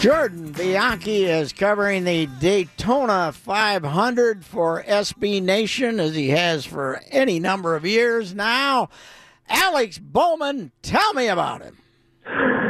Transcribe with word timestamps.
Jordan 0.00 0.52
Bianchi 0.52 1.24
is 1.24 1.52
covering 1.54 2.04
the 2.04 2.26
Daytona 2.38 3.32
500 3.32 4.44
for 4.44 4.82
SB 4.82 5.42
Nation 5.42 5.98
as 5.98 6.14
he 6.14 6.28
has 6.28 6.66
for 6.66 7.00
any 7.10 7.40
number 7.40 7.74
of 7.74 7.86
years 7.86 8.34
now. 8.34 8.90
Alex 9.48 9.98
Bowman, 9.98 10.70
tell 10.82 11.14
me 11.14 11.28
about 11.28 11.62
him. 11.62 11.78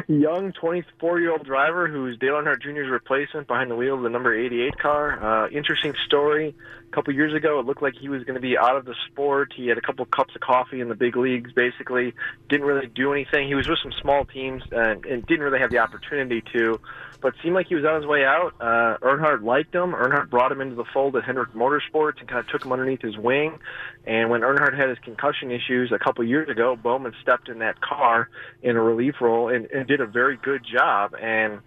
Young 0.09 0.53
24 0.53 1.21
year 1.21 1.33
old 1.33 1.45
driver 1.45 1.89
who's 1.89 2.17
Dale 2.19 2.35
Earnhardt 2.35 2.63
Jr.'s 2.63 2.89
replacement 2.89 3.49
behind 3.49 3.71
the 3.71 3.75
wheel 3.75 3.97
of 3.97 4.03
the 4.03 4.09
number 4.09 4.33
88 4.33 4.79
car. 4.79 5.45
Uh, 5.45 5.49
interesting 5.49 5.95
story. 6.07 6.55
A 6.87 6.95
couple 6.95 7.13
years 7.13 7.35
ago, 7.35 7.59
it 7.59 7.67
looked 7.67 7.83
like 7.83 7.95
he 8.01 8.09
was 8.09 8.23
going 8.23 8.37
to 8.37 8.41
be 8.41 8.57
out 8.57 8.77
of 8.77 8.85
the 8.85 8.95
sport. 9.11 9.53
He 9.57 9.67
had 9.67 9.79
a 9.79 9.81
couple 9.81 10.05
cups 10.07 10.35
of 10.37 10.41
coffee 10.41 10.81
in 10.81 10.89
the 10.89 10.95
big 10.95 11.17
leagues, 11.17 11.53
basically. 11.53 12.15
Didn't 12.49 12.67
really 12.67 12.87
do 12.87 13.13
anything. 13.13 13.49
He 13.49 13.57
was 13.57 13.69
with 13.69 13.81
some 13.83 13.93
small 14.01 14.25
teams 14.25 14.63
and, 14.71 15.05
and 15.05 15.27
didn't 15.27 15.45
really 15.45 15.59
have 15.59 15.71
the 15.71 15.79
opportunity 15.79 16.43
to 16.53 16.79
but 17.21 17.35
seemed 17.43 17.55
like 17.55 17.67
he 17.67 17.75
was 17.75 17.85
on 17.85 17.97
his 17.97 18.07
way 18.07 18.25
out. 18.25 18.55
Uh, 18.61 18.99
Earnhardt 19.03 19.43
liked 19.43 19.75
him. 19.75 19.93
Earnhardt 19.93 20.31
brought 20.31 20.53
him 20.53 20.61
into 20.61 20.75
the 20.75 20.85
fold 20.93 21.17
at 21.17 21.25
Hendrick 21.25 21.55
Motorsports 21.55 22.21
and 22.21 22.29
kind 22.29 22.39
of 22.39 22.47
took 22.49 22.65
him 22.65 22.73
underneath 22.73 23.03
his 23.03 23.17
wing. 23.17 23.59
And 24.07 24.31
when 24.31 24.43
Earnhardt 24.43 24.79
had 24.79 24.89
his 24.89 24.99
concussion 25.01 25.51
issues 25.51 25.91
a 25.91 25.99
couple 25.99 26.25
years 26.25 26.49
ago, 26.49 26.77
Bowman 26.77 27.13
stepped 27.23 27.49
in 27.49 27.59
that 27.59 27.81
car 27.81 28.29
in 28.63 28.77
a 28.77 28.83
relief 28.83 29.17
role 29.21 29.49
and, 29.49 29.67
and 29.67 29.87
did 29.87 30.01
a 30.01 30.07
very 30.07 30.37
good 30.37 30.65
job. 30.65 31.15
And 31.21 31.61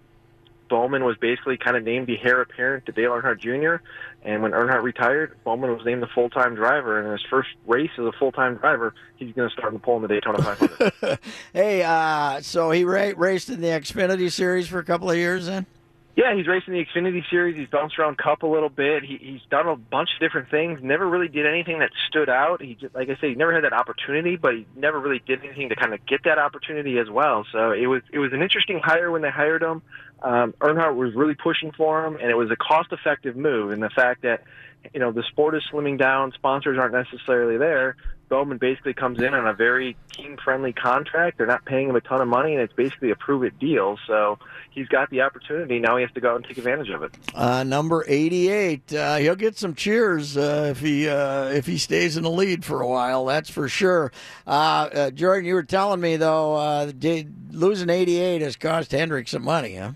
Bowman 0.69 1.03
was 1.03 1.17
basically 1.17 1.57
kind 1.57 1.75
of 1.75 1.83
named 1.83 2.07
the 2.07 2.17
heir 2.23 2.41
apparent 2.41 2.85
to 2.85 2.93
Dale 2.93 3.11
Earnhardt 3.11 3.39
Jr. 3.39 3.83
And 4.23 4.41
when 4.41 4.51
Earnhardt 4.51 4.83
retired, 4.83 5.35
Bowman 5.43 5.71
was 5.71 5.85
named 5.85 6.01
the 6.01 6.07
full 6.07 6.29
time 6.29 6.55
driver. 6.55 6.97
And 6.97 7.07
in 7.07 7.11
his 7.13 7.25
first 7.29 7.49
race 7.67 7.91
as 7.97 8.05
a 8.05 8.13
full 8.13 8.31
time 8.31 8.55
driver, 8.55 8.93
he's 9.17 9.33
going 9.33 9.49
to 9.49 9.53
start 9.53 9.73
the 9.73 9.79
pole 9.79 9.97
in 9.97 10.03
the 10.03 10.07
Daytona 10.07 10.41
500. 10.41 11.19
hey, 11.53 11.83
uh, 11.83 12.39
so 12.41 12.71
he 12.71 12.85
ra- 12.85 13.11
raced 13.17 13.49
in 13.49 13.59
the 13.59 13.67
Xfinity 13.67 14.31
Series 14.31 14.67
for 14.67 14.79
a 14.79 14.85
couple 14.85 15.09
of 15.09 15.17
years 15.17 15.47
then? 15.47 15.65
Yeah, 16.19 16.35
he's 16.35 16.47
racing 16.47 16.73
the 16.73 16.83
Xfinity 16.83 17.21
Series. 17.29 17.55
He's 17.55 17.69
bounced 17.69 17.97
around 17.97 18.17
Cup 18.17 18.43
a 18.43 18.45
little 18.45 18.67
bit. 18.67 19.03
He, 19.03 19.17
he's 19.21 19.41
done 19.49 19.69
a 19.69 19.77
bunch 19.77 20.09
of 20.13 20.19
different 20.19 20.51
things. 20.51 20.81
Never 20.83 21.07
really 21.07 21.29
did 21.29 21.45
anything 21.45 21.79
that 21.79 21.91
stood 22.09 22.27
out. 22.27 22.61
He, 22.61 22.75
just, 22.75 22.93
like 22.93 23.07
I 23.07 23.15
say, 23.21 23.29
he 23.29 23.35
never 23.35 23.53
had 23.53 23.63
that 23.63 23.71
opportunity, 23.71 24.35
but 24.35 24.53
he 24.53 24.67
never 24.75 24.99
really 24.99 25.21
did 25.25 25.45
anything 25.45 25.69
to 25.69 25.77
kind 25.77 25.93
of 25.93 26.05
get 26.05 26.25
that 26.25 26.37
opportunity 26.37 26.97
as 26.97 27.09
well. 27.09 27.45
So 27.53 27.71
it 27.71 27.87
was 27.87 28.01
it 28.11 28.19
was 28.19 28.33
an 28.33 28.41
interesting 28.41 28.81
hire 28.83 29.09
when 29.11 29.21
they 29.21 29.29
hired 29.29 29.63
him. 29.63 29.81
Um, 30.21 30.53
Earnhardt 30.59 30.97
was 30.97 31.15
really 31.15 31.35
pushing 31.35 31.71
for 31.71 32.05
him, 32.05 32.17
and 32.17 32.29
it 32.29 32.35
was 32.35 32.51
a 32.51 32.57
cost-effective 32.57 33.37
move. 33.37 33.71
And 33.71 33.81
the 33.81 33.89
fact 33.89 34.23
that 34.23 34.43
you 34.93 34.99
know 34.99 35.13
the 35.13 35.23
sport 35.23 35.55
is 35.55 35.63
slimming 35.71 35.97
down, 35.97 36.33
sponsors 36.33 36.77
aren't 36.77 36.95
necessarily 36.95 37.57
there. 37.57 37.95
Bowman 38.29 38.59
basically 38.59 38.93
comes 38.93 39.19
in 39.19 39.33
on 39.33 39.47
a 39.47 39.53
very 39.53 39.97
team-friendly 40.13 40.73
contract. 40.73 41.37
They're 41.37 41.47
not 41.47 41.65
paying 41.65 41.89
him 41.89 41.95
a 41.95 42.01
ton 42.01 42.21
of 42.21 42.27
money, 42.27 42.53
and 42.53 42.61
it's 42.61 42.73
basically 42.73 43.11
a 43.11 43.15
prove-it 43.15 43.59
deal. 43.59 43.97
So 44.07 44.37
he's 44.69 44.87
got 44.87 45.09
the 45.09 45.21
opportunity. 45.21 45.79
Now 45.79 45.97
he 45.97 46.03
has 46.03 46.11
to 46.13 46.21
go 46.21 46.31
out 46.31 46.35
and 46.37 46.45
take 46.45 46.57
advantage 46.57 46.89
of 46.89 47.03
it. 47.03 47.11
Uh, 47.33 47.63
number 47.63 48.05
88. 48.07 48.93
Uh, 48.93 49.15
he'll 49.17 49.35
get 49.35 49.57
some 49.57 49.73
cheers 49.73 50.37
uh, 50.37 50.67
if 50.71 50.79
he 50.79 51.09
uh, 51.09 51.45
if 51.45 51.65
he 51.65 51.77
stays 51.77 52.15
in 52.17 52.23
the 52.23 52.31
lead 52.31 52.63
for 52.63 52.81
a 52.81 52.87
while. 52.87 53.25
That's 53.25 53.49
for 53.49 53.67
sure. 53.67 54.11
Uh, 54.45 54.89
uh, 54.93 55.11
Jordan, 55.11 55.45
you 55.45 55.55
were 55.55 55.63
telling 55.63 55.99
me 55.99 56.15
though, 56.15 56.91
losing 57.51 57.89
88 57.89 58.41
has 58.41 58.55
cost 58.55 58.91
Hendrick 58.91 59.27
some 59.27 59.43
money, 59.43 59.75
huh? 59.75 59.91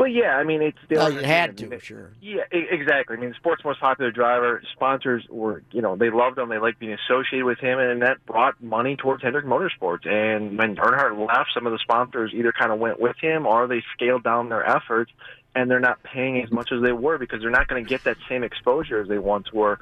Well, 0.00 0.08
yeah, 0.08 0.36
I 0.36 0.44
mean, 0.44 0.62
it's 0.62 0.78
still. 0.86 1.02
Oh, 1.02 1.08
you 1.08 1.20
had 1.20 1.58
to, 1.58 1.78
sure. 1.78 2.12
Yeah, 2.22 2.44
exactly. 2.50 3.18
I 3.18 3.20
mean, 3.20 3.28
the 3.28 3.34
sport's 3.34 3.62
most 3.62 3.80
popular 3.80 4.10
driver. 4.10 4.62
Sponsors 4.72 5.26
were, 5.28 5.62
you 5.72 5.82
know, 5.82 5.94
they 5.94 6.08
loved 6.08 6.38
him. 6.38 6.48
They 6.48 6.56
liked 6.56 6.78
being 6.78 6.96
associated 7.06 7.44
with 7.44 7.58
him, 7.58 7.78
and 7.78 8.00
that 8.00 8.24
brought 8.24 8.62
money 8.62 8.96
towards 8.96 9.22
Hendrick 9.22 9.44
Motorsports. 9.44 10.08
And 10.08 10.56
when 10.56 10.76
Earnhardt 10.76 11.18
left, 11.18 11.50
some 11.52 11.66
of 11.66 11.72
the 11.72 11.78
sponsors 11.80 12.32
either 12.34 12.50
kind 12.50 12.72
of 12.72 12.78
went 12.78 12.98
with 12.98 13.16
him 13.20 13.46
or 13.46 13.66
they 13.66 13.82
scaled 13.92 14.24
down 14.24 14.48
their 14.48 14.64
efforts, 14.64 15.12
and 15.54 15.70
they're 15.70 15.80
not 15.80 16.02
paying 16.02 16.42
as 16.42 16.50
much 16.50 16.72
as 16.72 16.80
they 16.82 16.92
were 16.92 17.18
because 17.18 17.42
they're 17.42 17.50
not 17.50 17.68
going 17.68 17.84
to 17.84 17.88
get 17.88 18.02
that 18.04 18.16
same 18.26 18.42
exposure 18.42 19.02
as 19.02 19.08
they 19.08 19.18
once 19.18 19.52
were. 19.52 19.78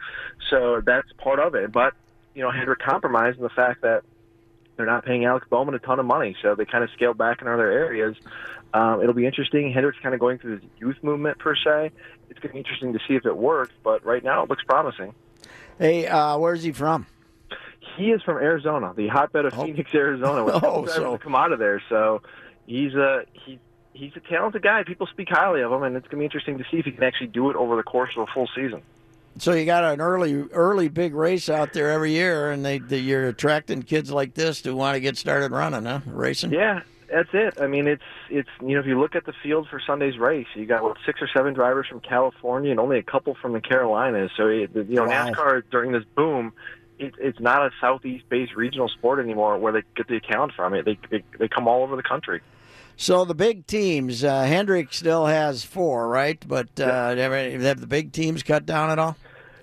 So 0.50 0.82
that's 0.84 1.06
part 1.18 1.38
of 1.38 1.54
it. 1.54 1.70
But 1.70 1.94
you 2.34 2.42
know, 2.42 2.50
Hendrick 2.50 2.80
compromised 2.80 3.36
in 3.36 3.44
the 3.44 3.50
fact 3.50 3.82
that 3.82 4.02
they're 4.78 4.86
not 4.86 5.04
paying 5.04 5.24
Alex 5.24 5.46
Bowman 5.50 5.74
a 5.74 5.78
ton 5.80 5.98
of 5.98 6.06
money, 6.06 6.36
so 6.40 6.54
they 6.54 6.64
kind 6.64 6.84
of 6.84 6.90
scaled 6.90 7.18
back 7.18 7.42
in 7.42 7.48
other 7.48 7.70
areas. 7.70 8.16
Um, 8.74 9.00
it'll 9.00 9.14
be 9.14 9.26
interesting. 9.26 9.72
Hendrick's 9.72 9.98
kind 10.02 10.14
of 10.14 10.20
going 10.20 10.38
through 10.38 10.58
this 10.58 10.68
youth 10.78 10.96
movement 11.02 11.38
per 11.38 11.54
se. 11.54 11.90
It's 12.28 12.38
going 12.38 12.48
to 12.48 12.52
be 12.52 12.58
interesting 12.58 12.92
to 12.92 12.98
see 13.08 13.14
if 13.14 13.24
it 13.24 13.36
works, 13.36 13.72
but 13.82 14.04
right 14.04 14.22
now 14.22 14.42
it 14.42 14.50
looks 14.50 14.62
promising. 14.64 15.14
Hey, 15.78 16.06
uh, 16.06 16.38
where's 16.38 16.62
he 16.62 16.72
from? 16.72 17.06
He 17.96 18.10
is 18.10 18.22
from 18.22 18.36
Arizona, 18.36 18.92
the 18.94 19.08
hotbed 19.08 19.46
of 19.46 19.58
oh. 19.58 19.64
Phoenix, 19.64 19.94
Arizona. 19.94 20.60
oh, 20.62 20.86
so 20.86 21.18
come 21.18 21.34
out 21.34 21.52
of 21.52 21.58
there. 21.58 21.82
So 21.88 22.22
he's 22.66 22.94
a 22.94 23.24
he, 23.32 23.58
he's 23.92 24.12
a 24.16 24.20
talented 24.20 24.62
guy. 24.62 24.84
People 24.84 25.06
speak 25.06 25.28
highly 25.30 25.62
of 25.62 25.72
him, 25.72 25.82
and 25.82 25.96
it's 25.96 26.06
going 26.06 26.18
to 26.18 26.18
be 26.18 26.24
interesting 26.24 26.58
to 26.58 26.64
see 26.70 26.78
if 26.78 26.84
he 26.84 26.92
can 26.92 27.02
actually 27.02 27.28
do 27.28 27.50
it 27.50 27.56
over 27.56 27.76
the 27.76 27.82
course 27.82 28.10
of 28.16 28.28
a 28.28 28.32
full 28.32 28.48
season. 28.54 28.82
So 29.38 29.52
you 29.52 29.66
got 29.66 29.84
an 29.84 30.00
early, 30.00 30.34
early 30.50 30.88
big 30.88 31.14
race 31.14 31.48
out 31.48 31.72
there 31.72 31.90
every 31.90 32.12
year, 32.12 32.50
and 32.50 32.64
they, 32.64 32.78
they 32.78 32.98
you're 32.98 33.28
attracting 33.28 33.82
kids 33.82 34.10
like 34.10 34.34
this 34.34 34.62
to 34.62 34.74
want 34.74 34.94
to 34.94 35.00
get 35.00 35.16
started 35.16 35.52
running, 35.52 35.84
huh? 35.84 36.00
Racing. 36.06 36.52
Yeah, 36.52 36.82
that's 37.10 37.30
it. 37.32 37.60
I 37.60 37.66
mean, 37.66 37.86
it's 37.86 38.02
it's 38.30 38.48
you 38.60 38.74
know 38.74 38.80
if 38.80 38.86
you 38.86 39.00
look 39.00 39.14
at 39.14 39.24
the 39.24 39.32
field 39.42 39.68
for 39.70 39.80
Sunday's 39.84 40.18
race, 40.18 40.46
you 40.54 40.66
got 40.66 40.82
what 40.82 40.96
six 41.06 41.20
or 41.22 41.28
seven 41.34 41.54
drivers 41.54 41.86
from 41.88 42.00
California 42.00 42.70
and 42.70 42.80
only 42.80 42.98
a 42.98 43.02
couple 43.02 43.34
from 43.34 43.52
the 43.52 43.60
Carolinas. 43.60 44.30
So 44.36 44.46
it, 44.48 44.70
you 44.74 44.84
know 44.94 45.04
wow. 45.04 45.30
NASCAR 45.30 45.62
during 45.70 45.92
this 45.92 46.04
boom, 46.16 46.52
it, 46.98 47.14
it's 47.18 47.40
not 47.40 47.62
a 47.62 47.70
southeast-based 47.80 48.54
regional 48.54 48.88
sport 48.88 49.20
anymore 49.20 49.58
where 49.58 49.72
they 49.72 49.82
get 49.96 50.08
the 50.08 50.16
account 50.16 50.52
from 50.54 50.74
it. 50.74 50.84
They 50.84 50.98
they, 51.10 51.24
they 51.38 51.48
come 51.48 51.66
all 51.68 51.82
over 51.82 51.96
the 51.96 52.02
country. 52.02 52.40
So 53.00 53.24
the 53.24 53.34
big 53.34 53.66
teams, 53.68 54.24
uh, 54.24 54.42
Hendrick 54.42 54.92
still 54.92 55.26
has 55.26 55.62
four, 55.62 56.08
right? 56.08 56.42
But 56.46 56.80
uh, 56.80 57.14
have 57.14 57.80
the 57.80 57.86
big 57.86 58.10
teams 58.10 58.42
cut 58.42 58.66
down 58.66 58.90
at 58.90 58.98
all? 58.98 59.16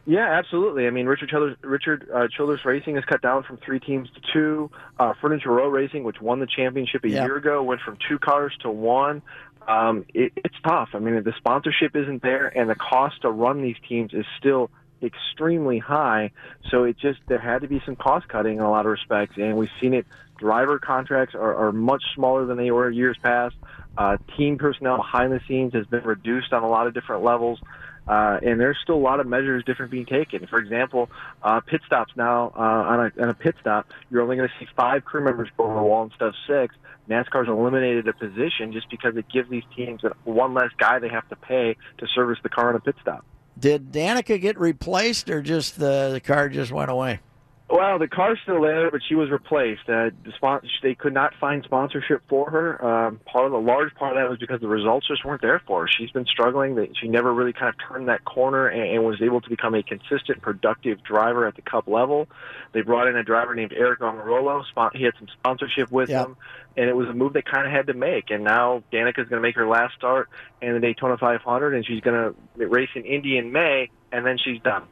Yeah, 0.08 0.30
absolutely. 0.38 0.86
I 0.86 0.92
mean, 0.92 1.08
Richard 1.08 1.30
Childress, 1.30 1.58
Richard 1.62 2.08
uh, 2.14 2.28
Childress 2.28 2.64
Racing 2.64 2.96
has 2.96 3.04
cut 3.06 3.22
down 3.22 3.44
from 3.44 3.58
three 3.58 3.80
teams 3.80 4.08
to 4.12 4.22
two. 4.34 4.72
Uh, 5.00 5.14
Furniture 5.20 5.50
Row 5.50 5.68
Racing, 5.68 6.04
which 6.04 6.22
won 6.22 6.40
the 6.40 6.48
championship 6.48 7.04
a 7.04 7.10
yep. 7.10 7.26
year 7.26 7.38
ago, 7.38 7.64
went 7.64 7.82
from 7.82 7.98
two 8.08 8.20
cars 8.20 8.56
to 8.62 8.70
one. 8.70 9.24
Um, 9.68 10.06
it, 10.14 10.32
it's 10.36 10.56
tough. 10.64 10.90
I 10.94 11.00
mean, 11.00 11.24
the 11.24 11.34
sponsorship 11.38 11.96
isn't 11.96 12.22
there, 12.22 12.48
and 12.56 12.70
the 12.70 12.76
cost 12.76 13.24
to 13.24 13.32
run 13.32 13.64
these 13.64 13.78
teams 13.90 14.14
is 14.14 14.26
still 14.38 14.70
extremely 15.02 15.80
high. 15.80 16.32
So 16.70 16.84
it 16.84 16.98
just 17.00 17.20
there 17.28 17.40
had 17.40 17.62
to 17.62 17.68
be 17.68 17.82
some 17.84 17.96
cost 17.96 18.28
cutting 18.28 18.58
in 18.58 18.64
a 18.64 18.70
lot 18.70 18.86
of 18.86 18.92
respects, 18.92 19.38
and 19.38 19.58
we've 19.58 19.70
seen 19.82 19.94
it. 19.94 20.06
Driver 20.38 20.80
contracts 20.80 21.34
are, 21.34 21.56
are 21.56 21.72
much 21.72 22.04
smaller 22.14 22.46
than 22.46 22.58
they 22.58 22.70
were 22.70 22.90
years 22.90 23.18
past. 23.24 23.56
Uh, 23.98 24.18
team 24.36 24.58
personnel 24.58 24.98
behind 24.98 25.32
the 25.32 25.40
scenes 25.48 25.74
has 25.74 25.86
been 25.86 26.04
reduced 26.04 26.52
on 26.52 26.62
a 26.62 26.68
lot 26.68 26.88
of 26.88 26.94
different 26.94 27.24
levels. 27.24 27.60
Uh, 28.08 28.40
and 28.44 28.60
there's 28.60 28.78
still 28.84 28.96
a 28.96 28.98
lot 28.98 29.20
of 29.20 29.28
measures 29.28 29.64
different 29.64 29.92
being 29.92 30.06
taken. 30.06 30.46
For 30.48 30.60
example, 30.60 31.10
uh, 31.42 31.60
pit 31.62 31.82
stops 31.86 32.14
now 32.16 32.54
uh, 32.56 32.60
on, 32.60 33.00
a, 33.00 33.22
on 33.24 33.30
a 33.30 33.34
pit 33.34 33.56
stop, 33.60 33.88
you're 34.12 34.22
only 34.22 34.36
going 34.36 34.48
to 34.48 34.54
see 34.60 34.70
five 34.76 35.04
crew 35.04 35.24
members 35.24 35.50
go 35.58 35.66
over 35.66 35.76
the 35.76 35.82
wall 35.82 36.04
instead 36.04 36.28
of 36.28 36.36
six. 36.48 36.76
NASCAR's 37.10 37.48
eliminated 37.48 38.08
a 38.08 38.14
position 38.14 38.74
just 38.74 38.90
because 38.90 39.16
it 39.16 39.26
gives 39.32 39.50
these 39.50 39.64
teams 39.76 40.02
one 40.24 40.54
less 40.54 40.72
guy 40.78 41.00
they 41.00 41.10
have 41.10 41.28
to 41.30 41.36
pay 41.36 41.76
to 42.00 42.08
service 42.14 42.40
the 42.42 42.50
car 42.50 42.70
on 42.70 42.76
a 42.76 42.80
pit 42.80 42.96
stop. 43.02 43.24
Did 43.58 43.92
Danica 43.92 44.40
get 44.42 44.60
replaced, 44.60 45.30
or 45.30 45.42
just 45.42 45.80
the, 45.80 46.10
the 46.12 46.20
car 46.20 46.50
just 46.50 46.72
went 46.72 46.92
away? 46.92 47.20
Well, 47.68 47.98
the 47.98 48.08
car's 48.08 48.38
still 48.44 48.62
there, 48.62 48.92
but 48.92 49.02
she 49.10 49.16
was 49.16 49.32
replaced. 49.32 49.90
Uh, 49.90 50.12
the 50.24 50.32
sponsor, 50.36 50.68
they 50.84 50.94
could 50.94 51.16
not 51.16 51.34
find 51.42 51.64
sponsorship 51.64 52.22
for 52.30 52.52
her. 52.52 52.86
Um, 52.86 53.20
part 53.26 53.48
of 53.48 53.52
the 53.54 53.58
large 53.58 53.94
part 53.96 54.16
of 54.16 54.22
that 54.22 54.30
was 54.30 54.38
because 54.38 54.62
the 54.62 54.68
results 54.68 55.08
just 55.08 55.26
weren't 55.26 55.42
there 55.42 55.60
for 55.66 55.82
her. 55.82 55.88
She's 55.88 56.12
been 56.12 56.28
struggling. 56.28 56.76
That 56.76 56.90
she 57.02 57.08
never 57.08 57.34
really 57.34 57.54
kind 57.54 57.70
of 57.70 57.76
turned 57.90 58.08
that 58.08 58.24
corner 58.24 58.68
and, 58.68 58.84
and 58.84 59.04
was 59.04 59.20
able 59.20 59.42
to 59.42 59.50
become 59.50 59.74
a 59.74 59.82
consistent, 59.82 60.44
productive 60.44 61.04
driver 61.04 61.48
at 61.48 61.56
the 61.56 61.64
Cup 61.64 61.88
level. 61.88 62.28
They 62.74 62.82
brought 62.82 63.08
in 63.08 63.16
a 63.16 63.24
driver 63.24 63.56
named 63.56 63.72
Aric 63.72 63.98
Almirola. 63.98 64.64
He 64.94 65.04
had 65.04 65.14
some 65.18 65.28
sponsorship 65.40 65.92
with 65.92 66.10
Yep. 66.10 66.28
him, 66.28 66.38
and 66.78 66.88
it 66.88 66.96
was 66.96 67.08
a 67.10 67.14
move 67.14 67.34
they 67.34 67.42
kind 67.42 67.66
of 67.66 67.74
had 67.74 67.88
to 67.88 67.96
make. 67.96 68.30
And 68.30 68.44
now 68.44 68.84
Danica's 68.92 69.28
going 69.28 69.42
to 69.42 69.48
make 69.48 69.56
her 69.56 69.68
last 69.68 69.96
start 69.96 70.30
in 70.62 70.74
the 70.74 70.80
Daytona 70.80 71.18
500, 71.18 71.74
and 71.74 71.84
she's 71.84 72.02
going 72.02 72.36
to 72.58 72.68
race 72.68 72.90
in 72.94 73.06
Indy 73.06 73.40
in 73.40 73.52
May, 73.52 73.90
and 74.12 74.24
then 74.24 74.38
she's 74.38 74.62
done. 74.62 74.84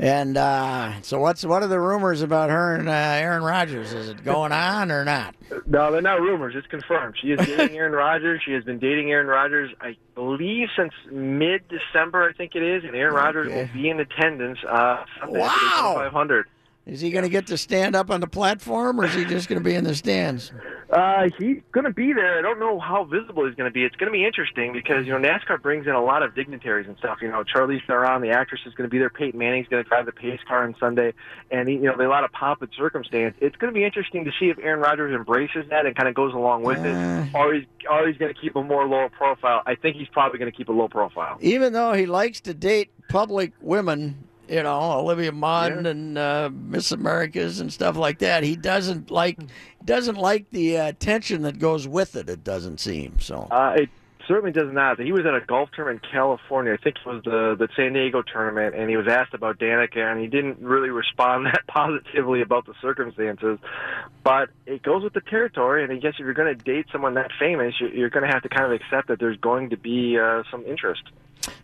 And 0.00 0.36
uh, 0.36 1.02
so, 1.02 1.18
what's 1.18 1.44
what 1.44 1.62
are 1.64 1.66
the 1.66 1.80
rumors 1.80 2.22
about 2.22 2.50
her 2.50 2.76
and 2.76 2.88
uh, 2.88 2.92
Aaron 2.92 3.42
Rodgers? 3.42 3.92
Is 3.92 4.08
it 4.10 4.24
going 4.24 4.52
on 4.52 4.92
or 4.92 5.04
not? 5.04 5.34
No, 5.66 5.90
they're 5.90 6.00
not 6.00 6.20
rumors. 6.20 6.54
It's 6.56 6.68
confirmed. 6.68 7.16
She 7.20 7.32
is 7.32 7.44
dating 7.44 7.76
Aaron 7.76 7.92
Rodgers. 7.92 8.40
She 8.44 8.52
has 8.52 8.62
been 8.62 8.78
dating 8.78 9.10
Aaron 9.10 9.26
Rodgers, 9.26 9.72
I 9.80 9.96
believe, 10.14 10.68
since 10.76 10.92
mid-December, 11.10 12.28
I 12.28 12.32
think 12.32 12.54
it 12.54 12.62
is. 12.62 12.84
And 12.84 12.94
Aaron 12.94 13.14
Rodgers 13.14 13.48
will 13.52 13.68
be 13.72 13.88
in 13.90 13.98
attendance 13.98 14.58
uh, 14.68 15.04
Sunday 15.20 15.40
Wow. 15.40 15.94
500. 15.96 16.46
Is 16.88 17.02
he 17.02 17.10
going 17.10 17.24
to 17.24 17.28
get 17.28 17.46
to 17.48 17.58
stand 17.58 17.94
up 17.94 18.10
on 18.10 18.20
the 18.20 18.26
platform, 18.26 18.98
or 18.98 19.04
is 19.04 19.12
he 19.14 19.26
just 19.26 19.46
going 19.46 19.60
to 19.60 19.64
be 19.64 19.74
in 19.74 19.84
the 19.84 19.94
stands? 19.94 20.52
Uh, 20.90 21.28
he's 21.38 21.58
going 21.72 21.84
to 21.84 21.92
be 21.92 22.14
there. 22.14 22.38
I 22.38 22.40
don't 22.42 22.58
know 22.58 22.80
how 22.80 23.04
visible 23.04 23.44
he's 23.46 23.54
going 23.54 23.68
to 23.68 23.72
be. 23.74 23.84
It's 23.84 23.94
going 23.96 24.10
to 24.10 24.16
be 24.18 24.24
interesting 24.24 24.72
because 24.72 25.04
you 25.06 25.12
know 25.12 25.18
NASCAR 25.18 25.60
brings 25.60 25.86
in 25.86 25.92
a 25.92 26.02
lot 26.02 26.22
of 26.22 26.34
dignitaries 26.34 26.86
and 26.88 26.96
stuff. 26.96 27.18
You 27.20 27.28
know, 27.28 27.44
Charlize 27.44 27.86
Theron, 27.86 28.22
the 28.22 28.30
actress, 28.30 28.62
is 28.64 28.72
going 28.72 28.88
to 28.88 28.90
be 28.90 28.96
there. 28.98 29.10
Peyton 29.10 29.38
Manning's 29.38 29.68
going 29.68 29.84
to 29.84 29.88
drive 29.88 30.06
the 30.06 30.12
pace 30.12 30.40
car 30.48 30.64
on 30.64 30.74
Sunday, 30.80 31.12
and 31.50 31.68
you 31.68 31.80
know, 31.80 31.94
there's 31.94 32.06
a 32.06 32.10
lot 32.10 32.24
of 32.24 32.32
pomp 32.32 32.62
and 32.62 32.70
circumstance. 32.74 33.34
It's 33.42 33.56
going 33.56 33.70
to 33.70 33.78
be 33.78 33.84
interesting 33.84 34.24
to 34.24 34.30
see 34.40 34.46
if 34.46 34.58
Aaron 34.58 34.80
Rodgers 34.80 35.14
embraces 35.14 35.66
that 35.68 35.84
and 35.84 35.94
kind 35.94 36.08
of 36.08 36.14
goes 36.14 36.32
along 36.32 36.62
with 36.62 36.78
Uh. 36.78 36.84
it, 36.88 37.34
or 37.34 37.52
he's 37.52 37.64
or 37.90 38.08
he's 38.08 38.16
going 38.16 38.32
to 38.32 38.40
keep 38.40 38.56
a 38.56 38.62
more 38.62 38.86
low 38.88 39.10
profile. 39.10 39.62
I 39.66 39.74
think 39.74 39.96
he's 39.96 40.08
probably 40.08 40.38
going 40.38 40.50
to 40.50 40.56
keep 40.56 40.70
a 40.70 40.72
low 40.72 40.88
profile. 40.88 41.36
Even 41.42 41.74
though 41.74 41.92
he 41.92 42.06
likes 42.06 42.40
to 42.42 42.54
date 42.54 42.88
public 43.10 43.52
women, 43.60 44.27
you 44.48 44.62
know, 44.62 44.78
Olivia 44.98 45.32
Munn 45.32 45.84
Yeah. 45.84 45.90
and 45.90 46.18
uh, 46.18 46.50
Miss 46.52 46.92
Americas 46.92 47.60
and 47.60 47.72
stuff 47.72 47.96
like 47.96 48.18
that, 48.20 48.42
he 48.42 48.56
doesn't 48.56 49.10
like 49.10 49.38
doesn't 49.84 50.16
like 50.18 50.50
the 50.50 50.78
uh, 50.78 50.88
attention 50.88 51.42
that 51.42 51.58
goes 51.58 51.86
with 51.88 52.16
it. 52.16 52.28
It 52.28 52.44
doesn't 52.44 52.78
seem 52.80 53.18
so. 53.20 53.48
Uh, 53.50 53.74
it 53.76 53.88
certainly 54.26 54.52
does 54.52 54.70
not. 54.72 55.00
He 55.00 55.10
was 55.12 55.24
at 55.24 55.34
a 55.34 55.40
golf 55.40 55.70
tournament 55.74 56.04
in 56.04 56.10
California. 56.10 56.74
I 56.74 56.76
think 56.76 56.96
it 56.96 57.08
was 57.08 57.22
the 57.24 57.56
the 57.58 57.68
San 57.74 57.94
Diego 57.94 58.22
tournament, 58.22 58.74
and 58.74 58.90
he 58.90 58.96
was 58.96 59.06
asked 59.08 59.32
about 59.32 59.58
Danica, 59.58 59.98
and 59.98 60.20
he 60.20 60.26
didn't 60.26 60.58
really 60.60 60.90
respond 60.90 61.46
that 61.52 61.66
positively 61.66 62.42
about 62.42 62.66
the 62.66 62.74
circumstances. 62.82 63.58
But 64.24 64.50
it 64.66 64.82
goes 64.82 65.02
with 65.02 65.14
the 65.14 65.22
territory, 65.22 65.82
and 65.84 65.92
I 65.92 65.96
guess 65.96 66.14
if 66.14 66.20
you're 66.20 66.34
going 66.34 66.54
to 66.54 66.62
date 66.62 66.86
someone 66.92 67.14
that 67.14 67.30
famous, 67.38 67.74
you're, 67.80 67.90
you're 67.94 68.10
going 68.10 68.26
to 68.26 68.32
have 68.32 68.42
to 68.42 68.48
kind 68.50 68.66
of 68.66 68.72
accept 68.72 69.08
that 69.08 69.18
there's 69.18 69.38
going 69.38 69.70
to 69.70 69.76
be 69.78 70.18
uh, 70.18 70.42
some 70.50 70.66
interest. 70.66 71.02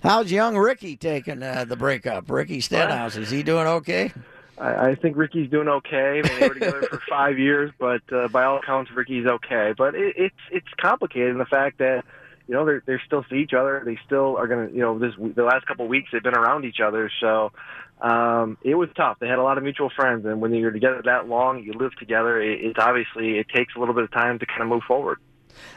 How's 0.02 0.30
young 0.30 0.56
Ricky 0.56 0.96
taking 0.96 1.42
uh, 1.42 1.64
the 1.64 1.76
breakup? 1.76 2.30
Ricky 2.30 2.60
Stenhouse, 2.60 3.16
is 3.16 3.30
he 3.30 3.42
doing 3.42 3.66
okay? 3.66 4.12
I, 4.58 4.90
I 4.90 4.94
think 4.94 5.16
Ricky's 5.16 5.50
doing 5.50 5.68
okay. 5.68 6.22
I 6.24 6.28
mean, 6.28 6.40
they 6.40 6.48
were 6.48 6.54
together 6.54 6.82
for 6.82 7.02
five 7.08 7.38
years, 7.38 7.72
but 7.78 8.02
uh, 8.12 8.28
by 8.28 8.44
all 8.44 8.58
accounts, 8.58 8.90
Ricky's 8.92 9.26
okay. 9.26 9.74
But 9.76 9.94
it, 9.94 10.14
it's 10.16 10.34
it's 10.50 10.68
complicated 10.80 11.30
in 11.30 11.38
the 11.38 11.46
fact 11.46 11.78
that 11.78 12.04
you 12.46 12.54
know 12.54 12.64
they're 12.64 12.82
they're 12.86 13.02
still 13.04 13.24
see 13.30 13.36
each 13.36 13.52
other. 13.52 13.82
They 13.84 13.98
still 14.06 14.36
are 14.36 14.46
to 14.46 14.72
you 14.72 14.80
know 14.80 14.98
this 14.98 15.12
the 15.18 15.44
last 15.44 15.66
couple 15.66 15.84
of 15.84 15.88
weeks 15.88 16.10
they've 16.12 16.22
been 16.22 16.36
around 16.36 16.64
each 16.64 16.80
other. 16.80 17.10
So 17.20 17.52
um, 18.00 18.58
it 18.62 18.74
was 18.74 18.88
tough. 18.96 19.18
They 19.20 19.28
had 19.28 19.38
a 19.38 19.42
lot 19.42 19.58
of 19.58 19.64
mutual 19.64 19.90
friends, 19.90 20.24
and 20.26 20.40
when 20.40 20.54
you're 20.54 20.70
together 20.70 21.02
that 21.04 21.28
long, 21.28 21.62
you 21.62 21.72
live 21.72 21.94
together. 21.96 22.40
It, 22.40 22.64
it's 22.64 22.78
obviously 22.78 23.38
it 23.38 23.48
takes 23.48 23.74
a 23.76 23.78
little 23.78 23.94
bit 23.94 24.04
of 24.04 24.12
time 24.12 24.38
to 24.38 24.46
kind 24.46 24.62
of 24.62 24.68
move 24.68 24.82
forward. 24.86 25.18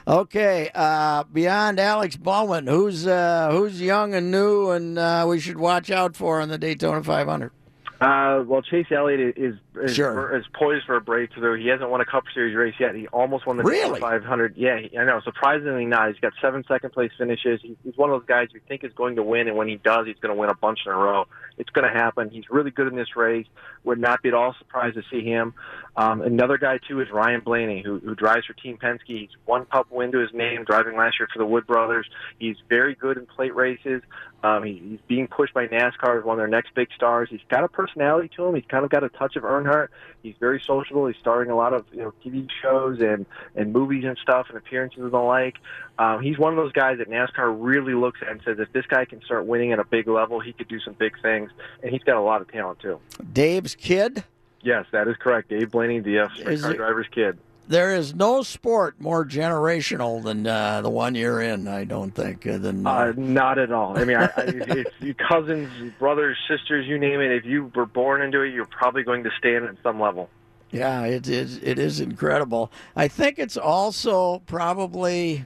Okay, 0.08 0.70
uh, 0.74 1.24
beyond 1.26 1.80
Alex 1.80 2.16
Baldwin, 2.16 2.68
who's 2.68 3.06
uh, 3.08 3.50
who's 3.52 3.82
young 3.82 4.14
and 4.14 4.32
new, 4.32 4.70
and 4.70 4.98
uh, 4.98 5.26
we 5.28 5.40
should 5.40 5.58
watch 5.58 5.92
out 5.92 6.16
for 6.16 6.42
in 6.42 6.50
the 6.50 6.58
Daytona 6.58 7.04
500. 7.04 7.52
Uh, 8.00 8.44
well, 8.46 8.62
Chase 8.62 8.86
Elliott 8.92 9.38
is 9.38 9.56
is, 9.76 9.96
Sure. 9.96 10.36
is 10.38 10.46
poised 10.54 10.86
for 10.86 10.96
a 10.96 11.02
breakthrough. 11.02 11.60
He 11.60 11.68
hasn't 11.68 11.90
won 11.90 12.00
a 12.02 12.06
Cup 12.06 12.26
Series 12.34 12.56
race 12.56 12.76
yet. 12.80 12.94
He 12.96 13.08
almost 13.08 13.46
won 13.48 13.58
the 13.58 13.64
Really? 13.64 14.00
500. 14.00 14.56
Yeah, 14.56 14.80
I 15.00 15.04
know. 15.04 15.20
Surprisingly 15.24 15.86
not. 15.86 16.10
He's 16.10 16.20
got 16.20 16.34
seven 16.42 16.64
second 16.68 16.92
place 16.92 17.12
finishes. 17.18 17.60
He's 17.64 17.98
one 17.98 18.10
of 18.12 18.20
those 18.20 18.28
guys 18.28 18.50
you 18.54 18.60
think 18.68 18.84
is 18.84 18.94
going 18.94 19.16
to 19.16 19.24
win, 19.24 19.48
and 19.48 19.58
when 19.58 19.68
he 19.68 19.76
does, 19.78 20.06
he's 20.06 20.18
going 20.20 20.34
to 20.34 20.40
win 20.40 20.50
a 20.50 20.56
bunch 20.56 20.80
in 20.86 20.92
a 20.92 20.96
row. 20.96 21.26
It's 21.58 21.70
going 21.72 21.92
to 21.92 21.94
happen. 22.00 22.30
He's 22.30 22.44
really 22.52 22.70
good 22.72 22.88
in 22.88 22.96
this 22.96 23.16
race. 23.16 23.48
Would 23.84 24.00
not 24.00 24.22
be 24.22 24.30
at 24.30 24.36
all 24.36 24.54
surprised 24.60 24.96
to 24.96 25.04
see 25.10 25.24
him. 25.24 25.54
Um, 25.96 26.22
another 26.22 26.58
guy 26.60 26.78
too 26.88 27.00
is 27.02 27.10
Ryan 27.12 27.42
Blaney, 27.42 27.82
who, 27.84 28.00
who 28.00 28.14
drives 28.14 28.46
for 28.46 28.54
Team 28.54 28.78
Penske. 28.78 29.00
He's 29.08 29.30
one 29.46 29.66
Cup 29.66 29.88
win 29.90 30.12
to 30.12 30.20
his 30.20 30.32
name, 30.34 30.66
driving 30.66 30.96
last 30.98 31.20
year 31.20 31.28
for 31.34 31.40
the 31.40 31.46
Wood 31.48 31.66
Brothers. 31.66 32.08
He's 32.38 32.58
very 32.70 32.94
good 32.94 33.18
in 33.18 33.26
plate 33.26 33.56
races. 33.56 34.04
Um, 34.44 34.63
he, 34.63 34.74
he's 34.74 35.00
being 35.07 35.28
pushed 35.28 35.54
by 35.54 35.68
NASCAR 35.68 36.19
as 36.19 36.24
one 36.24 36.36
of 36.36 36.38
their 36.38 36.48
next 36.48 36.75
big 36.75 36.89
stars. 36.95 37.28
He's 37.31 37.42
got 37.50 37.63
a 37.63 37.68
personality 37.68 38.30
to 38.36 38.45
him. 38.45 38.56
He's 38.56 38.66
kind 38.69 38.86
of 38.86 38.92
got 38.92 39.04
a 39.04 39.10
touch 39.10 39.36
of 39.36 39.44
Earnhardt. 39.44 39.88
He's 40.22 40.36
very 40.39 40.62
sociable. 40.66 41.07
He's 41.07 41.18
starring 41.18 41.50
a 41.50 41.56
lot 41.56 41.74
of 41.74 41.86
you 41.92 42.00
know 42.00 42.13
TV 42.24 42.48
shows 42.62 43.00
and 43.01 43.25
and 43.56 43.74
movies 43.74 44.04
and 44.06 44.18
stuff 44.22 44.48
and 44.50 44.57
appearances 44.57 45.00
and 45.00 45.12
the 45.12 45.18
like. 45.18 45.56
Um, 45.98 46.22
he's 46.22 46.38
one 46.38 46.54
of 46.54 46.57
those 46.57 46.72
guys 46.72 47.00
that 47.00 47.10
NASCAR 47.10 47.56
really 47.57 47.95
looks 47.95 48.19
at 48.22 48.30
and 48.30 48.42
says 48.45 48.60
if 48.60 48.72
this 48.74 48.86
guy 48.86 49.06
can 49.06 49.22
start 49.24 49.45
winning 49.45 49.72
at 49.72 49.80
a 49.80 49.86
big 49.86 50.07
level, 50.07 50.40
he 50.40 50.54
could 50.54 50.68
do 50.68 50.80
some 50.80 50.94
big 50.94 51.19
things. 51.22 51.50
And 51.81 51.92
he's 51.92 52.04
got 52.04 52.18
a 52.18 52.22
lot 52.22 52.42
of 52.42 52.51
talent 52.51 52.80
too. 52.80 53.00
Dave's 53.33 53.74
kid. 53.74 54.24
Yes, 54.62 54.86
that 54.92 55.07
is 55.07 55.16
correct. 55.18 55.50
Dave 55.50 55.72
Blaney, 55.72 56.00
the 56.00 56.19
uh, 56.19 56.30
sprint 56.36 56.62
car 56.62 56.74
driver's 56.74 57.07
kid. 57.12 57.40
There 57.68 57.94
is 57.94 58.16
no 58.16 58.44
sport 58.44 58.96
more 59.00 59.25
generational 59.25 60.24
than 60.24 60.48
uh, 60.48 60.81
the 60.81 60.90
one 60.90 61.16
you're 61.16 61.42
in. 61.42 61.68
I 61.68 61.84
don't 61.84 62.12
think. 62.12 62.48
Uh, 62.48 62.58
than 62.58 62.88
uh, 62.88 62.92
Uh, 62.92 63.14
not 63.18 63.60
at 63.60 63.72
all. 63.72 63.98
I 63.98 64.06
mean, 64.06 64.18
I, 64.18 64.30
I, 64.38 65.14
cousins, 65.30 65.69
brothers, 66.00 66.38
sisters, 66.48 66.88
you 66.88 66.98
name 66.98 67.19
it, 67.19 67.31
if 67.31 67.46
you 67.46 67.72
were 67.75 67.86
born 67.86 68.22
into 68.22 68.42
it, 68.42 68.54
you're 68.54 68.66
probably 68.66 69.04
going 69.04 69.24
to 69.25 69.31
stand 69.38 69.66
at 69.66 69.75
some 69.84 70.00
level. 70.00 70.30
Yeah, 70.72 71.04
it 71.04 71.28
is. 71.28 71.58
It 71.58 71.80
is 71.80 72.00
incredible. 72.00 72.72
I 72.96 73.08
think 73.08 73.40
it's 73.40 73.58
also 73.58 74.40
probably 74.46 75.46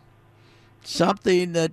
something 0.83 1.53
that 1.53 1.71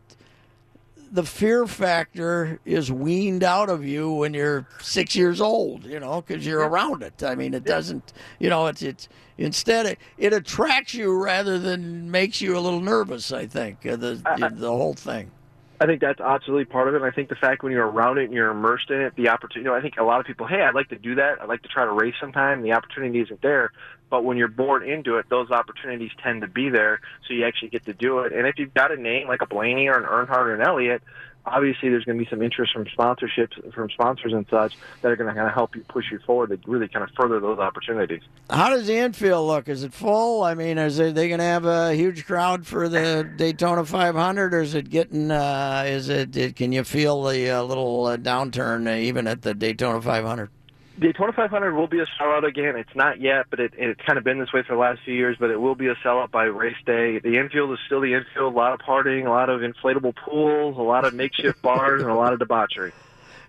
the 1.11 1.25
fear 1.25 1.67
factor 1.67 2.61
is 2.65 2.91
weaned 2.93 3.43
out 3.45 3.69
of 3.69 3.85
you 3.85 4.11
when 4.13 4.35
you're 4.35 4.67
six 4.81 5.15
years 5.17 5.41
old. 5.41 5.85
You 5.85 6.01
know, 6.01 6.23
because 6.23 6.47
you're 6.47 6.67
around 6.69 7.03
it. 7.03 7.23
I 7.23 7.35
mean, 7.35 7.55
it 7.55 7.65
doesn't. 7.65 8.13
You 8.39 8.51
know, 8.51 8.67
it's 8.67 8.83
it's 8.83 9.09
instead 9.37 9.87
it, 9.87 9.99
it 10.17 10.33
attracts 10.33 10.95
you 10.95 11.17
rather 11.17 11.59
than 11.59 12.11
makes 12.11 12.41
you 12.41 12.57
a 12.57 12.61
little 12.61 12.81
nervous. 12.81 13.33
I 13.33 13.47
think 13.47 13.87
uh, 13.87 13.97
the 13.97 14.21
the 14.55 14.71
whole 14.71 14.95
thing. 14.95 15.31
I 15.81 15.87
think 15.87 16.01
that's 16.01 16.21
absolutely 16.21 16.65
part 16.65 16.89
of 16.89 16.95
it. 16.95 16.97
And 16.99 17.07
I 17.07 17.13
think 17.13 17.29
the 17.29 17.37
fact 17.37 17.63
when 17.63 17.73
you're 17.73 17.87
around 17.87 18.19
it 18.19 18.25
and 18.25 18.33
you're 18.33 18.51
immersed 18.51 18.91
in 18.91 19.01
it, 19.01 19.15
the 19.17 19.29
opportunity. 19.29 19.61
You 19.61 19.71
know, 19.71 19.77
I 19.77 19.81
think 19.81 19.97
a 19.97 20.03
lot 20.03 20.19
of 20.19 20.27
people, 20.27 20.47
hey, 20.47 20.63
I'd 20.63 20.75
like 20.75 20.89
to 20.89 20.99
do 20.99 21.15
that. 21.17 21.41
I'd 21.41 21.49
like 21.49 21.63
to 21.63 21.69
try 21.69 21.85
to 21.85 21.93
race 21.93 22.15
sometime. 22.21 22.63
The 22.63 22.73
opportunity 22.73 23.21
isn't 23.21 23.43
there. 23.43 23.71
But 24.11 24.25
when 24.25 24.37
you're 24.39 24.49
born 24.49 24.89
into 24.89 25.17
it, 25.19 25.27
those 25.29 25.51
opportunities 25.51 26.11
tend 26.23 26.41
to 26.41 26.49
be 26.49 26.71
there, 26.71 27.01
so 27.27 27.35
you 27.35 27.45
actually 27.45 27.69
get 27.69 27.85
to 27.85 27.93
do 27.93 28.21
it. 28.21 28.33
And 28.33 28.47
if 28.47 28.59
you've 28.59 28.73
got 28.73 28.91
a 28.91 28.97
name 28.97 29.29
like 29.29 29.43
a 29.43 29.47
Blaney 29.47 29.89
or 29.89 29.99
an 29.99 30.05
Earnhardt 30.05 30.47
or 30.47 30.55
an 30.55 30.67
Elliott, 30.67 31.03
obviously 31.47 31.89
there's 31.89 32.05
going 32.05 32.19
to 32.19 32.25
be 32.25 32.29
some 32.31 32.43
interest 32.43 32.73
from 32.73 32.85
sponsorships, 32.87 33.73
from 33.73 33.91
sponsors 33.91 34.33
and 34.33 34.47
such, 34.51 34.77
that 35.03 35.11
are 35.11 35.17
going 35.17 35.29
to 35.29 35.35
kind 35.35 35.49
of 35.49 35.55
help 35.55 35.75
you 35.75 35.83
push 35.89 36.07
you 36.11 36.19
forward 36.21 36.51
to 36.51 36.71
really 36.71 36.89
kind 36.89 37.03
of 37.03 37.11
further 37.17 37.41
those 37.41 37.59
opportunities. 37.59 38.23
How 38.51 38.71
does 38.71 38.87
the 38.87 38.97
infield 38.97 39.47
look? 39.47 39.69
Is 39.69 39.83
it 39.83 39.93
full? 39.93 40.43
I 40.43 40.55
mean, 40.55 40.79
is 40.79 40.97
they, 40.97 41.13
they 41.13 41.29
going 41.29 41.39
to 41.39 41.45
have 41.45 41.65
a 41.65 41.95
huge 41.95 42.27
crowd 42.27 42.67
for 42.67 42.89
the 42.89 43.29
Daytona 43.37 43.85
500, 43.85 44.55
or 44.55 44.61
is 44.61 44.75
it 44.75 44.91
getting? 44.91 45.31
Uh, 45.31 45.85
is 45.87 46.09
it, 46.09 46.37
it? 46.37 46.57
Can 46.57 46.73
you 46.73 46.85
feel 46.85 47.23
the 47.25 47.51
uh, 47.51 47.63
little 47.63 48.07
uh, 48.07 48.17
downturn 48.17 48.99
even 48.99 49.27
at 49.27 49.43
the 49.43 49.55
Daytona 49.55 50.01
500? 50.01 50.51
Daytona 50.99 51.33
500 51.33 51.75
will 51.75 51.87
be 51.87 52.01
a 52.01 52.07
sellout 52.21 52.45
again. 52.45 52.77
It's 52.77 52.95
not 52.95 53.21
yet, 53.21 53.47
but 53.51 53.61
it, 53.61 53.73
it's 53.77 54.01
kind 54.07 54.19
of 54.19 54.25
been 54.25 54.39
this 54.39 54.53
way 54.53 54.63
for 54.67 54.75
the 54.75 54.81
last 54.81 55.01
few 55.05 55.15
years. 55.15 55.37
But 55.39 55.51
it 55.51 55.61
will 55.61 55.75
be 55.75 55.87
a 55.87 55.95
sellout 55.97 56.31
by 56.31 56.45
race 56.45 56.77
day. 56.85 57.19
The 57.19 57.39
infield 57.39 57.73
is 57.73 57.79
still 57.87 58.01
the 58.01 58.15
infield. 58.15 58.53
A 58.53 58.57
lot 58.57 58.73
of 58.73 58.81
partying, 58.81 59.27
a 59.27 59.31
lot 59.31 59.49
of 59.49 59.61
inflatable 59.61 60.17
pools, 60.17 60.77
a 60.77 60.83
lot 60.83 61.05
of 61.05 61.15
makeshift 61.15 61.63
bars, 61.63 62.03
and 62.03 62.11
a 62.11 62.15
lot 62.15 62.33
of 62.33 62.39
debauchery. 62.39 62.93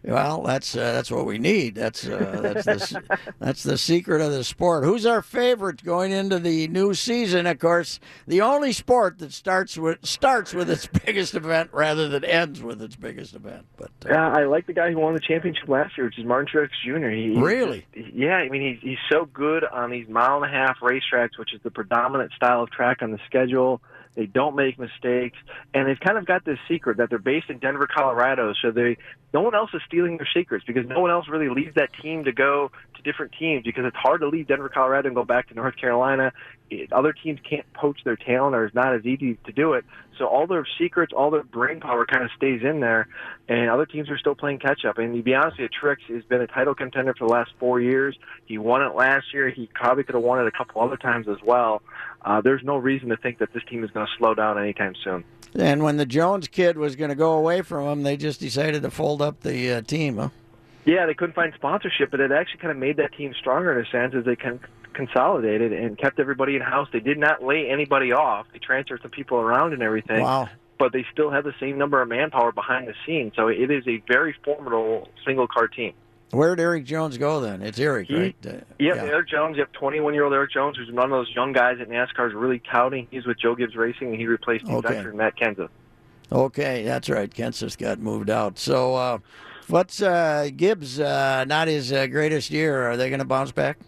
Well, 0.03 0.43
that's 0.43 0.75
uh, 0.75 0.93
that's 0.93 1.11
what 1.11 1.25
we 1.25 1.37
need. 1.37 1.75
That's 1.75 2.07
uh, 2.07 2.39
that's 2.63 2.65
the 2.65 3.19
that's 3.39 3.63
the 3.63 3.77
secret 3.77 4.21
of 4.21 4.31
the 4.31 4.43
sport. 4.43 4.83
Who's 4.85 5.05
our 5.05 5.21
favorite 5.21 5.83
going 5.83 6.11
into 6.11 6.39
the 6.39 6.67
new 6.69 6.93
season? 6.93 7.45
Of 7.47 7.59
course, 7.59 7.99
the 8.25 8.41
only 8.41 8.71
sport 8.71 9.19
that 9.19 9.33
starts 9.33 9.77
with 9.77 10.05
starts 10.05 10.53
with 10.53 10.69
its 10.69 10.87
biggest 11.05 11.35
event 11.35 11.69
rather 11.73 12.07
than 12.07 12.23
ends 12.23 12.63
with 12.63 12.81
its 12.81 12.95
biggest 12.95 13.35
event. 13.35 13.65
But 13.77 13.91
uh, 14.05 14.09
Yeah, 14.09 14.29
I 14.29 14.45
like 14.45 14.67
the 14.67 14.73
guy 14.73 14.91
who 14.91 14.99
won 14.99 15.13
the 15.15 15.19
championship 15.19 15.67
last 15.67 15.97
year, 15.97 16.05
which 16.05 16.17
is 16.17 16.25
Martin 16.25 16.47
Truex 16.53 16.69
Jr. 16.85 17.09
He, 17.09 17.35
Really? 17.37 17.85
just- 17.93 18.13
yeah, 18.13 18.37
I 18.37 18.47
mean 18.49 18.61
he's 18.61 18.81
he's 18.81 18.97
so 19.11 19.25
good 19.25 19.63
on 19.65 19.89
these 19.91 20.07
mile 20.07 20.41
and 20.41 20.45
a 20.45 20.55
half 20.55 20.77
racetracks, 20.81 21.37
which 21.37 21.53
is 21.53 21.59
the 21.63 21.71
predominant 21.71 22.31
style 22.33 22.63
of 22.63 22.71
track 22.71 23.01
on 23.01 23.11
the 23.11 23.19
schedule. 23.25 23.81
They 24.15 24.25
don't 24.25 24.55
make 24.55 24.79
mistakes, 24.79 25.37
and 25.73 25.87
they've 25.87 25.99
kind 25.99 26.17
of 26.17 26.25
got 26.25 26.43
this 26.43 26.57
secret 26.67 26.97
that 26.97 27.09
they're 27.09 27.19
based 27.19 27.49
in 27.49 27.59
Denver, 27.59 27.87
Colorado. 27.87 28.53
So 28.61 28.71
they 28.71 28.97
no 29.33 29.41
one 29.41 29.53
else 29.53 29.69
is 29.73 29.81
stealing 29.85 30.17
their 30.17 30.27
secrets 30.33 30.65
because 30.65 30.87
no 30.87 30.99
one 30.99 31.11
else 31.11 31.27
really 31.27 31.49
leaves 31.49 31.75
that 31.75 31.89
team 32.01 32.23
to 32.23 32.31
go 32.31 32.71
to 32.95 33.01
different 33.03 33.33
teams 33.37 33.63
because 33.63 33.85
it's 33.85 33.95
hard 33.95 34.21
to 34.21 34.27
leave 34.27 34.47
Denver, 34.47 34.69
Colorado 34.69 35.07
and 35.07 35.15
go 35.15 35.23
back 35.23 35.49
to 35.49 35.53
North 35.53 35.75
Carolina. 35.77 36.33
It, 36.71 36.91
other 36.91 37.13
teams 37.13 37.39
can't 37.47 37.71
poach 37.73 37.99
their 38.03 38.15
talent 38.15 38.55
or 38.55 38.65
it's 38.65 38.75
not 38.75 38.95
as 38.95 39.05
easy 39.05 39.37
to 39.45 39.51
do 39.51 39.73
it. 39.73 39.85
So 40.17 40.25
all 40.25 40.47
their 40.47 40.67
secrets, 40.79 41.13
all 41.15 41.29
their 41.29 41.43
brain 41.43 41.79
power 41.79 42.05
kind 42.05 42.23
of 42.23 42.31
stays 42.35 42.61
in 42.63 42.79
there 42.79 43.07
and 43.47 43.69
other 43.69 43.85
teams 43.85 44.09
are 44.09 44.17
still 44.17 44.35
playing 44.35 44.59
catch 44.59 44.83
up. 44.83 44.97
And 44.97 45.15
to 45.15 45.21
be 45.21 45.35
honest 45.35 45.59
with 45.59 45.69
you, 45.71 45.79
Truex 45.89 45.97
has 46.13 46.23
been 46.23 46.41
a 46.41 46.47
title 46.47 46.73
contender 46.73 47.13
for 47.13 47.27
the 47.27 47.33
last 47.33 47.51
four 47.59 47.79
years. 47.79 48.17
He 48.45 48.57
won 48.57 48.81
it 48.81 48.95
last 48.95 49.27
year. 49.31 49.49
He 49.49 49.69
probably 49.73 50.03
could 50.03 50.15
have 50.15 50.23
won 50.23 50.39
it 50.39 50.47
a 50.47 50.51
couple 50.51 50.81
other 50.81 50.97
times 50.97 51.27
as 51.27 51.37
well. 51.43 51.83
Uh, 52.21 52.41
there's 52.41 52.63
no 52.63 52.77
reason 52.77 53.09
to 53.09 53.17
think 53.17 53.39
that 53.39 53.53
this 53.53 53.63
team 53.63 53.83
is 53.83 53.91
going 53.91 54.05
to 54.05 54.11
slow 54.17 54.33
down 54.33 54.59
anytime 54.59 54.93
soon. 55.03 55.23
And 55.55 55.83
when 55.83 55.97
the 55.97 56.05
Jones 56.05 56.47
kid 56.47 56.77
was 56.77 56.95
going 56.95 57.09
to 57.09 57.15
go 57.15 57.33
away 57.33 57.61
from 57.61 57.85
them, 57.85 58.03
they 58.03 58.17
just 58.17 58.39
decided 58.39 58.83
to 58.83 58.91
fold 58.91 59.21
up 59.21 59.41
the 59.41 59.73
uh, 59.73 59.81
team, 59.81 60.17
huh? 60.17 60.29
Yeah, 60.85 61.05
they 61.05 61.13
couldn't 61.13 61.35
find 61.35 61.53
sponsorship, 61.55 62.11
but 62.11 62.19
it 62.19 62.31
actually 62.31 62.59
kind 62.59 62.71
of 62.71 62.77
made 62.77 62.97
that 62.97 63.13
team 63.13 63.33
stronger 63.37 63.77
in 63.77 63.85
a 63.85 63.89
sense 63.89 64.13
as 64.15 64.25
they 64.25 64.37
consolidated 64.93 65.73
and 65.73 65.97
kept 65.97 66.19
everybody 66.19 66.55
in 66.55 66.61
house. 66.61 66.87
They 66.91 66.99
did 66.99 67.17
not 67.17 67.43
lay 67.43 67.69
anybody 67.69 68.11
off. 68.11 68.47
They 68.53 68.59
transferred 68.59 69.01
some 69.01 69.11
people 69.11 69.37
around 69.37 69.73
and 69.73 69.81
everything. 69.81 70.21
Wow. 70.21 70.49
But 70.77 70.93
they 70.93 71.05
still 71.11 71.29
have 71.29 71.43
the 71.43 71.53
same 71.59 71.77
number 71.77 72.01
of 72.01 72.07
manpower 72.07 72.51
behind 72.51 72.87
the 72.87 72.93
scenes. 73.05 73.33
So 73.35 73.47
it 73.49 73.69
is 73.69 73.85
a 73.87 74.01
very 74.07 74.35
formidable 74.43 75.09
single 75.25 75.47
card 75.47 75.73
team. 75.73 75.93
Where 76.31 76.55
did 76.55 76.61
Eric 76.61 76.85
Jones 76.85 77.17
go 77.17 77.39
then? 77.41 77.61
It's 77.63 77.79
Eric, 77.79 78.07
He- 78.07 78.15
right? 78.15 78.35
Uh, 78.45 78.49
Yep, 78.51 78.95
yeah. 78.95 79.03
Eric 79.03 79.29
Jones. 79.29 79.57
Yep, 79.57 79.73
21 79.73 80.13
year 80.13 80.23
old 80.25 80.33
Eric 80.33 80.51
Jones, 80.51 80.77
who's 80.77 80.91
one 80.91 81.05
of 81.05 81.09
those 81.11 81.29
young 81.35 81.53
guys 81.53 81.77
that 81.79 81.89
NASCAR 81.89 82.27
is 82.27 82.33
really 82.35 82.61
touting. 82.71 83.07
He's 83.09 83.25
with 83.25 83.39
Joe 83.39 83.55
Gibbs 83.55 83.75
Racing, 83.75 84.09
and 84.09 84.17
he 84.19 84.27
replaced 84.27 84.65
team 84.67 84.75
Okay. 84.75 84.93
veteran 84.93 85.17
Matt 85.17 85.35
Kenseth. 85.37 85.69
Okay, 86.31 86.83
that's 86.83 87.09
right. 87.09 87.33
Kenseth 87.33 87.77
got 87.79 87.97
moved 87.99 88.29
out. 88.29 88.59
So, 88.59 88.93
uh, 88.95 89.17
what's 89.67 90.01
uh, 90.01 90.49
Gibbs? 90.55 90.99
Uh, 90.99 91.45
not 91.47 91.67
his 91.67 91.91
uh, 91.91 92.05
greatest 92.05 92.51
year. 92.51 92.89
Are 92.91 92.95
they 92.97 93.09
going 93.09 93.19
to 93.19 93.25
bounce 93.25 93.51
back? 93.51 93.79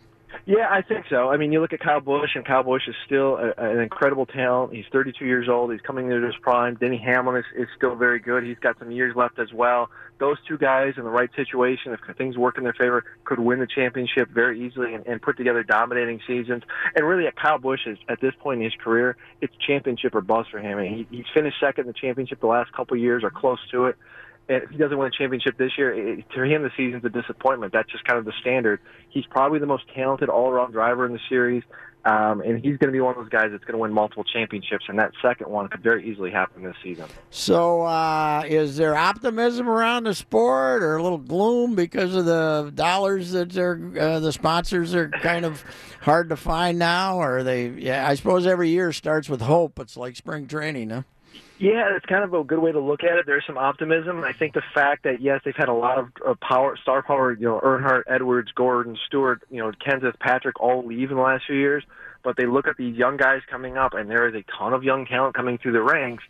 Yeah, 0.47 0.67
I 0.71 0.81
think 0.81 1.05
so. 1.07 1.29
I 1.29 1.37
mean, 1.37 1.51
you 1.51 1.61
look 1.61 1.71
at 1.71 1.81
Kyle 1.81 1.99
Busch, 2.01 2.31
and 2.33 2.43
Kyle 2.43 2.63
Busch 2.63 2.87
is 2.87 2.95
still 3.05 3.37
a, 3.37 3.53
an 3.61 3.79
incredible 3.79 4.25
talent. 4.25 4.73
He's 4.73 4.85
32 4.91 5.23
years 5.23 5.47
old. 5.47 5.71
He's 5.71 5.81
coming 5.81 6.09
into 6.11 6.25
his 6.25 6.35
prime. 6.41 6.75
Denny 6.75 6.97
Hamlin 6.97 7.35
is, 7.37 7.45
is 7.55 7.67
still 7.77 7.93
very 7.93 8.19
good. 8.19 8.43
He's 8.43 8.57
got 8.57 8.79
some 8.79 8.89
years 8.89 9.15
left 9.15 9.37
as 9.37 9.53
well. 9.53 9.91
Those 10.21 10.37
two 10.47 10.59
guys 10.59 10.93
in 10.97 11.03
the 11.03 11.09
right 11.09 11.31
situation, 11.35 11.91
if 11.93 12.15
things 12.15 12.37
work 12.37 12.59
in 12.59 12.63
their 12.63 12.73
favor, 12.73 13.03
could 13.25 13.39
win 13.39 13.59
the 13.59 13.65
championship 13.65 14.29
very 14.29 14.63
easily 14.63 14.93
and, 14.93 15.03
and 15.07 15.19
put 15.19 15.35
together 15.35 15.63
dominating 15.63 16.19
seasons. 16.27 16.61
And 16.95 17.07
really, 17.07 17.25
at 17.25 17.35
Kyle 17.35 17.57
Busch 17.57 17.87
is 17.87 17.97
at 18.07 18.21
this 18.21 18.33
point 18.39 18.59
in 18.59 18.65
his 18.65 18.75
career, 18.75 19.17
it's 19.41 19.53
championship 19.65 20.13
or 20.13 20.21
bust 20.21 20.51
for 20.51 20.59
him. 20.59 20.77
Mean, 20.77 21.07
he, 21.09 21.17
he's 21.17 21.25
finished 21.33 21.57
second 21.59 21.85
in 21.85 21.87
the 21.87 21.93
championship 21.93 22.39
the 22.39 22.45
last 22.45 22.71
couple 22.71 22.95
of 22.95 23.01
years 23.01 23.23
or 23.23 23.31
close 23.31 23.57
to 23.71 23.87
it. 23.87 23.97
And 24.47 24.61
if 24.61 24.69
he 24.69 24.77
doesn't 24.77 24.95
win 24.95 25.07
a 25.07 25.11
championship 25.11 25.57
this 25.57 25.71
year, 25.75 25.91
it, 25.91 26.29
to 26.35 26.43
him 26.43 26.61
the 26.61 26.71
season's 26.77 27.03
a 27.03 27.09
disappointment. 27.09 27.73
That's 27.73 27.91
just 27.91 28.03
kind 28.05 28.19
of 28.19 28.25
the 28.25 28.33
standard. 28.41 28.79
He's 29.09 29.25
probably 29.25 29.57
the 29.57 29.65
most 29.65 29.85
talented 29.95 30.29
all-around 30.29 30.71
driver 30.71 31.03
in 31.07 31.13
the 31.13 31.19
series, 31.29 31.63
um, 32.03 32.41
and 32.41 32.55
he's 32.55 32.77
going 32.77 32.87
to 32.87 32.91
be 32.91 32.99
one 32.99 33.15
of 33.15 33.21
those 33.21 33.29
guys 33.29 33.49
that's 33.51 33.63
going 33.63 33.73
to 33.73 33.77
win 33.77 33.93
multiple 33.93 34.23
championships. 34.23 34.85
And 34.87 34.97
that 34.97 35.11
second 35.21 35.49
one 35.49 35.67
could 35.67 35.83
very 35.83 36.09
easily 36.09 36.31
happen 36.31 36.63
this 36.63 36.75
season. 36.83 37.05
So, 37.29 37.83
uh, 37.83 38.43
is 38.47 38.77
there 38.77 38.95
optimism 38.95 39.69
around 39.69 40.05
the 40.05 40.15
sport, 40.15 40.81
or 40.81 40.97
a 40.97 41.03
little 41.03 41.19
gloom 41.19 41.75
because 41.75 42.15
of 42.15 42.25
the 42.25 42.71
dollars 42.73 43.31
that 43.31 43.55
are 43.57 43.79
uh, 43.99 44.19
the 44.19 44.31
sponsors 44.31 44.95
are 44.95 45.09
kind 45.09 45.45
of 45.45 45.63
hard 46.01 46.29
to 46.29 46.35
find 46.35 46.79
now? 46.79 47.17
Or 47.17 47.37
are 47.37 47.43
they? 47.43 47.69
Yeah, 47.69 48.07
I 48.07 48.15
suppose 48.15 48.47
every 48.47 48.69
year 48.69 48.91
starts 48.91 49.29
with 49.29 49.41
hope. 49.41 49.79
It's 49.79 49.95
like 49.95 50.15
spring 50.15 50.47
training, 50.47 50.89
huh? 50.89 51.03
Yeah, 51.61 51.95
it's 51.95 52.05
kind 52.07 52.23
of 52.23 52.33
a 52.33 52.43
good 52.43 52.57
way 52.57 52.71
to 52.71 52.79
look 52.79 53.03
at 53.03 53.19
it. 53.19 53.27
There's 53.27 53.45
some 53.45 53.57
optimism. 53.57 54.23
I 54.23 54.33
think 54.33 54.55
the 54.55 54.63
fact 54.73 55.03
that 55.03 55.21
yes, 55.21 55.41
they've 55.45 55.55
had 55.55 55.69
a 55.69 55.73
lot 55.73 55.99
of 55.99 56.09
uh, 56.27 56.33
power, 56.41 56.75
star 56.81 57.03
power. 57.03 57.33
You 57.33 57.49
know, 57.49 57.61
Earnhardt, 57.63 58.03
Edwards, 58.07 58.51
Gordon, 58.55 58.97
Stewart, 59.05 59.43
you 59.51 59.59
know, 59.59 59.71
Kenseth, 59.71 60.17
Patrick, 60.19 60.59
all 60.59 60.83
leave 60.83 61.11
in 61.11 61.17
the 61.17 61.21
last 61.21 61.43
few 61.45 61.55
years. 61.55 61.83
But 62.23 62.35
they 62.35 62.47
look 62.47 62.67
at 62.67 62.77
these 62.77 62.95
young 62.95 63.15
guys 63.15 63.41
coming 63.49 63.77
up, 63.77 63.93
and 63.93 64.09
there 64.09 64.27
is 64.27 64.33
a 64.33 64.43
ton 64.57 64.73
of 64.73 64.83
young 64.83 65.05
talent 65.05 65.35
coming 65.35 65.59
through 65.59 65.73
the 65.73 65.83
ranks. 65.83 66.23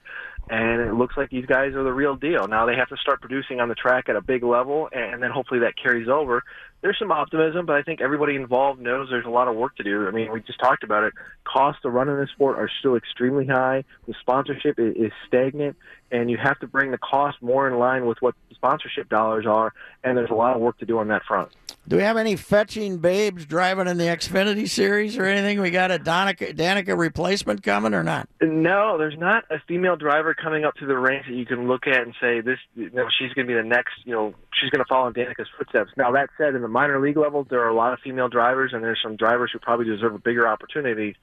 And 0.49 0.81
it 0.81 0.93
looks 0.93 1.15
like 1.15 1.29
these 1.29 1.45
guys 1.45 1.73
are 1.75 1.83
the 1.83 1.93
real 1.93 2.15
deal. 2.15 2.47
Now 2.47 2.65
they 2.65 2.75
have 2.75 2.89
to 2.89 2.97
start 2.97 3.21
producing 3.21 3.61
on 3.61 3.69
the 3.69 3.75
track 3.75 4.09
at 4.09 4.15
a 4.15 4.21
big 4.21 4.43
level, 4.43 4.89
and 4.91 5.23
then 5.23 5.31
hopefully 5.31 5.61
that 5.61 5.73
carries 5.81 6.09
over. 6.09 6.43
There's 6.81 6.97
some 6.99 7.11
optimism, 7.11 7.65
but 7.65 7.75
I 7.75 7.83
think 7.83 8.01
everybody 8.01 8.35
involved 8.35 8.81
knows 8.81 9.07
there's 9.09 9.25
a 9.25 9.29
lot 9.29 9.47
of 9.47 9.55
work 9.55 9.75
to 9.77 9.83
do. 9.83 10.07
I 10.07 10.11
mean, 10.11 10.31
we 10.31 10.41
just 10.41 10.59
talked 10.59 10.83
about 10.83 11.03
it. 11.03 11.13
Costs 11.45 11.83
to 11.83 11.89
run 11.89 12.09
in 12.09 12.19
this 12.19 12.31
sport 12.31 12.57
are 12.57 12.69
still 12.79 12.95
extremely 12.95 13.45
high. 13.45 13.83
The 14.07 14.15
sponsorship 14.19 14.79
is 14.79 15.11
stagnant, 15.27 15.77
and 16.11 16.29
you 16.29 16.37
have 16.37 16.59
to 16.59 16.67
bring 16.67 16.91
the 16.91 16.97
cost 16.97 17.41
more 17.41 17.67
in 17.67 17.77
line 17.79 18.05
with 18.05 18.21
what 18.21 18.35
the 18.49 18.55
sponsorship 18.55 19.09
dollars 19.09 19.45
are. 19.45 19.73
And 20.03 20.17
there's 20.17 20.29
a 20.29 20.35
lot 20.35 20.55
of 20.55 20.61
work 20.61 20.77
to 20.79 20.85
do 20.85 20.99
on 20.99 21.07
that 21.09 21.23
front. 21.23 21.51
Do 21.87 21.97
we 21.97 22.03
have 22.03 22.17
any 22.17 22.35
fetching 22.35 22.99
babes 22.99 23.45
driving 23.45 23.87
in 23.87 23.97
the 23.97 24.03
Xfinity 24.03 24.69
series 24.69 25.17
or 25.17 25.25
anything? 25.25 25.61
We 25.61 25.71
got 25.71 25.89
a 25.89 25.97
Danica, 25.97 26.55
Danica 26.55 26.97
replacement 26.97 27.63
coming 27.63 27.93
or 27.93 28.03
not? 28.03 28.29
No, 28.39 28.99
there's 28.99 29.17
not 29.17 29.45
a 29.49 29.59
female 29.67 29.95
driver 29.95 30.35
coming 30.35 30.63
up 30.63 30.75
to 30.75 30.85
the 30.85 30.97
ranks 30.97 31.27
that 31.27 31.33
you 31.33 31.45
can 31.45 31.67
look 31.67 31.87
at 31.87 32.01
and 32.01 32.13
say 32.21 32.41
this. 32.41 32.59
You 32.75 32.91
know, 32.91 33.07
she's 33.17 33.33
going 33.33 33.47
to 33.47 33.53
be 33.53 33.59
the 33.59 33.67
next. 33.67 33.93
You 34.05 34.13
know, 34.13 34.35
she's 34.53 34.69
going 34.69 34.83
to 34.83 34.87
follow 34.87 35.07
in 35.07 35.13
Danica's 35.13 35.47
footsteps. 35.57 35.91
Now 35.97 36.11
that 36.11 36.29
said, 36.37 36.53
in 36.53 36.61
the 36.61 36.67
minor 36.67 37.01
league 37.01 37.17
levels, 37.17 37.47
there 37.49 37.61
are 37.61 37.69
a 37.69 37.75
lot 37.75 37.93
of 37.93 37.99
female 37.99 38.29
drivers, 38.29 38.73
and 38.73 38.83
there's 38.83 38.99
some 39.01 39.15
drivers 39.15 39.49
who 39.51 39.59
probably 39.59 39.85
deserve 39.85 40.13
a 40.13 40.19
bigger 40.19 40.47
opportunity. 40.47 41.15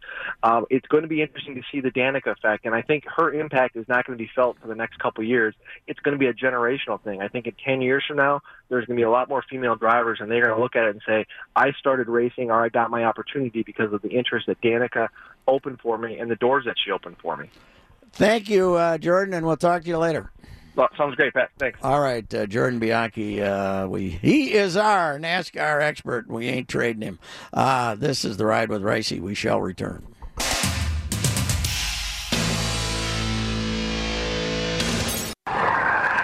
Um, 0.43 0.67
it's 0.71 0.87
going 0.89 1.03
to 1.03 1.09
be 1.09 1.23
interesting 1.23 1.55
to 1.55 1.63
see 1.71 1.81
the 1.81 1.91
Danica 1.91 2.33
effect, 2.33 2.67
and 2.67 2.75
I 2.75 2.83
think 2.83 3.05
her 3.17 3.33
impact 3.33 3.77
is 3.77 3.87
not 3.89 4.07
going 4.07 4.19
to 4.19 4.23
be 4.23 4.31
felt 4.35 4.59
for 4.61 4.67
the 4.67 4.75
next 4.79 4.99
couple 4.99 5.23
of 5.23 5.29
years. 5.29 5.55
It's 5.87 6.01
going 6.01 6.13
to 6.13 6.19
be 6.19 6.27
a 6.27 6.33
generational 6.33 7.01
thing. 7.03 7.21
I 7.21 7.29
think 7.29 7.47
in 7.47 7.55
10 7.65 7.83
years 7.83 8.05
from 8.07 8.17
now, 8.17 8.41
there's 8.69 8.87
going 8.87 8.97
to 8.97 9.01
be 9.01 9.05
a 9.05 9.11
lot 9.11 9.29
more 9.29 9.45
female 9.49 9.77
drivers, 9.77 10.19
and 10.21 10.31
they're 10.31 10.47
going 10.47 10.57
to 10.57 10.63
look 10.63 10.77
at 10.77 10.85
it 10.85 10.91
and 10.91 11.03
say, 11.07 11.27
"I 11.55 11.73
started 11.73 12.09
racing, 12.09 12.51
or 12.51 12.65
I 12.65 12.69
got 12.69 12.91
my 12.91 13.05
opportunity 13.05 13.63
because 13.63 13.93
of 13.93 14.03
the 14.03 14.11
interest 14.11 14.47
that 14.47 14.61
Danica 14.61 15.09
opened 15.47 15.81
for 15.81 15.99
me 15.99 16.19
and 16.19 16.31
the 16.31 16.37
doors 16.37 16.65
that 16.65 16.77
she 16.83 16.91
opened 16.91 17.17
for 17.21 17.37
me." 17.37 17.51
Thank 18.13 18.49
you, 18.49 18.75
uh, 18.75 18.99
Jordan, 18.99 19.35
and 19.35 19.47
we'll 19.47 19.57
talk 19.57 19.83
to 19.83 19.89
you 19.89 19.99
later. 19.99 20.31
Well, 20.79 20.89
sounds 20.97 21.17
great, 21.17 21.35
Pat. 21.35 21.51
Thanks. 21.59 21.81
All 21.83 22.01
right, 22.01 22.33
uh, 22.33 22.47
Jordan 22.47 22.79
Bianchi. 22.79 23.43
Uh, 23.43 23.89
we 23.89 24.11
he 24.11 24.53
is 24.53 24.77
our 24.77 25.19
NASCAR 25.19 25.83
expert. 25.83 26.29
We 26.29 26.47
ain't 26.47 26.69
trading 26.69 27.03
him. 27.03 27.19
Uh, 27.53 27.97
this 27.97 28.25
is 28.25 28.37
the 28.37 28.47
ride 28.47 28.69
with 28.69 28.83
Reusse. 28.83 29.21
We 29.21 29.35
shall 29.35 29.61
return. 29.61 30.07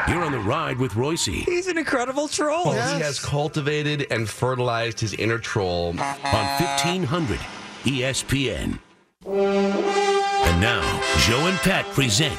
You're 0.07 0.23
on 0.23 0.33
the 0.33 0.39
ride 0.39 0.77
with 0.79 0.93
Reusse. 0.93 1.45
He's 1.45 1.67
an 1.67 1.79
incredible 1.79 2.29
troll. 2.29 2.65
Oh, 2.67 2.73
he 2.73 3.01
has 3.01 3.19
cultivated 3.19 4.07
and 4.11 4.29
fertilized 4.29 5.01
his 5.01 5.15
inner 5.15 5.39
troll. 5.39 5.91
on 5.91 5.97
1500 5.97 7.39
ESPN. 7.85 8.79
And 9.27 10.61
now, 10.61 10.83
Joe 11.21 11.47
and 11.47 11.57
Pat 11.59 11.87
present 11.95 12.37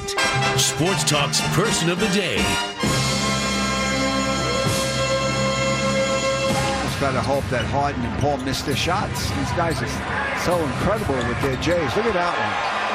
Sports 0.60 1.02
Talk's 1.02 1.40
Person 1.56 1.90
of 1.90 1.98
the 1.98 2.06
Day. 2.08 2.36
Just 6.84 7.00
got 7.00 7.12
to 7.12 7.20
hope 7.20 7.44
that 7.50 7.64
Harden 7.66 8.02
and 8.04 8.20
Paul 8.20 8.36
miss 8.38 8.62
their 8.62 8.76
shots. 8.76 9.28
These 9.30 9.52
guys 9.52 9.82
are 9.82 10.38
so 10.46 10.56
incredible 10.56 11.16
with 11.28 11.40
their 11.42 11.56
Jays. 11.56 11.94
Look 11.96 12.06
at 12.06 12.14
that 12.14 12.32
one. 12.38 12.85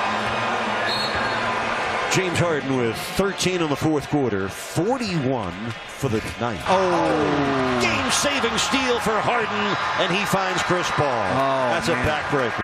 James 2.11 2.39
Harden 2.39 2.75
with 2.75 2.97
13 3.15 3.61
in 3.61 3.69
the 3.69 3.75
fourth 3.75 4.09
quarter, 4.09 4.49
41 4.49 5.53
for 5.87 6.09
the 6.09 6.17
ninth. 6.41 6.61
Oh, 6.67 7.79
Game 7.81 8.11
saving 8.11 8.57
steal 8.57 8.99
for 8.99 9.17
Harden, 9.17 9.77
and 9.97 10.13
he 10.13 10.25
finds 10.25 10.61
Chris 10.63 10.89
Paul. 10.91 11.05
Oh, 11.07 11.69
That's 11.71 11.87
a 11.87 11.93
backbreaker. 11.93 12.63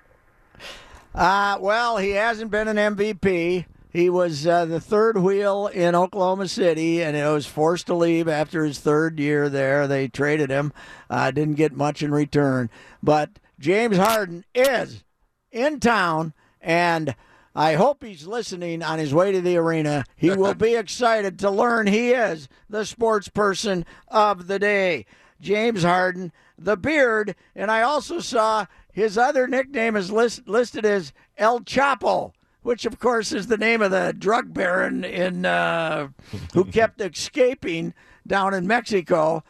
Uh, 1.15 1.57
well, 1.61 1.95
he 1.95 2.09
hasn't 2.09 2.51
been 2.51 2.67
an 2.67 2.75
MVP. 2.75 3.65
He 3.89 4.09
was 4.09 4.45
uh, 4.45 4.65
the 4.65 4.81
third 4.81 5.17
wheel 5.17 5.67
in 5.67 5.95
Oklahoma 5.95 6.49
City, 6.49 7.01
and 7.01 7.15
he 7.15 7.23
was 7.23 7.45
forced 7.45 7.87
to 7.87 7.95
leave 7.95 8.27
after 8.27 8.65
his 8.65 8.79
third 8.79 9.17
year 9.17 9.47
there. 9.47 9.87
They 9.87 10.09
traded 10.09 10.49
him, 10.49 10.73
uh, 11.09 11.31
didn't 11.31 11.55
get 11.55 11.71
much 11.71 12.03
in 12.03 12.11
return. 12.11 12.69
But 13.01 13.39
James 13.59 13.95
Harden 13.95 14.43
is 14.53 15.05
in 15.53 15.79
town, 15.79 16.33
and 16.59 17.15
I 17.57 17.73
hope 17.73 18.03
he's 18.03 18.27
listening 18.27 18.83
on 18.83 18.99
his 18.99 19.15
way 19.15 19.31
to 19.31 19.41
the 19.41 19.57
arena. 19.57 20.05
He 20.15 20.29
will 20.29 20.53
be 20.53 20.75
excited 20.77 21.39
to 21.39 21.49
learn 21.49 21.87
he 21.87 22.11
is 22.11 22.47
the 22.69 22.85
sports 22.85 23.29
person 23.29 23.83
of 24.09 24.45
the 24.45 24.59
day. 24.59 25.07
James 25.41 25.81
Harden, 25.81 26.31
the 26.55 26.77
beard, 26.77 27.35
and 27.55 27.71
I 27.71 27.81
also 27.81 28.19
saw 28.19 28.67
his 28.91 29.17
other 29.17 29.47
nickname 29.47 29.95
is 29.95 30.11
list, 30.11 30.47
listed 30.47 30.85
as 30.85 31.13
El 31.35 31.61
Chapo, 31.61 32.33
which 32.61 32.85
of 32.85 32.99
course 32.99 33.31
is 33.31 33.47
the 33.47 33.57
name 33.57 33.81
of 33.81 33.89
the 33.89 34.13
drug 34.15 34.53
baron 34.53 35.03
in 35.03 35.43
uh, 35.43 36.09
who 36.53 36.63
kept 36.71 37.01
escaping 37.01 37.95
down 38.27 38.53
in 38.53 38.67
Mexico. 38.67 39.43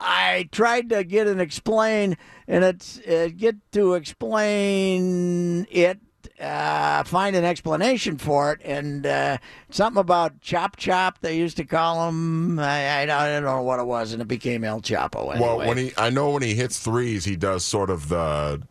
I 0.00 0.48
tried 0.50 0.88
to 0.88 1.04
get 1.04 1.26
and 1.26 1.42
explain, 1.42 2.16
and 2.48 2.64
it's 2.64 2.98
uh, 3.00 3.28
get 3.36 3.56
to 3.72 3.92
explain 3.94 5.66
it 5.70 6.00
uh, 6.40 7.04
find 7.04 7.36
an 7.36 7.44
explanation 7.44 8.18
for 8.18 8.52
it. 8.52 8.60
And 8.64 9.06
uh, 9.06 9.38
something 9.70 10.00
about 10.00 10.40
Chop 10.40 10.76
Chop, 10.76 11.18
they 11.20 11.36
used 11.36 11.56
to 11.58 11.64
call 11.64 12.08
him. 12.08 12.58
I, 12.58 13.02
I, 13.02 13.06
don't 13.06 13.44
know 13.44 13.62
what 13.62 13.80
it 13.80 13.86
was, 13.86 14.12
and 14.12 14.22
it 14.22 14.28
became 14.28 14.64
El 14.64 14.80
Chapo. 14.80 15.34
Anyway. 15.34 15.40
Well, 15.40 15.58
when 15.58 15.76
he, 15.76 15.92
I 15.96 16.10
know 16.10 16.30
when 16.30 16.42
he 16.42 16.54
hits 16.54 16.78
threes, 16.78 17.24
he 17.24 17.36
does 17.36 17.64
sort 17.64 17.90
of 17.90 18.08
the 18.08 18.62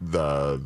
the 0.00 0.62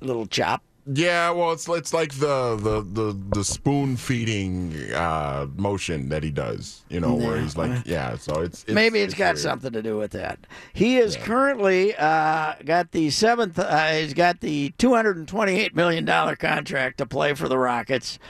little 0.00 0.26
chop. 0.26 0.62
Yeah, 0.88 1.30
well, 1.30 1.50
it's 1.50 1.68
it's 1.68 1.92
like 1.92 2.12
the 2.14 2.54
the 2.54 2.80
the, 2.80 3.20
the 3.34 3.44
spoon 3.44 3.96
feeding 3.96 4.92
uh, 4.94 5.48
motion 5.56 6.10
that 6.10 6.22
he 6.22 6.30
does. 6.30 6.82
You 6.88 7.00
know, 7.00 7.18
yeah. 7.18 7.26
where 7.26 7.40
he's 7.40 7.56
like, 7.56 7.84
yeah. 7.86 8.16
So 8.16 8.40
it's, 8.40 8.62
it's 8.62 8.72
maybe 8.72 9.00
it's, 9.00 9.12
it's 9.12 9.18
got 9.18 9.34
weird. 9.34 9.38
something 9.38 9.72
to 9.72 9.82
do 9.82 9.96
with 9.96 10.12
that. 10.12 10.38
He 10.72 10.98
is 10.98 11.16
yeah. 11.16 11.24
currently 11.24 11.96
uh, 11.96 12.54
got 12.64 12.92
the 12.92 13.10
seventh. 13.10 13.58
Uh, 13.58 13.88
he's 13.94 14.14
got 14.14 14.40
the 14.40 14.70
two 14.78 14.94
hundred 14.94 15.16
and 15.16 15.26
twenty 15.26 15.58
eight 15.58 15.74
million 15.74 16.04
dollar 16.04 16.36
contract 16.36 16.98
to 16.98 17.06
play 17.06 17.34
for 17.34 17.48
the 17.48 17.58
Rockets. 17.58 18.20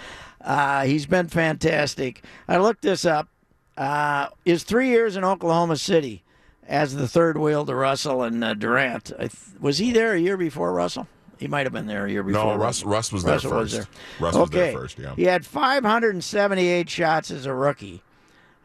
Uh, 0.40 0.84
he's 0.84 1.04
been 1.04 1.28
fantastic. 1.28 2.25
I 2.48 2.56
looked 2.56 2.82
this 2.82 3.04
up. 3.04 3.28
Uh, 3.76 4.28
is 4.46 4.62
three 4.62 4.88
years 4.88 5.14
in 5.16 5.25
Oklahoma 5.25 5.76
City 5.76 6.22
as 6.66 6.96
the 6.96 7.06
third 7.06 7.36
wheel 7.36 7.66
to 7.66 7.75
Russell 7.75 8.22
and 8.22 8.42
uh, 8.42 8.54
Durant. 8.54 9.12
was 9.60 9.76
he 9.76 9.92
there 9.92 10.14
a 10.14 10.18
year 10.18 10.38
before 10.38 10.72
Russell? 10.72 11.06
He 11.38 11.48
might 11.48 11.66
have 11.66 11.72
been 11.72 11.86
there 11.86 12.06
a 12.06 12.10
year 12.10 12.22
before. 12.22 12.54
No, 12.54 12.56
Russ, 12.56 12.82
Russ 12.82 13.12
was 13.12 13.22
there 13.22 13.38
first. 13.38 13.52
Was 13.52 13.72
there. 13.72 13.86
Russ 14.20 14.34
okay. 14.34 14.40
was 14.40 14.50
there 14.50 14.72
first, 14.72 14.98
yeah. 14.98 15.14
He 15.14 15.24
had 15.24 15.44
578 15.44 16.88
shots 16.88 17.30
as 17.30 17.46
a 17.46 17.54
rookie. 17.54 18.02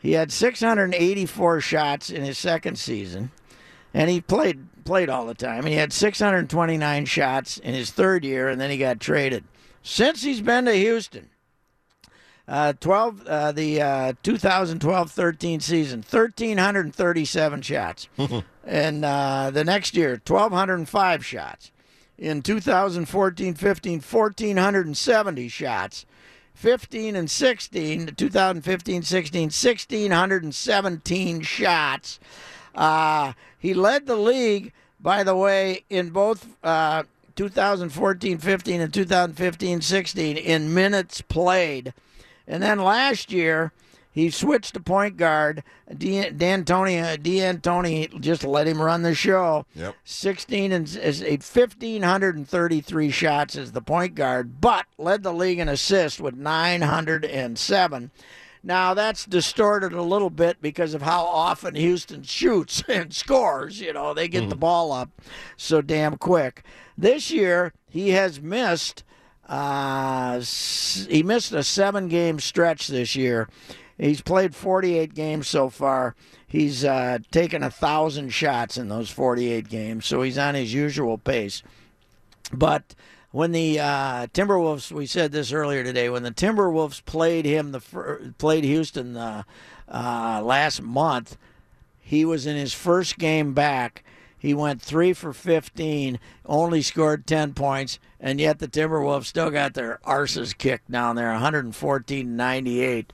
He 0.01 0.13
had 0.13 0.31
684 0.31 1.61
shots 1.61 2.09
in 2.09 2.23
his 2.23 2.37
second 2.37 2.79
season, 2.79 3.31
and 3.93 4.09
he 4.09 4.21
played 4.21 4.67
played 4.83 5.09
all 5.09 5.25
the 5.25 5.35
time. 5.35 5.65
He 5.65 5.75
had 5.75 5.93
629 5.93 7.05
shots 7.05 7.57
in 7.57 7.73
his 7.73 7.91
third 7.91 8.25
year, 8.25 8.47
and 8.47 8.59
then 8.59 8.71
he 8.71 8.77
got 8.77 8.99
traded. 8.99 9.43
Since 9.83 10.23
he's 10.23 10.41
been 10.41 10.65
to 10.65 10.73
Houston, 10.73 11.29
uh, 12.47 12.73
12 12.73 13.27
uh, 13.27 13.51
the 13.51 13.81
uh, 13.81 14.13
2012-13 14.23 15.61
season 15.61 15.99
1337 15.99 17.61
shots 17.61 18.09
and 18.65 19.05
uh, 19.05 19.51
the 19.51 19.63
next 19.63 19.95
year 19.95 20.21
1205 20.25 21.25
shots 21.25 21.71
in 22.21 22.41
2014 22.43 23.55
15 23.55 23.93
1470 23.99 25.47
shots. 25.49 26.05
15 26.53 27.15
and 27.15 27.31
16 27.31 28.13
2015 28.15 29.01
16 29.01 29.41
1617 29.45 31.41
shots. 31.41 32.19
Uh, 32.75 33.33
he 33.57 33.73
led 33.73 34.05
the 34.05 34.15
league 34.15 34.71
by 34.99 35.23
the 35.23 35.35
way 35.35 35.83
in 35.89 36.11
both 36.11 36.55
uh, 36.63 37.01
2014 37.35 38.37
15 38.37 38.81
and 38.81 38.93
2015 38.93 39.81
16 39.81 40.37
in 40.37 40.73
minutes 40.73 41.21
played. 41.21 41.93
And 42.47 42.61
then 42.61 42.79
last 42.79 43.31
year, 43.31 43.71
he 44.12 44.30
switched 44.30 44.74
to 44.74 44.80
point 44.80 45.18
guard. 45.18 45.63
D'Antoni, 45.89 47.22
D'Antoni 47.22 48.20
just 48.20 48.44
let 48.44 48.68
him 48.68 48.82
run 48.82 49.03
the 49.03 49.15
show. 49.15 49.65
Yep. 49.75 49.96
16 50.03 50.72
and 50.72 50.88
1,533 50.88 53.12
shots 53.12 53.56
as 53.56 53.72
the 53.72 53.82
point 53.82 54.15
guard, 54.15 54.60
but 54.60 54.86
led 54.98 55.24
the 55.24 55.34
league 55.34 55.60
in 55.60 55.70
assists 55.70 56.20
with 56.20 56.36
907. 56.36 58.12
Now 58.63 58.94
that's 58.94 59.25
distorted 59.25 59.94
a 59.94 60.03
little 60.03 60.30
bit 60.30 60.62
because 60.62 60.94
of 60.94 61.01
how 61.01 61.25
often 61.25 61.74
Houston 61.75 62.24
shoots 62.24 62.84
and 62.88 63.13
scores. 63.13 63.82
You 63.82 63.94
know, 63.94 64.13
they 64.13 64.27
get 64.27 64.44
mm. 64.44 64.50
the 64.50 64.56
ball 64.56 64.91
up 64.91 65.10
so 65.58 65.82
damn 65.82 66.18
quick. 66.18 66.63
This 66.98 67.32
year, 67.32 67.74
he 67.89 68.10
has 68.10 68.41
missed 68.41 69.03
uh, 69.48 70.39
he 71.10 71.24
missed 71.24 71.51
a 71.51 71.63
seven 71.63 72.08
game 72.08 72.39
stretch 72.39 72.88
this 72.88 73.15
year. 73.15 73.50
He's 74.01 74.22
played 74.22 74.55
48 74.55 75.13
games 75.13 75.48
so 75.48 75.70
far. 75.70 76.15
He's 76.48 76.84
uh, 76.84 77.20
taken 77.29 77.62
a 77.62 77.70
thousand 77.70 78.31
shots 78.31 78.75
in 78.75 78.89
those 78.89 79.12
48 79.12 79.70
games, 79.70 80.08
so 80.08 80.24
he's 80.24 80.39
on 80.39 80.55
his 80.55 80.74
usual 80.74 81.20
pace. 81.20 81.62
But 82.51 82.96
when 83.29 83.51
the 83.51 83.79
uh, 83.79 84.25
Timberwolves, 84.34 84.91
we 84.91 85.05
said 85.05 85.31
this 85.31 85.51
earlier 85.51 85.84
today, 85.84 86.10
when 86.10 86.24
the 86.24 86.31
Timberwolves 86.31 87.05
played 87.05 87.46
him, 87.46 87.74
the 87.74 88.34
played 88.39 88.63
Houston 88.63 89.15
uh, 89.15 89.43
uh, 89.88 90.41
last 90.43 90.81
month, 90.81 91.38
he 91.99 92.25
was 92.25 92.47
in 92.47 92.56
his 92.56 92.73
first 92.73 93.19
game 93.19 93.54
back. 93.54 94.04
He 94.36 94.56
went 94.56 94.82
three 94.82 95.13
for 95.13 95.32
15, 95.32 96.19
only 96.47 96.82
scored 96.82 97.28
10 97.28 97.54
points, 97.54 97.99
and 98.19 98.39
yet 98.39 98.58
the 98.58 98.67
Timberwolves 98.67 99.25
still 99.25 99.52
got 99.52 99.75
their 99.75 99.99
arses 100.04 100.58
kicked 100.58 100.89
down 100.89 101.15
there, 101.15 101.32
114 101.34 102.36
98. 102.36 103.13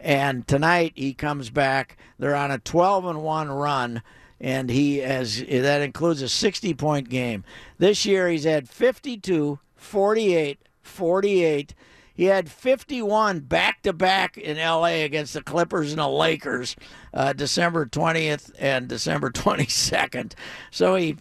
And 0.00 0.46
tonight 0.46 0.92
he 0.96 1.12
comes 1.12 1.50
back. 1.50 1.98
They're 2.18 2.34
on 2.34 2.50
a 2.50 2.58
12 2.58 3.04
and 3.04 3.22
1 3.22 3.50
run, 3.50 4.02
and 4.40 4.70
he 4.70 4.98
has 4.98 5.44
that 5.44 5.82
includes 5.82 6.22
a 6.22 6.28
60 6.28 6.74
point 6.74 7.08
game. 7.08 7.44
This 7.78 8.06
year 8.06 8.28
he's 8.28 8.44
had 8.44 8.68
52, 8.68 9.58
48, 9.76 10.58
48. 10.82 11.74
He 12.14 12.24
had 12.24 12.50
51 12.50 13.40
back 13.40 13.82
to 13.82 13.92
back 13.92 14.36
in 14.36 14.58
LA 14.58 15.04
against 15.04 15.34
the 15.34 15.42
Clippers 15.42 15.92
and 15.92 16.00
the 16.00 16.08
Lakers, 16.08 16.76
uh, 17.14 17.32
December 17.32 17.86
20th 17.86 18.52
and 18.58 18.88
December 18.88 19.30
22nd. 19.30 20.32
So 20.70 20.96
he 20.96 21.16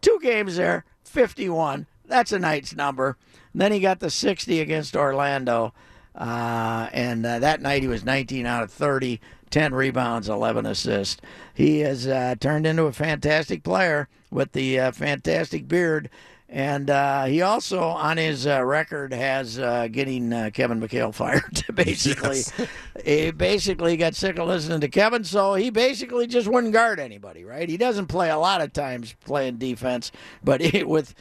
two 0.00 0.18
games 0.22 0.56
there, 0.56 0.84
51. 1.04 1.86
That's 2.06 2.32
a 2.32 2.38
night's 2.38 2.74
number. 2.74 3.16
And 3.52 3.62
then 3.62 3.72
he 3.72 3.80
got 3.80 4.00
the 4.00 4.10
60 4.10 4.60
against 4.60 4.96
Orlando, 4.96 5.72
uh, 6.14 6.88
and 6.92 7.24
uh, 7.24 7.38
that 7.38 7.60
night 7.60 7.82
he 7.82 7.88
was 7.88 8.04
19 8.04 8.46
out 8.46 8.62
of 8.62 8.70
30, 8.70 9.20
10 9.50 9.74
rebounds, 9.74 10.28
11 10.28 10.66
assists. 10.66 11.20
He 11.54 11.80
has 11.80 12.06
uh, 12.06 12.34
turned 12.40 12.66
into 12.66 12.84
a 12.84 12.92
fantastic 12.92 13.62
player 13.62 14.08
with 14.30 14.52
the 14.52 14.80
uh, 14.80 14.92
fantastic 14.92 15.68
beard 15.68 16.10
and 16.54 16.88
uh, 16.88 17.24
he 17.24 17.42
also, 17.42 17.80
on 17.80 18.16
his 18.16 18.46
uh, 18.46 18.62
record, 18.64 19.12
has 19.12 19.58
uh, 19.58 19.88
getting 19.90 20.32
uh, 20.32 20.50
Kevin 20.52 20.80
McHale 20.80 21.12
fired. 21.14 21.64
basically, 21.74 22.36
yes. 22.36 22.68
he 23.04 23.30
basically 23.32 23.96
got 23.96 24.14
sick 24.14 24.38
of 24.38 24.46
listening 24.46 24.80
to 24.80 24.88
Kevin, 24.88 25.24
so 25.24 25.54
he 25.54 25.70
basically 25.70 26.28
just 26.28 26.46
wouldn't 26.46 26.72
guard 26.72 27.00
anybody. 27.00 27.44
Right? 27.44 27.68
He 27.68 27.76
doesn't 27.76 28.06
play 28.06 28.30
a 28.30 28.38
lot 28.38 28.60
of 28.60 28.72
times 28.72 29.16
playing 29.24 29.56
defense, 29.56 30.12
but 30.44 30.60
he, 30.60 30.84
with 30.84 31.14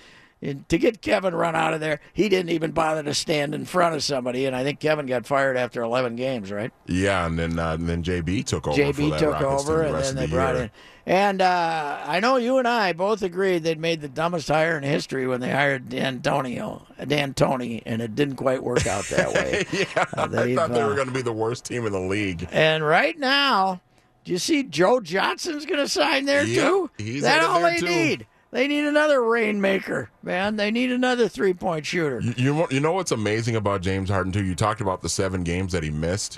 to 0.44 0.78
get 0.78 1.02
Kevin 1.02 1.34
run 1.34 1.56
out 1.56 1.74
of 1.74 1.80
there, 1.80 2.00
he 2.14 2.28
didn't 2.28 2.50
even 2.50 2.72
bother 2.72 3.04
to 3.04 3.14
stand 3.14 3.56
in 3.56 3.66
front 3.66 3.96
of 3.96 4.04
somebody. 4.04 4.46
And 4.46 4.56
I 4.56 4.64
think 4.64 4.80
Kevin 4.80 5.06
got 5.06 5.26
fired 5.26 5.56
after 5.56 5.82
11 5.82 6.16
games, 6.16 6.52
right? 6.52 6.72
Yeah, 6.86 7.26
and 7.26 7.40
then 7.40 7.58
uh, 7.58 7.74
and 7.74 7.88
then 7.88 8.04
JB 8.04 8.46
took 8.46 8.68
over. 8.68 8.80
JB 8.80 9.18
took 9.18 9.42
over, 9.42 9.84
and 9.84 9.96
then 9.96 10.16
they 10.16 10.26
the 10.26 10.36
brought 10.36 10.56
year. 10.56 10.64
in. 10.66 10.72
And 11.06 11.42
uh, 11.42 12.02
I 12.06 12.22
know 12.22 12.38
you 12.38 12.58
and 12.60 12.68
I 12.68 12.94
both 12.94 13.24
agreed 13.24 13.64
they'd 13.64 13.80
made 13.80 14.00
the 14.00 14.08
dumbest 14.08 14.48
hire 14.48 14.78
in 14.78 14.84
history 14.84 15.28
when 15.28 15.42
they 15.42 15.52
hired 15.52 15.90
D'Antonio, 15.90 16.86
D'Antoni, 17.06 17.84
and 17.86 18.02
it 18.02 18.16
didn't 18.16 18.38
quite 18.38 18.64
work 18.64 18.88
out 18.88 19.06
that 19.10 19.34
way. 19.34 19.66
yeah, 19.74 20.06
uh, 20.16 20.30
I 20.32 20.56
thought 20.56 20.72
they 20.72 20.84
were 20.84 20.96
going 20.96 21.08
to 21.08 21.14
be 21.14 21.22
the 21.22 21.34
worst 21.34 21.66
team 21.66 21.86
in 21.86 21.92
the 21.92 22.00
league. 22.00 22.48
And 22.52 22.86
right 22.86 23.18
now, 23.20 23.82
do 24.24 24.32
you 24.32 24.38
see 24.38 24.64
Joe 24.64 25.02
Johnson's 25.02 25.66
going 25.66 25.80
to 25.80 25.90
sign 25.90 26.26
there 26.26 26.46
yep, 26.46 26.64
too? 26.64 26.90
He's 26.98 27.24
That's 27.24 27.46
all 27.46 27.62
they 27.62 27.78
too. 27.80 27.86
need. 27.86 28.28
They 28.54 28.68
need 28.68 28.86
another 28.86 29.24
rainmaker, 29.24 30.12
man. 30.22 30.58
They 30.58 30.70
need 30.70 30.92
another 30.92 31.28
three 31.28 31.56
point 31.56 31.88
shooter. 31.88 32.22
You, 32.22 32.34
you, 32.38 32.68
you 32.70 32.80
know 32.80 32.92
what's 32.92 33.12
amazing 33.12 33.56
about 33.56 33.82
James 33.82 34.12
Harden 34.12 34.32
too? 34.32 34.46
You 34.46 34.54
talked 34.54 34.80
about 34.80 35.02
the 35.02 35.10
seven 35.10 35.44
games 35.44 35.72
that 35.72 35.82
he 35.82 35.90
missed. 35.90 36.38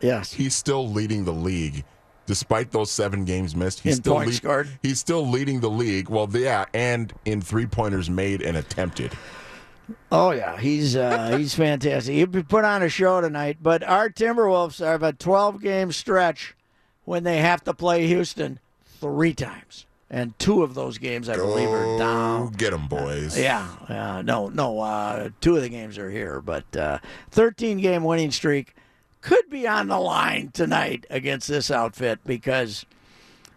Yes, 0.00 0.32
he's 0.32 0.54
still 0.54 0.88
leading 0.88 1.24
the 1.24 1.32
league 1.32 1.84
despite 2.26 2.70
those 2.70 2.92
seven 2.92 3.24
games 3.24 3.56
missed. 3.56 3.80
He's 3.80 3.96
in 3.96 4.02
still 4.04 4.14
points. 4.14 4.40
He's 4.80 5.00
still 5.00 5.26
leading 5.26 5.58
the 5.58 5.68
league. 5.68 6.08
Well, 6.08 6.28
yeah, 6.30 6.66
and 6.72 7.12
in 7.24 7.40
three 7.40 7.66
pointers 7.66 8.08
made 8.08 8.42
and 8.42 8.56
attempted. 8.56 9.10
Oh 10.12 10.30
yeah, 10.30 10.56
he's 10.60 10.94
uh, 10.94 11.36
he's 11.36 11.56
fantastic. 11.56 12.14
He 12.14 12.26
put 12.26 12.64
on 12.64 12.84
a 12.84 12.88
show 12.88 13.20
tonight. 13.20 13.56
But 13.60 13.82
our 13.82 14.08
Timberwolves 14.08 14.78
have 14.78 15.02
a 15.02 15.12
12 15.12 15.60
game 15.60 15.90
stretch 15.90 16.54
when 17.04 17.24
they 17.24 17.38
have 17.38 17.64
to 17.64 17.74
play 17.74 18.06
Houston 18.06 18.60
three 19.00 19.34
times 19.34 19.86
and 20.10 20.38
two 20.38 20.62
of 20.62 20.74
those 20.74 20.98
games, 20.98 21.28
I 21.28 21.36
Go 21.36 21.46
believe, 21.46 21.68
are 21.68 21.98
down. 21.98 22.52
Get 22.52 22.70
them, 22.70 22.86
boys. 22.88 23.36
Uh, 23.36 23.40
yeah, 23.40 23.68
uh, 23.88 24.22
no, 24.22 24.48
no. 24.48 24.80
Uh, 24.80 25.30
two 25.40 25.56
of 25.56 25.62
the 25.62 25.68
games 25.68 25.98
are 25.98 26.10
here, 26.10 26.40
but 26.40 26.76
uh, 26.76 26.98
13 27.30 27.78
game 27.78 28.04
winning 28.04 28.30
streak 28.30 28.74
could 29.20 29.48
be 29.50 29.66
on 29.66 29.88
the 29.88 29.98
line 29.98 30.50
tonight 30.52 31.04
against 31.10 31.48
this 31.48 31.70
outfit 31.70 32.20
because 32.24 32.86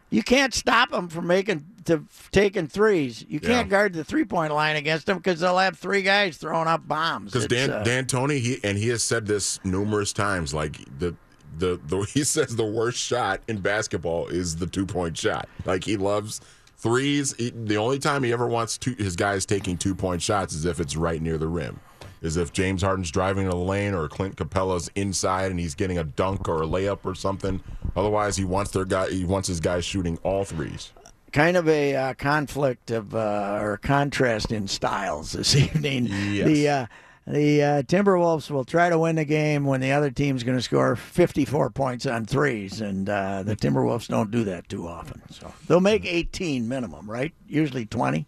you 0.10 0.24
can't 0.24 0.54
stop 0.56 0.90
them 0.90 1.08
from 1.08 1.28
making 1.28 1.66
to 1.86 2.04
taking 2.32 2.68
threes. 2.68 3.24
You 3.30 3.40
can't 3.40 3.68
Yeah. 3.68 3.70
guard 3.70 3.94
the 3.94 4.04
three 4.04 4.26
point 4.26 4.52
line 4.52 4.76
against 4.76 5.06
them 5.06 5.18
because 5.18 5.40
they'll 5.42 5.58
have 5.60 5.78
three 5.78 6.02
guys 6.02 6.38
throwing 6.38 6.68
up 6.68 6.88
bombs. 6.88 7.32
Because 7.34 7.48
Dan 7.48 7.70
uh, 7.70 7.84
D'Antoni, 7.84 8.40
he 8.40 8.60
and 8.64 8.78
he 8.78 8.88
has 8.90 9.04
said 9.04 9.28
this 9.28 9.60
numerous 9.64 10.12
times. 10.12 10.52
Like 10.54 10.78
the 10.98 11.14
the 11.58 11.80
the 11.88 12.00
he 12.14 12.24
says 12.24 12.56
the 12.56 12.66
worst 12.66 12.98
shot 12.98 13.42
in 13.48 13.60
basketball 13.60 14.28
is 14.28 14.56
the 14.56 14.68
two 14.68 14.86
point 14.86 15.18
shot. 15.18 15.48
Like 15.66 15.84
he 15.84 15.98
loves 15.98 16.42
threes. 16.78 17.36
He, 17.38 17.50
the 17.52 17.78
only 17.78 18.00
time 18.00 18.24
he 18.24 18.32
ever 18.34 18.48
wants 18.48 18.78
two, 18.78 18.96
his 18.96 19.16
guys 19.16 19.46
taking 19.46 19.78
two 19.78 19.94
point 19.96 20.22
shots 20.22 20.54
is 20.54 20.66
if 20.66 20.80
it's 20.80 20.96
right 20.96 21.22
near 21.22 21.38
the 21.38 21.48
rim. 21.48 21.80
Is 22.22 22.36
if 22.36 22.52
James 22.52 22.82
Harden's 22.82 23.12
driving 23.12 23.46
to 23.46 23.52
the 23.52 23.56
lane 23.56 23.94
or 23.94 24.10
Clint 24.10 24.36
Capela's 24.36 24.92
inside 24.96 25.52
and 25.52 25.60
he's 25.60 25.74
getting 25.74 25.98
a 25.98 26.04
dunk 26.04 26.50
or 26.50 26.64
a 26.64 26.68
layup 26.68 27.00
or 27.06 27.16
something. 27.16 27.64
Otherwise, 27.96 28.36
he 28.36 28.44
wants 28.44 28.72
their 28.72 28.84
guy. 28.84 29.10
He 29.10 29.24
wants 29.24 29.48
his 29.48 29.62
guys 29.62 29.86
shooting 29.86 30.18
all 30.24 30.44
threes. 30.44 30.92
Kind 31.32 31.56
of 31.56 31.70
a 31.70 31.96
uh, 31.96 32.14
conflict 32.16 32.92
of 32.92 33.16
uh, 33.16 33.60
or 33.62 33.78
contrast 33.78 34.52
in 34.52 34.68
styles 34.68 35.32
this 35.32 35.56
evening. 35.56 36.08
Yes. 36.08 36.48
The 36.48 36.70
uh, 36.70 36.86
the 37.30 37.64
uh, 37.64 37.82
Timberwolves 37.84 38.50
will 38.50 38.66
try 38.66 38.90
to 38.90 38.98
win 38.98 39.16
the 39.16 39.26
game 39.26 39.64
when 39.66 39.82
the 39.82 39.92
other 39.92 40.10
team's 40.10 40.44
going 40.44 40.58
to 40.58 40.62
score 40.64 40.96
54 40.96 41.70
points 41.70 42.06
on 42.06 42.26
threes, 42.26 42.82
and 42.82 43.08
uh, 43.08 43.44
the 43.44 43.56
Timberwolves 43.56 44.08
don't 44.08 44.32
do 44.32 44.44
that 44.46 44.68
too 44.68 44.88
often. 44.88 45.22
So 45.30 45.54
they'll 45.68 45.80
make 45.80 46.06
18 46.06 46.68
minimum, 46.68 47.10
right? 47.10 47.32
Usually 47.48 47.86
20. 47.86 48.26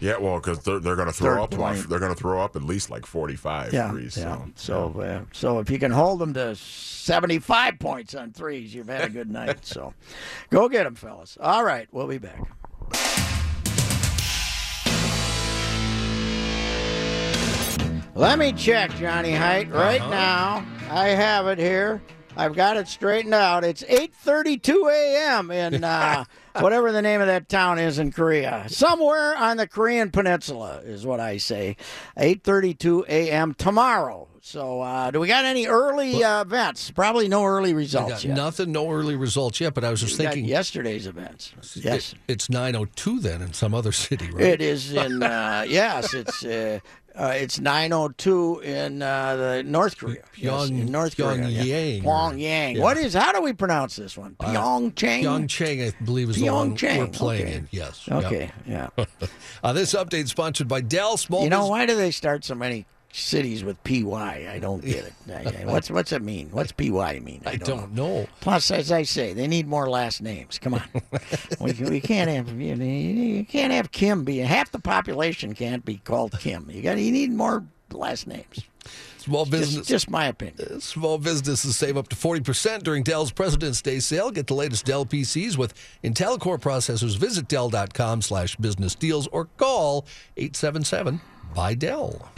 Yeah, 0.00 0.18
well, 0.18 0.36
because 0.38 0.58
they're, 0.60 0.80
they're 0.80 0.96
going 0.96 1.06
to 1.08 1.14
throw 1.14 1.42
up. 1.44 1.54
About, 1.54 1.76
point. 1.76 1.88
they're 1.88 2.00
going 2.00 2.12
to 2.14 2.18
throw 2.20 2.42
up 2.42 2.56
at 2.56 2.62
least 2.62 2.90
like 2.90 3.06
forty 3.06 3.36
five 3.36 3.72
Yeah, 3.72 3.90
threes. 3.90 4.18
yeah. 4.18 4.36
So, 4.54 4.92
So, 4.92 5.00
uh, 5.00 5.20
so 5.32 5.60
if 5.60 5.70
you 5.70 5.78
can 5.78 5.92
hold 5.92 6.18
them 6.18 6.34
to 6.34 6.54
75 6.56 7.78
points 7.78 8.14
on 8.14 8.32
threes, 8.32 8.74
you've 8.74 8.88
had 8.88 9.02
a 9.04 9.08
good 9.08 9.30
night. 9.30 9.64
So, 9.64 9.94
go 10.50 10.68
get 10.68 10.84
them, 10.84 10.94
fellas. 10.96 11.38
All 11.40 11.64
right, 11.64 11.88
we'll 11.90 12.08
be 12.08 12.18
back. 12.18 12.42
Let 18.14 18.38
me 18.38 18.52
check, 18.52 18.94
Johnny 18.96 19.32
Height. 19.32 19.70
Right 19.72 20.00
now, 20.00 20.64
I 20.90 21.08
have 21.08 21.46
it 21.48 21.58
here. 21.58 22.00
I've 22.36 22.54
got 22.54 22.76
it 22.76 22.86
straightened 22.88 23.34
out. 23.34 23.64
It's 23.64 23.82
8:32 23.82 24.90
a.m. 24.92 25.50
in 25.50 25.82
uh, 25.84 26.24
whatever 26.60 26.92
the 26.92 27.02
name 27.02 27.20
of 27.20 27.26
that 27.26 27.48
town 27.48 27.78
is 27.78 27.98
in 27.98 28.12
Korea. 28.12 28.66
Somewhere 28.68 29.36
on 29.36 29.56
the 29.56 29.66
Korean 29.66 30.10
peninsula 30.10 30.80
is 30.84 31.04
what 31.04 31.18
I 31.20 31.36
say. 31.38 31.76
8:32 32.16 33.04
a.m. 33.08 33.54
tomorrow. 33.54 34.28
So, 34.40 34.80
uh, 34.82 35.10
do 35.10 35.20
we 35.20 35.26
got 35.28 35.44
any 35.46 35.66
early 35.66 36.22
uh, 36.22 36.42
events? 36.42 36.90
Probably 36.90 37.28
no 37.28 37.44
early 37.44 37.72
results 37.72 38.10
got 38.10 38.24
yet. 38.24 38.36
nothing, 38.36 38.72
no 38.72 38.90
early 38.90 39.16
results 39.16 39.58
yet. 39.60 39.72
But 39.74 39.84
I 39.84 39.90
was 39.90 40.00
just 40.02 40.18
We 40.18 40.24
thinking, 40.26 40.44
yesterday's 40.44 41.06
events. 41.06 41.52
Yes. 41.76 42.12
it- 42.12 42.18
it's 42.28 42.50
nine 42.50 42.76
oh 42.76 42.84
two 42.84 43.18
then 43.20 43.42
in 43.42 43.52
some 43.54 43.74
other 43.74 43.90
city, 44.06 44.30
right? 44.30 44.42
It 44.44 44.60
is 44.60 44.92
in 44.92 45.22
uh, 45.22 45.64
yes, 45.66 46.14
it's 46.14 46.44
uh, 47.16 47.22
uh, 47.22 47.32
it's 47.36 47.60
902 47.60 48.60
in 48.60 49.02
uh, 49.02 49.36
the 49.36 49.62
North 49.64 49.98
Korea. 49.98 50.22
Yes, 50.36 50.68
in 50.68 50.90
North 50.90 51.16
Korea. 51.16 51.46
yeah. 51.48 51.62
Pyongyang 51.64 52.02
Pyongyang. 52.02 52.74
yeah. 52.76 52.82
What 52.82 52.96
is? 52.96 53.14
How 53.14 53.32
do 53.32 53.42
we 53.42 53.52
pronounce 53.52 53.96
this 53.96 54.16
one? 54.16 54.34
Pyeongchang. 54.36 55.22
Pyeongchang, 55.22 55.88
I 55.88 56.04
believe, 56.04 56.30
is 56.30 56.36
the 56.36 56.50
one 56.50 56.76
Pyeongchang, 56.76 56.98
we're 56.98 57.06
playing 57.06 57.42
okay. 57.42 57.54
in. 57.54 57.68
Yes. 57.70 58.08
Okay. 58.10 58.50
Yeah. 58.66 58.88
Uh, 59.62 59.72
this 59.72 59.94
update 59.94 60.28
sponsored 60.28 60.68
by 60.68 60.82
Dell 60.82 61.16
Small 61.16 61.42
you 61.42 61.48
know 61.48 61.68
why 61.68 61.86
do 61.86 61.96
they 61.96 62.10
start 62.10 62.44
so 62.44 62.54
many 62.54 62.84
cities 63.14 63.62
with 63.62 63.82
py? 63.84 64.04
I 64.12 64.58
don't 64.60 64.84
get 64.84 65.04
it. 65.04 65.12
I- 65.28 65.62
I- 65.62 65.64
what's 65.66 65.90
what's 65.90 66.12
it 66.12 66.22
mean? 66.22 66.48
What's 66.50 66.72
py 66.72 66.90
mean? 66.90 67.42
I 67.46 67.56
don't 67.56 67.94
know. 67.94 68.26
Plus, 68.40 68.70
as 68.70 68.90
I 68.90 69.04
say, 69.04 69.32
they 69.32 69.46
need 69.46 69.66
more 69.68 69.88
last 69.88 70.20
names. 70.20 70.58
Come 70.58 70.74
on, 70.74 70.82
we, 71.60 71.72
we 71.72 72.00
can't 72.00 72.28
have 72.30 72.60
you, 72.60 72.74
know, 72.76 72.84
you 72.84 73.44
can't 73.44 73.72
have 73.72 73.92
Kim 73.92 74.24
be 74.24 74.38
half 74.38 74.72
the 74.72 74.80
population 74.80 75.54
can't 75.54 75.84
be 75.84 75.98
called 75.98 76.38
Kim. 76.40 76.68
You 76.70 76.82
got 76.82 76.98
you 76.98 77.12
need 77.12 77.30
more 77.30 77.64
last 77.92 78.26
names. 78.26 78.60
Small 79.18 79.46
business. 79.46 79.76
Just, 79.76 79.88
just 79.88 80.10
my 80.10 80.26
opinion. 80.26 80.76
Uh, 80.76 80.80
small 80.80 81.16
businesses 81.16 81.78
save 81.78 81.96
up 81.96 82.08
to 82.08 82.16
40% 82.16 82.82
during 82.82 83.02
Dell's 83.02 83.32
President's 83.32 83.80
Day 83.80 83.98
sale. 83.98 84.30
Get 84.30 84.48
the 84.48 84.54
latest 84.54 84.84
Dell 84.84 85.06
PCs 85.06 85.56
with 85.56 85.72
Intel 86.02 86.38
Core 86.38 86.58
processors. 86.58 87.16
Visit 87.16 87.48
Dell.com 87.48 88.20
slash 88.20 88.54
business 88.56 88.94
deals 88.94 89.26
or 89.28 89.46
call 89.56 90.04
877 90.36 91.22
by 91.54 91.72
Dell. 91.72 92.28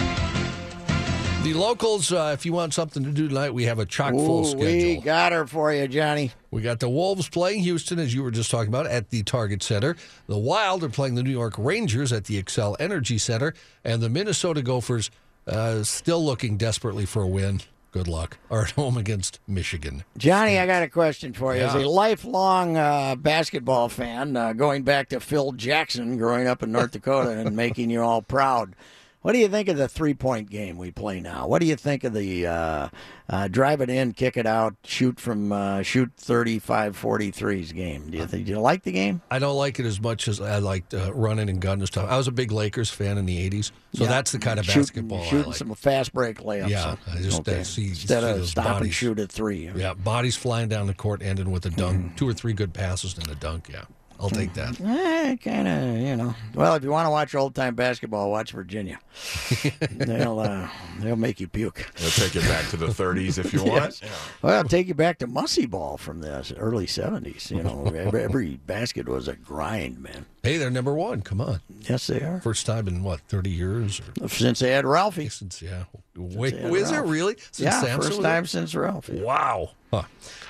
The 1.47 1.55
locals, 1.55 2.13
uh, 2.13 2.33
if 2.35 2.45
you 2.45 2.53
want 2.53 2.75
something 2.75 3.05
to 3.05 3.13
do 3.13 3.29
tonight, 3.29 3.55
we 3.55 3.67
have 3.67 3.79
a 3.79 3.87
chock 3.87 4.11
full 4.15 4.41
Ooh, 4.41 4.51
schedule. 4.51 4.67
we 4.67 4.97
got 4.97 5.31
her 5.31 5.47
for 5.47 5.73
you, 5.73 5.87
Johnny. 5.87 6.33
We 6.51 6.61
got 6.61 6.81
the 6.81 6.89
Wolves 6.89 7.29
playing 7.29 7.61
Houston, 7.61 8.01
as 8.01 8.13
you 8.13 8.25
were 8.25 8.33
just 8.33 8.51
talking 8.51 8.67
about, 8.67 8.89
at 8.89 9.11
the 9.11 9.23
Target 9.23 9.63
Center. 9.63 9.95
The 10.27 10.37
Wild 10.37 10.83
are 10.83 10.89
playing 10.89 11.15
the 11.15 11.23
New 11.23 11.31
York 11.31 11.55
Rangers 11.57 12.13
at 12.13 12.25
the 12.25 12.43
Xcel 12.43 12.75
Energy 12.81 13.17
Center. 13.17 13.55
And 13.85 14.03
the 14.03 14.09
Minnesota 14.09 14.61
Gophers, 14.61 15.09
uh, 15.47 15.85
still 15.85 16.25
looking 16.25 16.57
desperately 16.57 17.07
for 17.07 17.23
a 17.23 17.29
win. 17.29 17.61
Good 17.93 18.09
luck. 18.09 18.39
Are 18.51 18.63
at 18.63 18.73
home 18.73 18.97
against 18.97 19.39
Michigan. 19.47 20.03
Johnny, 20.19 20.59
I 20.59 20.67
got 20.67 20.83
a 20.83 20.89
question 20.89 21.33
for 21.33 21.55
you. 21.55 21.63
As 21.63 21.77
a 21.77 21.89
lifelong 21.89 22.77
uh, 22.77 23.15
basketball 23.15 23.89
fan, 23.89 24.37
uh, 24.37 24.53
going 24.53 24.83
back 24.83 25.11
to 25.11 25.21
Phil 25.21 25.53
Jackson 25.53 26.19
growing 26.19 26.49
up 26.49 26.65
in 26.65 26.73
North 26.73 26.91
Dakota 26.91 27.31
and 27.31 27.55
making 27.55 27.89
you 27.91 28.03
all 28.03 28.21
proud, 28.21 28.75
what 29.23 29.33
do 29.33 29.39
you 29.39 29.49
think 29.49 29.69
of 29.69 29.77
the 29.77 29.89
three 29.89 30.15
point 30.15 30.51
game 30.51 30.79
we 30.79 30.91
play 30.91 31.21
now? 31.21 31.47
What 31.49 31.61
do 31.61 31.67
you 31.67 31.75
think 31.77 32.05
of 32.05 32.13
the 32.13 32.47
uh, 32.47 32.89
uh, 33.29 33.49
drive 33.49 33.81
it 33.81 33.91
in, 33.91 34.13
kick 34.13 34.37
it 34.37 34.47
out, 34.47 34.77
shoot 34.85 35.19
from 35.19 35.51
uh, 35.51 35.83
shoot 35.83 36.13
35 36.17 36.97
43s 37.01 37.75
game? 37.75 38.11
Do 38.11 38.19
you, 38.19 38.27
think, 38.27 38.47
do 38.47 38.53
you 38.53 38.61
like 38.61 38.85
the 38.85 38.93
game? 38.93 39.21
I 39.31 39.39
don't 39.41 39.57
like 39.57 39.81
it 39.81 39.87
as 39.87 40.01
much 40.01 40.29
as 40.29 40.41
I 40.41 40.59
liked 40.59 40.95
uh, 40.95 41.13
running 41.13 41.49
and 41.51 41.61
gun 41.61 41.79
and 41.81 41.87
stuff. 41.89 42.09
I 42.09 42.17
was 42.17 42.29
a 42.29 42.33
big 42.33 42.53
Lakers 42.53 42.89
fan 42.91 43.19
in 43.19 43.27
the 43.27 43.51
80s, 43.51 43.73
so 43.95 44.05
Yeah. 44.05 44.09
that's 44.11 44.31
the 44.33 44.39
kind 44.39 44.59
of 44.61 44.65
Shooting- 44.65 44.83
basketball 44.83 45.23
I 45.23 45.27
Shooting 45.27 45.47
like. 45.49 45.57
some 45.57 45.75
fast 45.75 46.13
break 46.13 46.39
layups. 46.39 46.69
Yeah. 46.69 46.97
I 47.13 47.17
just, 47.19 47.39
uh, 47.49 47.51
Okay. 47.53 47.65
see- 47.65 47.89
Instead 47.89 48.23
see 48.23 48.41
of 48.43 48.49
stop 48.49 48.81
and 48.83 48.93
shoot 48.95 49.19
at 49.19 49.31
three. 49.33 49.71
Yeah, 49.75 49.95
bodies 49.95 50.37
flying 50.37 50.69
down 50.69 50.87
the 50.87 50.95
court, 50.95 51.23
ending 51.23 51.51
with 51.51 51.67
a 51.67 51.71
dunk. 51.71 51.99
Mm-hmm. 51.99 52.15
Two 52.17 52.29
or 52.29 52.33
three 52.33 52.53
good 52.53 52.73
passes 52.73 53.17
and 53.19 53.29
a 53.29 53.35
dunk. 53.35 53.69
Yeah, 53.73 53.83
I'll 54.19 54.31
take 54.31 54.55
that. 54.55 54.79
Eh, 55.27 55.37
kind 55.37 55.67
of, 55.67 55.99
you 56.01 56.15
know. 56.17 56.35
Well, 56.55 56.75
if 56.75 56.85
you 56.85 56.91
want 56.91 57.07
to 57.07 57.11
watch 57.11 57.35
old 57.35 57.55
time 57.55 57.75
basketball, 57.75 58.31
watch 58.31 58.53
Virginia. 58.53 58.99
they'll 59.91 60.39
uh, 60.39 60.69
they'll 61.01 61.17
make 61.17 61.41
you 61.41 61.49
puke. 61.49 61.91
They'll 61.97 62.11
take 62.11 62.35
you 62.35 62.41
back 62.43 62.69
to 62.71 62.77
the 62.77 62.87
30s 62.87 63.39
if 63.39 63.53
you 63.53 63.61
want. 63.65 64.01
Yes. 64.01 64.03
Well, 64.43 64.61
it'll 64.61 64.69
take 64.69 64.87
you 64.87 64.95
back 64.95 65.19
to 65.19 65.27
Mussy 65.27 65.67
Ball 65.67 65.97
from 65.97 66.21
the 66.21 66.55
early 66.59 66.87
'70s. 66.87 67.51
You 67.51 67.63
know, 67.63 67.87
every, 67.95 68.23
every 68.23 68.57
basket 68.57 69.09
was 69.09 69.27
a 69.27 69.35
grind, 69.35 70.01
man. 70.01 70.27
Hey, 70.43 70.59
they're 70.59 70.71
number 70.71 70.95
one. 70.95 71.23
Come 71.23 71.41
on. 71.41 71.61
Yes, 71.89 72.07
they 72.07 72.21
are. 72.21 72.41
First 72.41 72.67
time 72.67 72.87
in 72.87 73.03
what, 73.03 73.21
30 73.23 73.51
years? 73.51 74.01
Or 74.21 74.29
Since 74.29 74.61
they 74.61 74.71
had 74.71 74.85
Ralphie. 74.85 75.29
since, 75.29 75.61
yeah. 75.61 75.85
Wait, 76.17 76.55
is 76.55 76.91
it 76.91 76.99
really? 77.01 77.37
Since 77.53 77.61
yeah, 77.61 77.81
Sampson 77.81 78.11
first 78.13 78.23
time 78.23 78.47
since 78.47 78.75
Ralphie. 78.75 79.21
Wow. 79.23 79.71
Huh. 79.93 80.03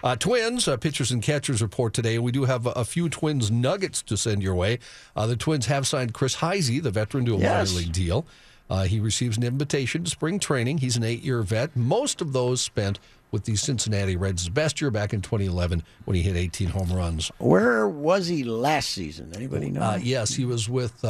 Uh, 0.02 0.16
twins, 0.16 0.66
uh, 0.68 0.76
pitchers 0.76 1.10
and 1.10 1.22
catchers 1.22 1.60
report 1.60 1.92
today, 1.94 2.14
and 2.16 2.24
we 2.24 2.32
do 2.32 2.44
have 2.44 2.66
a, 2.66 2.70
a 2.70 2.84
few 2.84 3.08
Twins 3.08 3.50
nuggets 3.50 4.02
to 4.02 4.16
send 4.16 4.42
your 4.42 4.54
way. 4.54 4.78
Uh, 5.14 5.26
the 5.26 5.36
Twins 5.36 5.66
have 5.66 5.86
signed 5.86 6.14
Chris 6.14 6.36
Heisey, 6.36 6.82
the 6.82 6.90
veteran, 6.90 7.24
to 7.26 7.34
a 7.34 7.38
Yes. 7.38 7.70
minor 7.72 7.80
league 7.84 7.92
deal. 7.92 8.26
Uh, 8.68 8.84
he 8.84 8.98
receives 8.98 9.36
an 9.36 9.44
invitation 9.44 10.02
to 10.04 10.10
spring 10.10 10.38
training. 10.40 10.78
He's 10.78 10.96
an 10.96 11.04
eight-year 11.04 11.42
vet. 11.42 11.76
Most 11.76 12.20
of 12.20 12.32
those 12.32 12.60
spent 12.60 12.98
with 13.30 13.44
the 13.44 13.54
Cincinnati 13.56 14.16
Reds. 14.16 14.42
His 14.42 14.48
best 14.48 14.80
year 14.80 14.90
back 14.90 15.12
in 15.12 15.20
2011 15.20 15.82
when 16.04 16.16
he 16.16 16.22
hit 16.22 16.34
18 16.36 16.68
home 16.68 16.92
runs. 16.92 17.30
Where 17.38 17.86
was 17.88 18.26
he 18.26 18.42
last 18.42 18.90
season? 18.90 19.32
Anybody 19.36 19.70
know? 19.70 19.82
Uh, 19.82 19.98
yes, 20.02 20.34
he 20.34 20.44
was 20.44 20.68
with. 20.68 21.04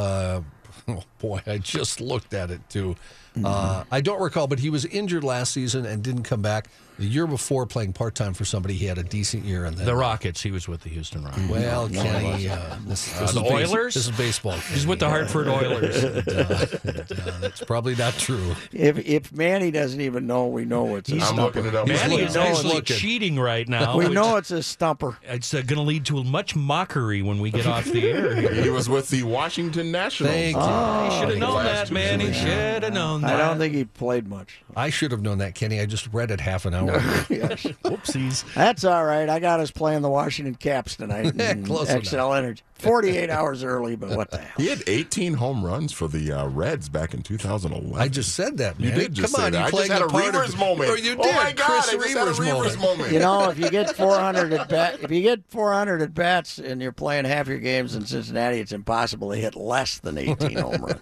Oh 0.89 1.03
boy, 1.19 1.41
I 1.45 1.57
just 1.57 1.99
looked 1.99 2.33
at 2.33 2.49
it 2.49 2.61
too. 2.69 2.95
Uh, 3.43 3.83
I 3.91 3.99
don't 4.01 4.21
recall, 4.21 4.47
but 4.47 4.59
he 4.59 4.69
was 4.69 4.85
injured 4.85 5.23
last 5.23 5.51
season 5.51 5.85
and 5.85 6.01
didn't 6.01 6.23
come 6.23 6.41
back. 6.41 6.69
The 6.99 7.05
year 7.05 7.27
before, 7.27 7.65
playing 7.67 7.93
part 7.93 8.15
time 8.15 8.33
for 8.33 8.43
somebody, 8.43 8.73
he 8.73 8.85
had 8.87 8.97
a 8.97 9.03
decent 9.03 9.45
year, 9.45 9.65
and 9.65 9.77
then 9.77 9.85
The 9.85 9.95
Rockets. 9.95 10.41
He 10.41 10.49
was 10.51 10.67
with 10.67 10.81
the 10.81 10.89
Houston 10.89 11.23
Rockets. 11.23 11.47
Well, 11.47 11.87
No, 11.89 12.01
Kenny, 12.01 12.47
no, 12.47 12.53
uh, 12.53 12.77
this, 12.87 13.13
Uh, 13.15 13.19
the 13.19 13.23
is 13.25 13.33
base- 13.33 13.69
Oilers? 13.73 13.93
this 13.93 14.05
is 14.07 14.11
baseball. 14.17 14.53
He's 14.73 14.87
with 14.87 14.99
the 14.99 15.07
Hartford 15.09 15.47
Oilers. 15.47 16.03
And, 16.03 16.27
uh, 16.27 16.65
and, 16.83 17.11
uh, 17.11 17.31
that's 17.39 17.63
probably 17.63 17.95
not 17.95 18.13
true. 18.17 18.55
if 18.71 18.97
if 18.97 19.31
Manny 19.31 19.69
doesn't 19.71 20.01
even 20.01 20.25
know, 20.27 20.47
we 20.47 20.65
know 20.65 20.95
it's 20.95 21.09
a 21.11 21.13
I'm 21.15 21.19
stumper. 21.21 21.41
looking 21.43 21.65
it 21.65 21.75
up. 21.75 21.87
Manny 21.87 22.17
is 22.21 22.35
actually 22.35 22.73
looking. 22.75 22.97
cheating 22.97 23.39
right 23.39 23.67
now. 23.67 23.97
We 23.97 24.09
know 24.09 24.35
it's 24.37 24.51
a 24.51 24.63
stumper. 24.63 25.17
It's 25.23 25.53
uh, 25.53 25.57
going 25.61 25.75
to 25.77 25.81
lead 25.81 26.05
to 26.07 26.23
much 26.23 26.55
mockery 26.55 27.21
when 27.21 27.39
we 27.39 27.51
get 27.51 27.67
off 27.67 27.85
the 27.85 28.09
air 28.09 28.35
here. 28.35 28.53
He 28.63 28.69
was 28.69 28.89
with 28.89 29.09
the 29.09 29.23
Washington 29.23 29.91
Nationals. 29.91 30.33
Thank 30.33 30.55
you. 30.55 30.61
Oh, 30.63 31.19
Should 31.19 31.29
have 31.29 31.37
known 31.37 31.63
that, 31.63 31.87
two 31.87 31.93
man. 31.93 32.19
He 32.19 32.33
should 32.33 32.83
have 32.83 32.93
known 32.93 33.21
that. 33.21 33.35
I 33.39 33.47
don't 33.47 33.57
think 33.59 33.73
he 33.75 33.85
played 33.85 34.27
much. 34.27 34.59
I 34.75 34.89
should 34.89 35.11
have 35.11 35.21
known 35.21 35.37
that, 35.39 35.55
Kenny. 35.55 35.79
I 35.79 35.85
just 35.85 36.07
read 36.11 36.31
it 36.31 36.39
half 36.41 36.65
an 36.65 36.73
hour 36.73 36.86
ago. 36.89 36.99
Yes. 37.29 37.63
Whoopsies. 37.83 38.53
That's 38.53 38.83
all 38.83 39.03
right. 39.05 39.29
I 39.29 39.39
got 39.39 39.59
us 39.59 39.71
playing 39.71 40.01
the 40.01 40.09
Washington 40.09 40.55
Caps 40.55 40.95
tonight. 40.95 41.35
in 41.39 41.65
Close 41.65 41.89
Xcel 41.89 42.37
Energy. 42.37 42.63
48 42.79 43.29
hours 43.31 43.63
early, 43.63 43.95
but 43.95 44.15
what 44.15 44.29
the 44.29 44.37
hell? 44.37 44.53
He 44.57 44.67
had 44.67 44.83
18 44.85 45.33
home 45.33 45.65
runs 45.65 45.91
for 45.91 46.07
the 46.07 46.31
uh, 46.31 46.47
Reds 46.47 46.89
back 46.89 47.15
in 47.15 47.23
2011. 47.23 47.99
I 47.99 48.07
just 48.07 48.35
said 48.35 48.57
that, 48.57 48.79
man. 48.79 48.89
You 48.89 48.95
did 48.95 49.13
just 49.15 49.33
Come 49.35 49.45
on, 49.45 49.51
that. 49.53 49.57
you 49.57 49.63
I 49.63 49.69
just 49.71 49.73
playing 49.75 49.91
had 49.91 50.01
the 50.01 50.05
a 50.05 50.09
part 50.09 50.35
of- 50.35 50.41
Reavers 50.41 50.59
moment. 50.59 50.89
Oh, 50.91 50.93
you 50.93 51.15
did. 51.15 51.19
Oh 51.25 51.33
my 51.33 51.53
God, 51.53 51.65
Chris 51.65 51.89
I 51.89 51.93
just 51.93 52.09
had 52.09 52.27
a 52.27 52.31
Reavers 52.31 52.63
Reavers 52.75 52.79
moment. 52.79 53.11
You 53.11 53.19
know, 53.19 53.49
if 53.49 53.57
you 53.57 53.69
get 53.71 53.95
400 53.95 54.53
at 54.53 54.69
bat, 54.69 54.99
if 55.01 55.09
you 55.09 55.21
get 55.23 55.41
400 55.49 56.03
at 56.03 56.13
bats 56.13 56.59
and 56.59 56.79
you're 56.81 56.91
playing 56.91 57.25
half 57.25 57.47
your 57.47 57.57
games 57.57 57.95
in 57.95 58.05
Cincinnati, 58.05 58.59
it's 58.59 58.71
impossible 58.71 59.31
to 59.31 59.37
hit 59.37 59.55
less 59.55 59.97
than 59.97 60.17
18 60.19 60.57
home 60.59 60.81
runs. 60.83 61.01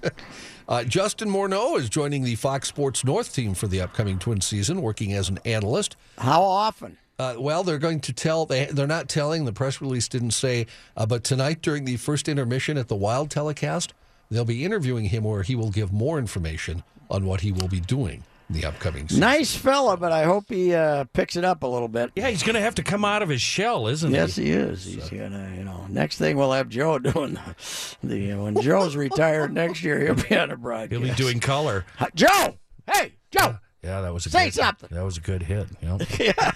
Uh, 0.68 0.84
Justin 0.84 1.30
Morneau 1.30 1.78
is 1.78 1.90
joining 1.90 2.24
the 2.24 2.36
Fox 2.36 2.68
Sports 2.68 3.04
North 3.04 3.34
team 3.34 3.54
for 3.54 3.68
the 3.68 3.82
upcoming 3.82 4.18
Twin 4.18 4.42
season, 4.42 4.82
working 4.82 5.14
as 5.14 5.30
an 5.30 5.40
analyst. 5.46 5.96
How 6.18 6.42
often? 6.42 6.98
Uh, 7.20 7.36
well, 7.38 7.64
they're 7.64 7.78
going 7.78 8.00
to 8.02 8.14
tell. 8.14 8.48
They, 8.48 8.66
they're 8.66 8.88
not 8.88 9.08
telling. 9.08 9.46
The 9.46 9.54
press 9.54 9.80
release 9.80 10.08
didn't 10.08 10.32
say. 10.32 10.66
Uh, 10.98 11.06
but 11.06 11.24
tonight, 11.24 11.62
during 11.62 11.86
the 11.86 11.98
first 11.98 12.28
intermission 12.28 12.78
at 12.78 12.88
the 12.88 12.96
Wild 12.96 13.30
telecast, 13.30 13.94
they'll 14.32 14.44
be 14.44 14.66
interviewing 14.66 15.06
him, 15.06 15.24
where 15.24 15.44
he 15.44 15.56
will 15.56 15.70
give 15.70 15.94
more 15.94 16.18
information 16.18 16.84
on 17.12 17.26
what 17.26 17.42
he 17.42 17.52
will 17.52 17.68
be 17.68 17.80
doing 17.80 18.24
in 18.24 18.35
the 18.50 18.66
upcoming 18.66 19.08
season. 19.08 19.22
Nice 19.22 19.56
fella, 19.56 19.98
but 19.98 20.12
I 20.12 20.24
hope 20.24 20.46
he 20.50 20.74
uh, 20.74 21.06
picks 21.14 21.36
it 21.36 21.44
up 21.44 21.64
a 21.64 21.68
little 21.68 21.88
bit. 21.88 22.12
Yeah, 22.16 22.30
he's 22.30 22.44
going 22.44 22.56
to 22.56 22.62
have 22.62 22.76
to 22.76 22.84
come 22.84 23.04
out 23.06 23.22
of 23.22 23.30
his 23.30 23.42
shell, 23.42 23.88
isn't 23.88 24.12
Yes, 24.14 24.36
he? 24.36 24.50
Yes, 24.50 24.84
he 24.86 24.94
is. 24.94 25.10
He's 25.10 25.10
gonna, 25.10 25.54
you 25.58 25.64
know. 25.64 25.86
Next 25.90 26.18
thing 26.18 26.38
we'll 26.38 26.52
have 26.52 26.70
Joe 26.70 27.00
doing 27.00 27.34
the, 27.34 27.96
the 28.04 28.34
when 28.36 28.62
Joe's 28.62 28.96
retired 28.96 29.54
next 29.54 29.84
year, 29.84 30.00
he'll 30.00 30.16
be 30.30 30.36
on 30.38 30.52
a 30.52 30.58
broadcast. 30.58 30.92
He'll 30.92 31.02
be 31.02 31.16
doing 31.16 31.40
color. 31.40 31.86
Hi- 31.98 32.10
Joe. 32.16 32.58
Hey, 32.92 33.14
Joe. 33.32 33.58
Yeah, 33.84 34.02
that 34.02 34.14
was 34.14 34.26
a 34.26 34.30
Say 34.32 34.46
good, 34.46 34.54
something. 34.56 34.90
That 34.92 35.04
was 35.06 35.18
a 35.18 35.22
good 35.22 35.44
hit. 35.44 35.68
Yeah. 36.20 36.52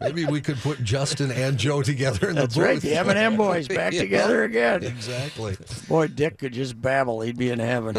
Maybe 0.00 0.24
we 0.24 0.40
could 0.40 0.56
put 0.56 0.82
Justin 0.82 1.30
and 1.30 1.58
Joe 1.58 1.82
together 1.82 2.30
in 2.30 2.34
That's 2.36 2.54
the 2.54 2.60
booth. 2.60 2.68
right. 2.68 2.80
The 2.80 2.94
M&M 2.96 3.36
boys 3.36 3.68
back 3.68 3.92
Yeah, 3.92 4.00
together 4.00 4.44
again. 4.44 4.82
Exactly. 4.82 5.56
Boy, 5.88 6.06
Dick 6.06 6.38
could 6.38 6.52
just 6.54 6.80
babble. 6.80 7.20
He'd 7.20 7.36
be 7.36 7.50
in 7.50 7.58
heaven. 7.58 7.96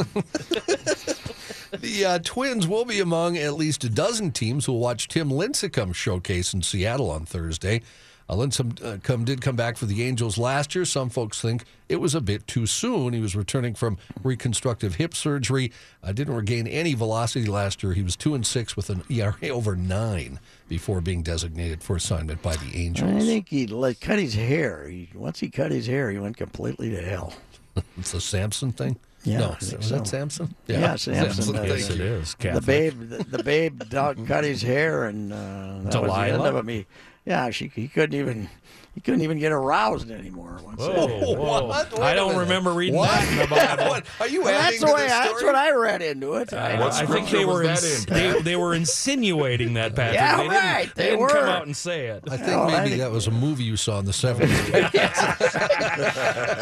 The 1.72 2.06
uh, 2.06 2.20
Twins 2.20 2.68
will 2.68 2.84
be 2.84 3.00
among 3.00 3.38
at 3.38 3.54
least 3.54 3.86
a 3.86 3.90
dozen 3.90 4.32
teams 4.32 4.66
who 4.66 4.74
will 4.74 4.80
watch 4.80 5.08
Tim 5.08 5.30
Lincecum 5.30 5.96
showcase 5.96 6.54
in 6.54 6.62
Seattle 6.62 7.10
on 7.10 7.26
Thursday. 7.26 7.82
Uh, 8.30 8.36
Lincecum 8.36 9.22
uh, 9.22 9.24
did 9.24 9.42
come 9.42 9.56
back 9.56 9.78
for 9.78 9.86
the 9.86 10.04
Angels 10.04 10.38
last 10.38 10.76
year. 10.76 10.84
Some 10.84 11.10
folks 11.10 11.40
think 11.42 11.64
it 11.88 12.02
was 12.02 12.14
a 12.14 12.20
bit 12.20 12.46
too 12.46 12.66
soon. 12.66 13.14
He 13.14 13.22
was 13.22 13.38
returning 13.38 13.74
from 13.74 13.98
reconstructive 14.22 14.96
hip 14.96 15.16
surgery. 15.16 15.72
Uh, 16.04 16.12
didn't 16.12 16.36
regain 16.36 16.68
any 16.68 16.94
velocity 16.94 17.46
last 17.46 17.84
year. 17.84 17.94
He 17.94 18.04
was 18.04 18.18
two 18.18 18.36
and 18.36 18.46
six 18.46 18.76
with 18.76 18.90
an 18.90 19.04
ERA 19.10 19.48
over 19.50 19.76
nine 19.78 20.40
before 20.68 21.00
being 21.00 21.24
designated 21.24 21.82
for 21.82 21.96
assignment 21.96 22.42
by 22.42 22.58
the 22.58 22.76
Angels. 22.76 23.12
I 23.12 23.20
think 23.20 23.48
he 23.48 23.68
like 23.68 24.02
cut 24.02 24.20
his 24.20 24.34
hair. 24.34 24.88
He, 24.90 25.10
once 25.16 25.40
he 25.40 25.50
cut 25.50 25.72
his 25.72 25.88
hair, 25.88 26.12
he 26.12 26.18
went 26.18 26.36
completely 26.36 26.90
to 26.92 27.02
hell. 27.02 27.34
It's 27.98 28.14
a 28.14 28.20
Samson 28.20 28.74
thing. 28.74 28.98
Yeah, 29.24 29.40
no, 29.40 29.52
I 29.52 29.56
think 29.56 29.78
was 29.78 29.90
that 29.90 30.08
so. 30.08 30.12
Samson? 30.12 30.56
Yeah, 30.68 30.96
Samson. 30.96 31.54
thank 31.54 31.68
does. 31.68 31.90
Yes, 31.90 31.90
it 31.92 32.02
is. 32.02 32.36
The 32.40 32.62
babe, 32.62 33.10
the, 33.10 33.24
the 33.24 33.44
babe 33.44 33.84
dog 33.90 34.26
cut 34.26 34.44
his 34.44 34.62
hair, 34.64 35.06
and 35.06 35.32
uh, 35.32 35.80
that 35.84 36.02
was 36.02 36.12
the 36.12 36.34
end 36.34 36.42
of 36.42 36.56
him. 36.56 36.68
He, 36.68 36.86
yeah, 37.26 37.50
she, 37.52 37.68
he 37.68 37.88
couldn't 37.88 38.20
even 38.20 38.50
he 38.94 39.00
couldn't 39.02 39.22
even 39.22 39.40
get 39.40 39.52
aroused 39.54 40.12
anymore. 40.12 40.60
Once 40.64 40.80
Whoa, 40.82 41.08
whoa. 41.08 41.66
What? 41.66 41.92
Wait 41.94 42.02
I 42.02 42.12
a 42.12 42.16
don't 42.16 42.36
remember 42.38 42.72
reading 42.74 42.96
What? 42.96 43.10
that 43.10 43.32
in 43.32 43.38
the 43.40 43.48
Bible. 43.48 43.86
What? 43.92 44.06
Are 44.20 44.28
you 44.28 44.44
Well, 44.44 44.50
adding 44.54 44.80
that's 44.80 44.82
the 44.82 44.88
to 44.88 44.94
way. 44.94 45.04
I, 45.06 45.08
story? 45.08 45.28
that's 45.32 45.44
what 45.44 45.56
I 45.56 45.72
read 45.72 46.02
into 46.02 46.34
it. 46.36 46.54
I, 46.54 46.80
What 46.80 46.94
I 46.94 47.06
think 47.06 47.30
they 47.30 47.46
were 47.46 47.64
ins- 47.64 48.06
in, 48.08 48.14
they, 48.14 48.42
they 48.42 48.56
were 48.58 48.74
insinuating 48.74 49.74
that, 49.76 49.96
Patrick. 49.96 50.16
Yeah, 50.16 50.38
they 50.38 50.44
didn't, 50.44 50.56
right, 50.58 50.96
they 50.96 51.04
didn't 51.06 51.20
were. 51.20 51.30
come 51.30 51.46
out 51.46 51.66
and 51.66 51.76
say 51.76 52.08
it. 52.08 52.24
I 52.30 52.36
think 52.38 52.48
Well, 52.50 52.68
I 52.70 52.78
maybe 52.80 52.90
think- 52.92 53.02
that 53.02 53.12
was 53.12 53.28
a 53.28 53.32
movie 53.32 53.64
you 53.64 53.78
saw 53.78 54.00
in 54.00 54.06
the 54.06 54.12
70s. 54.12 54.52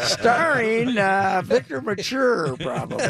starring 0.06 0.96
uh, 0.98 1.42
Victor 1.44 1.80
Mature, 1.80 2.56
probably. 2.56 3.04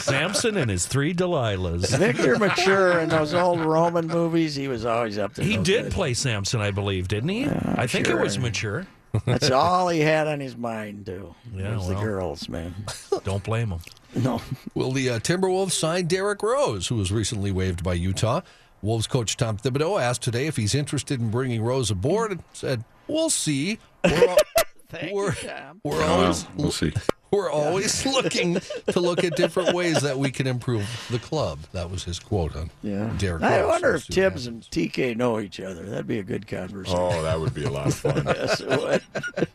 Samson 0.00 0.56
and 0.56 0.70
his 0.70 0.86
three 0.86 1.14
Delilahs. 1.14 1.96
Victor 1.96 2.38
Mature 2.38 3.00
in 3.00 3.08
those 3.08 3.34
old 3.34 3.60
Roman 3.60 4.06
movies, 4.06 4.54
he 4.54 4.68
was 4.68 4.84
always 4.84 5.18
up 5.18 5.34
to. 5.34 5.42
He 5.44 5.56
no 5.56 5.62
did 5.64 5.82
good. 5.84 5.92
play 5.92 6.14
Samson, 6.14 6.60
I 6.60 6.70
believe, 6.70 7.08
didn't 7.08 7.28
he? 7.30 7.46
I 7.46 7.86
think 7.86 8.06
sure. 8.06 8.17
It 8.20 8.24
was 8.24 8.38
mature. 8.38 8.86
That's 9.24 9.50
all 9.50 9.88
he 9.88 10.00
had 10.00 10.26
on 10.26 10.38
his 10.40 10.56
mind, 10.56 11.06
too. 11.06 11.34
Yeah, 11.54 11.76
was 11.76 11.88
the 11.88 11.94
girls, 11.94 12.48
man. 12.48 12.74
Don't 13.24 13.42
blame 13.42 13.70
him. 13.70 13.80
No, 14.14 14.40
Will 14.74 14.92
the 14.92 15.10
uh, 15.10 15.18
Timberwolves 15.18 15.72
sign 15.72 16.06
Derrick 16.06 16.42
Rose, 16.42 16.88
who 16.88 16.96
was 16.96 17.10
recently 17.12 17.50
waived 17.50 17.82
by 17.82 17.94
Utah? 17.94 18.40
Wolves 18.80 19.06
coach 19.06 19.36
Tom 19.36 19.56
Thibodeau 19.58 20.00
asked 20.00 20.22
today 20.22 20.46
if 20.46 20.56
he's 20.56 20.74
interested 20.74 21.20
in 21.20 21.30
bringing 21.30 21.62
Rose 21.62 21.90
aboard 21.90 22.30
and 22.32 22.42
said, 22.52 22.84
We'll 23.06 23.30
see. 23.30 23.78
We're, 24.04 24.28
al- 24.28 24.36
thank 24.88 25.12
we're, 25.12 25.32
you, 25.32 25.80
we're 25.84 26.02
always, 26.04 26.44
uh, 26.44 26.48
we'll 26.56 26.70
see. 26.72 26.92
we're 27.30 27.50
always 27.50 28.06
looking 28.06 28.54
to 28.88 29.00
look 29.00 29.22
at 29.24 29.36
different 29.36 29.74
ways 29.74 30.00
that 30.02 30.18
we 30.18 30.30
can 30.30 30.46
improve 30.46 30.86
the 31.10 31.18
club. 31.18 31.58
That 31.72 31.90
was 31.90 32.04
his 32.04 32.18
quote 32.18 32.56
on 32.56 32.70
Yeah. 32.82 33.10
Derrick 33.18 33.42
I 33.42 33.60
Rose. 33.60 33.68
wonder 33.68 33.94
if 33.96 34.04
see 34.04 34.20
what 34.22 34.32
Thibs 34.32 34.46
and 34.46 34.62
TK 34.62 35.16
know 35.16 35.38
each 35.40 35.60
other. 35.60 35.82
That'd 35.84 36.06
be 36.06 36.18
a 36.18 36.22
good 36.24 36.46
conversation. 36.46 36.98
Oh, 36.98 37.22
that 37.22 37.38
would 37.38 37.54
be 37.54 37.64
a 37.64 37.70
lot 37.70 37.88
of 37.88 37.94
fun. 37.94 38.24
Yes, 38.26 38.60
it 38.60 38.68
would. 38.68 39.48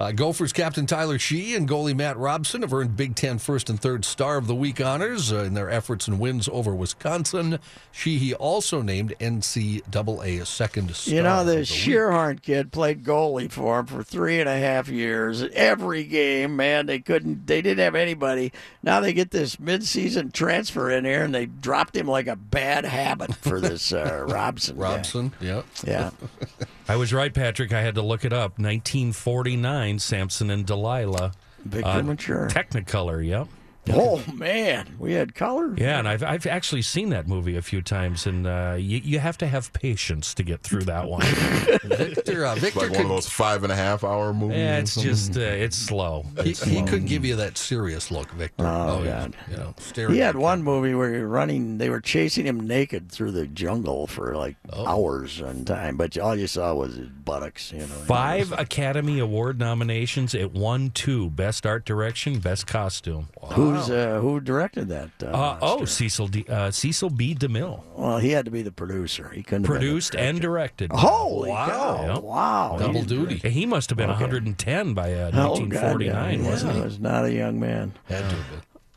Uh, 0.00 0.10
Gophers 0.10 0.52
captain 0.52 0.84
Tyler 0.86 1.18
Sheehy 1.18 1.54
and 1.54 1.68
goalie 1.68 1.94
Matt 1.94 2.16
Robson 2.16 2.62
have 2.62 2.72
earned 2.72 2.96
Big 2.96 3.14
Ten 3.14 3.38
first 3.38 3.70
and 3.70 3.80
third 3.80 4.04
Star 4.04 4.36
of 4.36 4.48
the 4.48 4.54
Week 4.54 4.80
honors 4.80 5.32
uh, 5.32 5.44
in 5.44 5.54
their 5.54 5.70
efforts 5.70 6.08
and 6.08 6.18
wins 6.18 6.48
over 6.50 6.74
Wisconsin. 6.74 7.60
Sheehy 7.92 8.34
also 8.34 8.82
named 8.82 9.14
NCAA 9.20 10.44
second 10.46 10.94
star. 10.96 11.14
You 11.14 11.22
know, 11.22 11.44
the 11.44 11.52
the 11.52 11.56
week. 11.58 11.68
Schierhorn 11.68 12.42
kid 12.42 12.72
played 12.72 13.04
goalie 13.04 13.50
for 13.50 13.80
him 13.80 13.86
for 13.86 14.02
three 14.02 14.40
and 14.40 14.48
a 14.48 14.58
half 14.58 14.88
years. 14.88 15.42
Every 15.52 16.02
game, 16.04 16.56
man, 16.56 16.86
they 16.86 16.98
couldn't, 16.98 17.46
they 17.46 17.62
didn't 17.62 17.84
have 17.84 17.94
anybody. 17.94 18.52
Now 18.82 19.00
they 19.00 19.12
get 19.12 19.30
this 19.30 19.56
midseason 19.56 20.32
transfer 20.32 20.90
in 20.90 21.04
here, 21.04 21.22
and 21.22 21.34
they 21.34 21.46
dropped 21.46 21.96
him 21.96 22.06
like 22.08 22.26
a 22.26 22.36
bad 22.36 22.84
habit 22.84 23.34
for 23.36 23.60
this 23.60 23.92
uh, 23.92 24.24
Robson. 24.28 24.76
guy. 24.76 24.82
Robson, 24.82 25.32
yeah. 25.40 25.62
Yeah. 25.86 26.10
I 26.92 26.96
was 26.96 27.10
right, 27.10 27.32
Patrick. 27.32 27.72
I 27.72 27.80
had 27.80 27.94
to 27.94 28.02
look 28.02 28.22
it 28.22 28.34
up. 28.34 28.58
1949, 28.58 29.98
Samson 29.98 30.50
and 30.50 30.66
Delilah. 30.66 31.32
Victor 31.64 31.88
uh, 31.88 32.02
Mature. 32.02 32.48
Technicolor, 32.50 33.26
yep. 33.26 33.48
Oh, 33.90 34.22
man. 34.32 34.94
We 34.98 35.12
had 35.14 35.34
color. 35.34 35.74
Yeah, 35.76 35.98
and 35.98 36.06
I've, 36.08 36.22
I've 36.22 36.46
actually 36.46 36.82
seen 36.82 37.08
that 37.10 37.26
movie 37.26 37.56
a 37.56 37.62
few 37.62 37.82
times, 37.82 38.26
and 38.26 38.46
uh, 38.46 38.76
you, 38.78 38.98
you 39.02 39.18
have 39.18 39.36
to 39.38 39.46
have 39.48 39.72
patience 39.72 40.34
to 40.34 40.44
get 40.44 40.60
through 40.62 40.84
that 40.84 41.08
one. 41.08 41.22
Victor, 41.82 42.46
uh, 42.46 42.52
It's 42.52 42.60
Victor 42.60 42.80
like 42.80 42.90
one 42.90 42.96
could, 42.96 43.02
of 43.02 43.08
those 43.08 43.28
five 43.28 43.64
and 43.64 43.72
a 43.72 43.76
half 43.76 44.04
hour 44.04 44.32
movies. 44.32 44.56
yeah, 44.58 44.78
it's 44.78 44.94
just, 44.94 45.36
uh, 45.36 45.40
it's 45.40 45.76
slow. 45.76 46.24
he, 46.44 46.52
he 46.52 46.82
could 46.84 47.06
give 47.06 47.24
you 47.24 47.36
that 47.36 47.58
serious 47.58 48.10
look, 48.10 48.30
Victor. 48.32 48.64
Oh, 48.66 49.02
yeah, 49.02 49.28
God. 49.28 49.36
You 49.50 49.56
know, 49.56 50.10
He 50.12 50.18
had 50.18 50.36
one 50.36 50.62
movie 50.62 50.94
where 50.94 51.12
you're 51.12 51.26
running, 51.26 51.78
they 51.78 51.90
were 51.90 52.00
chasing 52.00 52.46
him 52.46 52.66
naked 52.66 53.10
through 53.10 53.32
the 53.32 53.46
jungle 53.46 54.06
for 54.06 54.36
like 54.36 54.56
Oh. 54.74 54.86
hours 54.86 55.42
on 55.42 55.64
time, 55.66 55.96
but 55.96 56.16
all 56.16 56.34
you 56.36 56.46
saw 56.46 56.72
was 56.74 56.94
his 56.94 57.08
buttocks, 57.08 57.72
you 57.72 57.80
know. 57.80 57.84
Five 57.86 58.52
Academy 58.52 59.18
Award 59.18 59.58
nominations. 59.58 60.34
It 60.34 60.52
won 60.52 60.90
two: 60.90 61.28
Best 61.30 61.66
Art 61.66 61.84
Direction, 61.84 62.38
Best 62.38 62.66
Costume. 62.66 63.28
Who's 63.74 63.90
uh, 63.90 64.18
who 64.20 64.40
directed 64.40 64.88
that? 64.88 65.10
Uh, 65.22 65.26
Uh, 65.26 65.58
oh. 65.62 65.84
Cecil 65.84 66.28
D, 66.28 66.44
uh, 66.48 66.70
Cecil 66.70 67.10
B. 67.10 67.34
DeMille 67.34 67.82
well, 67.96 68.18
he 68.18 68.30
had 68.30 68.44
to 68.44 68.50
be 68.50 68.62
the 68.62 68.72
producer. 68.72 69.30
He 69.30 69.42
couldn't 69.42 69.64
have 69.64 69.68
been 69.68 69.80
the 69.80 69.86
produced 69.88 70.14
and 70.14 70.40
directed. 70.40 70.90
Holy 70.92 71.50
wow! 71.50 71.66
cow! 71.66 72.14
Yep. 72.14 72.22
Wow, 72.22 72.76
Double 72.78 73.02
duty. 73.02 73.38
great. 73.38 73.52
He 73.52 73.66
must 73.66 73.90
have 73.90 73.96
been 73.96 74.08
110 74.08 74.94
by 74.94 75.12
uh, 75.14 75.28
Oh, 75.28 75.30
God, 75.30 75.58
1949, 75.60 76.42
yeah. 76.44 76.50
wasn't 76.50 76.70
Yeah, 76.70 76.74
he? 76.74 76.78
He 76.80 76.84
was 76.84 76.98
not 77.00 77.24
a 77.24 77.32
young 77.32 77.60
man. 77.60 77.92
Had 78.08 78.18
to 78.30 78.36
have 78.36 78.46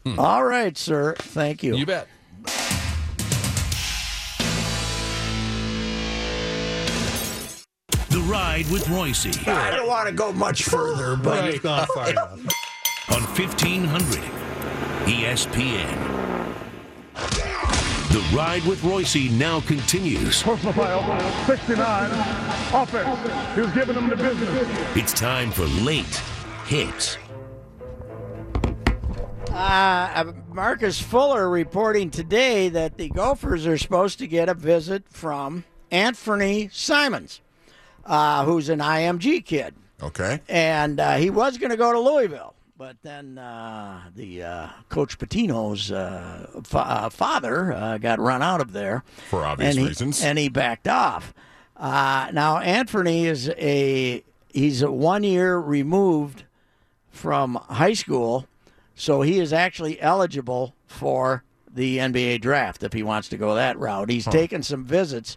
been. 0.04 0.20
All 0.20 0.44
right, 0.46 0.78
sir. 0.78 1.16
Thank 1.18 1.64
you. 1.64 1.76
You 1.76 1.86
bet. 1.86 2.08
The 8.10 8.20
Ride 8.30 8.70
with 8.72 8.86
Reusse 8.86 9.48
I 9.48 9.72
don't 9.72 9.88
want 9.88 10.08
to 10.08 10.14
go 10.14 10.32
much 10.32 10.64
further, 10.64 11.16
but 11.16 11.64
not 11.64 11.88
far 11.90 12.10
enough. 12.10 12.40
on 13.10 13.22
1500 13.24 14.24
ESPN. 15.06 16.56
The 18.10 18.36
Ride 18.36 18.64
with 18.66 18.82
Reusse 18.82 19.30
now 19.38 19.60
continues. 19.62 20.42
Personal 20.42 20.74
foul, 20.74 21.46
69, 21.46 22.12
offense. 22.74 23.56
He 23.56 23.62
was 23.62 23.72
giving 23.72 23.94
them 23.94 24.10
the 24.10 24.16
business. 24.16 24.68
It's 24.96 25.14
time 25.14 25.52
for 25.52 25.66
late 25.84 26.22
hits. 26.66 27.18
Uh, 29.52 30.34
Marcus 30.52 31.00
Fuller 31.00 31.50
reporting 31.50 32.10
today 32.10 32.70
that 32.70 32.98
the 32.98 33.10
Gophers 33.10 33.68
are 33.68 33.78
supposed 33.78 34.18
to 34.20 34.28
get 34.28 34.50
a 34.50 34.56
visit 34.56 35.04
from 35.08 35.66
Anthony 35.92 36.70
Simons, 36.74 37.42
uh, 38.06 38.44
who's 38.44 38.70
an 38.70 38.80
IMG 38.80 39.46
kid. 39.46 39.76
Okay. 40.02 40.42
And 40.50 41.00
uh, 41.00 41.18
he 41.18 41.30
was 41.30 41.60
going 41.60 41.70
to 41.70 41.78
go 41.78 41.92
to 41.92 42.00
Louisville, 42.00 42.55
but 42.78 42.98
then 43.04 43.38
uh, 43.38 44.02
the 44.16 44.44
uh, 44.44 44.68
Coach 44.90 45.18
Pitino's 45.18 45.92
uh, 45.92 46.48
fa- 46.64 46.78
uh, 46.80 47.10
father 47.10 47.72
uh, 47.72 47.98
got 47.98 48.20
run 48.20 48.42
out 48.42 48.62
of 48.62 48.74
there 48.74 49.04
For 49.30 49.46
obvious 49.46 49.72
and 49.76 49.80
he, 49.80 49.88
reasons. 49.88 50.22
and 50.24 50.38
he 50.38 50.50
backed 50.50 50.88
off. 50.88 51.34
Uh, 51.78 52.30
now 52.34 52.58
Anthony 52.60 53.26
is 53.28 53.50
a 53.58 54.24
he's 54.50 54.82
a 54.82 54.92
one 54.92 55.24
year 55.24 55.58
removed 55.58 56.44
from 57.10 57.56
high 57.70 57.94
school, 57.94 58.48
so 58.96 59.22
he 59.22 59.40
is 59.40 59.52
actually 59.54 60.00
eligible 60.02 60.74
for 60.86 61.44
the 61.74 61.98
NBA 61.98 62.42
draft 62.42 62.84
if 62.84 62.94
he 62.94 63.04
wants 63.04 63.28
to 63.30 63.38
go 63.38 63.56
that 63.56 63.78
route. 63.78 64.10
He's 64.10 64.26
taken 64.26 64.64
some 64.64 64.86
visits. 64.86 65.36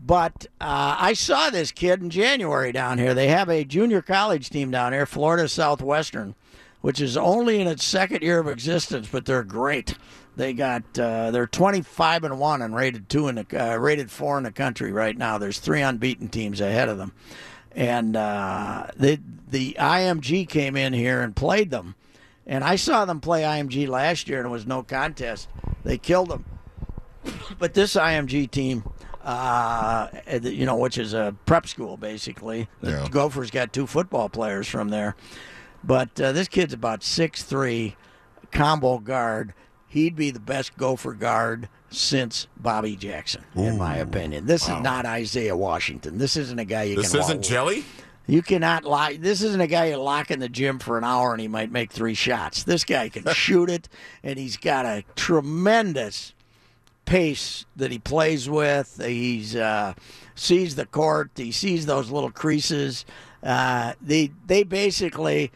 But 0.00 0.46
uh, 0.60 0.94
I 0.98 1.14
saw 1.14 1.48
this 1.50 1.72
kid 1.72 2.02
in 2.02 2.10
January 2.10 2.70
down 2.70 2.98
here. 2.98 3.14
They 3.14 3.28
have 3.28 3.48
a 3.48 3.64
junior 3.64 4.02
college 4.02 4.50
team 4.50 4.70
down 4.70 4.92
here, 4.92 5.06
Florida 5.06 5.48
Southwestern, 5.48 6.34
which 6.80 7.00
is 7.00 7.16
only 7.16 7.60
in 7.60 7.66
its 7.66 7.84
second 7.84 8.22
year 8.22 8.38
of 8.38 8.48
existence, 8.48 9.08
but 9.10 9.24
they're 9.24 9.42
great. 9.42 9.96
They 10.36 10.52
got 10.52 10.82
uh, 10.98 11.30
they're 11.30 11.46
25 11.46 12.24
and 12.24 12.38
one 12.38 12.60
and 12.62 12.74
rated 12.74 13.08
two 13.08 13.28
in 13.28 13.36
the 13.36 13.72
uh, 13.72 13.76
rated 13.76 14.10
four 14.10 14.36
in 14.36 14.44
the 14.44 14.52
country 14.52 14.92
right 14.92 15.16
now. 15.16 15.38
There's 15.38 15.58
three 15.58 15.80
unbeaten 15.80 16.28
teams 16.28 16.60
ahead 16.60 16.88
of 16.90 16.98
them, 16.98 17.12
and 17.74 18.14
uh, 18.16 18.88
the 18.96 19.18
the 19.48 19.76
IMG 19.78 20.46
came 20.48 20.76
in 20.76 20.92
here 20.92 21.22
and 21.22 21.34
played 21.34 21.70
them, 21.70 21.94
and 22.46 22.62
I 22.64 22.76
saw 22.76 23.06
them 23.06 23.20
play 23.20 23.42
IMG 23.42 23.88
last 23.88 24.28
year 24.28 24.38
and 24.38 24.46
it 24.46 24.50
was 24.50 24.66
no 24.66 24.82
contest. 24.82 25.48
They 25.84 25.96
killed 25.96 26.28
them, 26.28 26.44
but 27.58 27.74
this 27.74 27.94
IMG 27.94 28.50
team. 28.50 28.84
Uh, 29.24 30.08
you 30.42 30.64
know, 30.66 30.76
which 30.76 30.98
is 30.98 31.12
a 31.12 31.34
prep 31.46 31.66
school 31.66 31.96
basically. 31.96 32.68
The 32.80 32.90
Yeah. 32.92 33.08
Gophers 33.10 33.50
got 33.50 33.72
two 33.72 33.88
football 33.88 34.28
players 34.28 34.68
from 34.68 34.90
there, 34.90 35.16
but 35.86 36.20
uh, 36.20 36.32
this 36.32 36.48
kid's 36.48 36.72
about 36.74 37.02
six 37.02 37.42
three, 37.42 37.96
combo 38.52 38.98
guard. 38.98 39.54
He'd 39.88 40.16
be 40.16 40.30
the 40.30 40.40
best 40.40 40.76
Gopher 40.76 41.14
guard 41.14 41.68
since 41.90 42.48
Bobby 42.56 42.96
Jackson, 42.96 43.44
in 43.54 43.78
my 43.78 43.96
opinion. 43.96 44.46
This 44.46 44.64
is 44.64 44.80
not 44.82 45.06
Isaiah 45.06 45.56
Washington. 45.56 46.18
This 46.18 46.36
isn't 46.36 46.58
a 46.58 46.64
guy 46.64 46.82
you 46.84 46.96
This 46.96 47.12
can. 47.12 47.20
isn't 47.20 47.36
lock- 47.38 47.44
jelly. 47.46 47.84
You 48.26 48.42
cannot 48.42 48.82
lock. 48.84 49.12
This 49.20 49.40
isn't 49.40 49.60
a 49.60 49.68
guy 49.68 49.86
you 49.90 49.96
lock 49.98 50.32
in 50.32 50.40
the 50.40 50.48
gym 50.48 50.80
for 50.80 50.98
an 50.98 51.04
hour 51.04 51.30
and 51.32 51.40
he 51.40 51.46
might 51.46 51.70
make 51.70 51.92
three 51.92 52.14
shots. 52.14 52.64
This 52.64 52.82
guy 52.84 53.08
can 53.08 53.24
shoot 53.32 53.70
it, 53.70 53.88
and 54.24 54.36
he's 54.38 54.56
got 54.56 54.84
a 54.84 55.04
tremendous 55.14 56.34
pace 57.04 57.64
that 57.76 57.92
he 57.92 57.98
plays 58.00 58.50
with. 58.50 59.00
He's 59.02 59.54
uh, 59.54 59.94
sees 60.34 60.74
the 60.74 60.86
court. 60.86 61.30
He 61.36 61.52
sees 61.52 61.86
those 61.86 62.10
little 62.10 62.32
creases. 62.32 63.06
Uh, 63.42 63.92
they 64.02 64.32
they 64.46 64.64
basically 64.64 65.52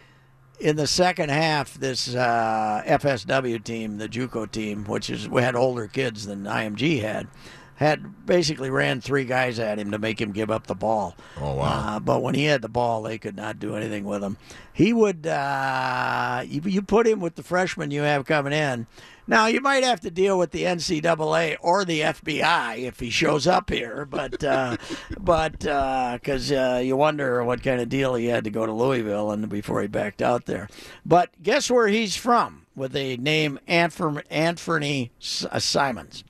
in 0.61 0.77
the 0.77 0.87
second 0.87 1.31
half, 1.31 1.75
this 1.75 2.15
uh, 2.15 2.83
FSW 2.87 3.63
team, 3.65 3.99
the 3.99 4.09
JUCO 4.09 4.51
team, 4.51 4.85
which 4.85 5.09
is 5.11 5.29
we 5.29 5.43
had 5.43 5.57
older 5.57 5.87
kids 5.87 6.27
than 6.27 6.45
IMG 6.45 7.01
had, 7.01 7.29
had 7.77 8.27
basically 8.27 8.69
ran 8.69 9.01
three 9.01 9.25
guys 9.25 9.59
at 9.59 9.79
him 9.79 9.91
to 9.91 9.99
make 9.99 10.21
him 10.21 10.33
give 10.33 10.51
up 10.51 10.67
the 10.67 10.75
ball. 10.75 11.17
Oh 11.41 11.55
wow! 11.55 11.97
Uh, 11.97 12.01
but 12.01 12.23
when 12.23 12.35
he 12.35 12.45
had 12.45 12.61
the 12.61 12.69
ball, 12.69 13.03
they 13.03 13.17
could 13.17 13.37
not 13.37 13.59
do 13.59 13.75
anything 13.75 14.05
with 14.05 14.23
him. 14.23 14.37
He 14.71 14.93
would, 14.93 15.27
uh, 15.27 16.43
you, 16.47 16.61
you 16.67 16.83
put 16.83 17.07
him 17.07 17.21
with 17.21 17.37
the 17.37 17.43
freshmen 17.43 17.91
you 17.91 18.03
have 18.03 18.27
coming 18.27 18.53
in. 18.53 18.87
Now 19.31 19.47
you 19.47 19.61
might 19.61 19.85
have 19.85 20.01
to 20.01 20.11
deal 20.11 20.37
with 20.37 20.51
the 20.51 20.65
NCAA 20.65 21.57
or 21.61 21.85
the 21.85 22.01
FBI 22.01 22.79
if 22.81 22.99
he 22.99 23.11
shows 23.11 23.47
up 23.47 23.71
here, 23.71 24.05
but 24.05 24.43
uh, 24.43 24.77
but 25.21 25.61
because 25.61 26.51
uh, 26.51 26.83
you 26.85 26.97
wonder 26.97 27.45
what 27.45 27.63
kind 27.63 27.81
of 27.81 27.89
deal 27.89 28.17
he 28.17 28.27
had 28.27 28.43
to 28.43 28.51
go 28.51 28.67
to 28.67 28.73
Louisville 28.73 29.31
and 29.31 29.49
before 29.49 29.83
he 29.83 29.87
backed 29.87 30.21
out 30.21 30.47
there. 30.47 30.69
But 31.07 31.31
guess 31.41 31.71
where 31.71 31.87
he's 31.87 32.17
from 32.17 32.67
with 32.75 32.91
the 32.91 33.19
name 33.19 33.61
Anfernee, 33.69 34.27
Anfernee 34.33 35.11
uh, 35.49 35.61
Simons. 35.61 36.25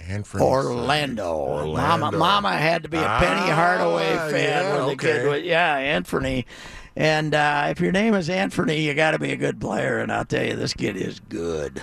Anfernee 0.00 0.40
Orlando. 0.40 1.34
Orlando. 1.34 1.98
Mama, 1.98 2.16
Mama 2.16 2.52
had 2.56 2.82
to 2.84 2.88
be 2.88 2.96
a 2.96 3.00
Penny 3.00 3.50
Ah, 3.50 3.54
Hardaway 3.54 4.16
fan 4.30 4.32
yeah, 4.32 4.72
when 4.72 4.86
the 4.86 4.92
okay. 4.92 5.12
kid 5.18 5.26
was. 5.26 5.42
Yeah, 5.42 5.98
Anfernee. 6.00 6.46
And 6.96 7.34
uh, 7.34 7.66
if 7.68 7.80
your 7.80 7.92
name 7.92 8.14
is 8.14 8.28
Anfernee, 8.30 8.82
you 8.82 8.94
got 8.94 9.10
to 9.10 9.18
be 9.18 9.30
a 9.30 9.36
good 9.36 9.60
player. 9.60 9.98
And 9.98 10.10
I'll 10.10 10.24
tell 10.24 10.44
you, 10.44 10.56
this 10.56 10.72
kid 10.72 10.96
is 10.96 11.20
good. 11.20 11.82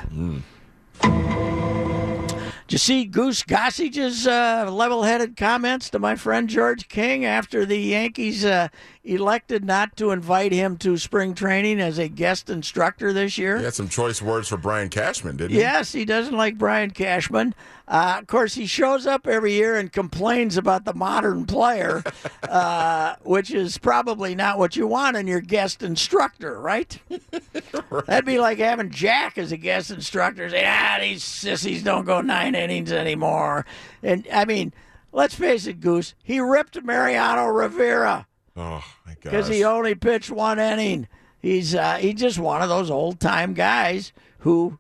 Did 1.02 2.72
you 2.72 2.78
see 2.80 3.06
Goose 3.06 3.44
Gossage's 3.44 4.26
uh, 4.26 4.68
level-headed 4.72 5.38
comments 5.38 5.92
to 5.92 6.00
my 6.00 6.16
friend 6.16 6.50
George 6.50 6.88
King 6.88 7.26
after 7.26 7.66
the 7.66 7.78
Yankees 7.78 8.44
uh, 8.44 8.70
elected 9.04 9.66
not 9.66 9.98
to 9.98 10.12
invite 10.12 10.52
him 10.52 10.78
to 10.78 10.98
spring 10.98 11.34
training 11.36 11.82
as 11.82 11.98
a 11.98 12.08
guest 12.08 12.50
instructor 12.50 13.12
this 13.12 13.38
year? 13.38 13.58
He 13.58 13.66
had 13.66 13.74
some 13.74 13.90
choice 13.90 14.22
words 14.22 14.48
for 14.48 14.58
Brian 14.58 14.90
Cashman, 14.90 15.38
didn't 15.38 15.52
he? 15.52 15.60
Yes, 15.60 15.92
he 15.92 16.06
doesn't 16.06 16.36
like 16.36 16.58
Brian 16.58 16.92
Cashman. 16.92 17.54
Uh, 17.86 18.16
of 18.20 18.28
course, 18.28 18.56
he 18.56 18.66
shows 18.66 19.06
up 19.06 19.28
every 19.28 19.54
year 19.54 19.76
and 19.76 19.92
complains 19.92 20.56
about 20.56 20.86
the 20.86 20.94
modern 20.94 21.46
player, 21.46 22.02
uh, 22.44 23.16
which 23.24 23.52
is 23.52 23.78
probably 23.78 24.36
not 24.36 24.58
what 24.58 24.76
you 24.76 24.88
want 24.88 25.18
in 25.18 25.28
your 25.28 25.42
guest 25.42 25.84
instructor, 25.84 26.60
right? 26.60 26.98
That'd 28.08 28.26
be 28.26 28.40
like 28.40 28.60
having 28.60 28.90
Jack 28.90 29.38
as 29.38 29.52
a 29.52 29.58
guest 29.58 29.92
instructor. 29.92 30.50
Say, 30.50 30.64
ah, 30.66 30.98
these 31.02 31.24
sissies 31.24 31.84
don't 31.84 32.06
go 32.06 32.22
nine 32.22 32.56
innings 32.56 32.92
anymore. 32.92 33.66
And 34.02 34.26
I 34.32 34.46
mean, 34.46 34.74
let's 35.12 35.36
face 35.36 35.68
it, 35.68 35.82
Goose. 35.82 36.16
He 36.24 36.40
ripped 36.40 36.82
Mariano 36.84 37.48
Rivera 37.48 38.28
Oh 38.56 38.84
my 39.06 39.14
god! 39.14 39.32
because 39.32 39.48
he 39.48 39.64
only 39.64 39.96
pitched 39.96 40.30
one 40.32 40.60
inning. 40.60 41.08
He's 41.40 41.74
uh, 41.76 41.96
he's 41.98 42.16
just 42.16 42.40
one 42.40 42.62
of 42.62 42.70
those 42.70 42.90
old 42.92 43.20
time 43.20 43.54
guys 43.54 44.14
who 44.40 44.78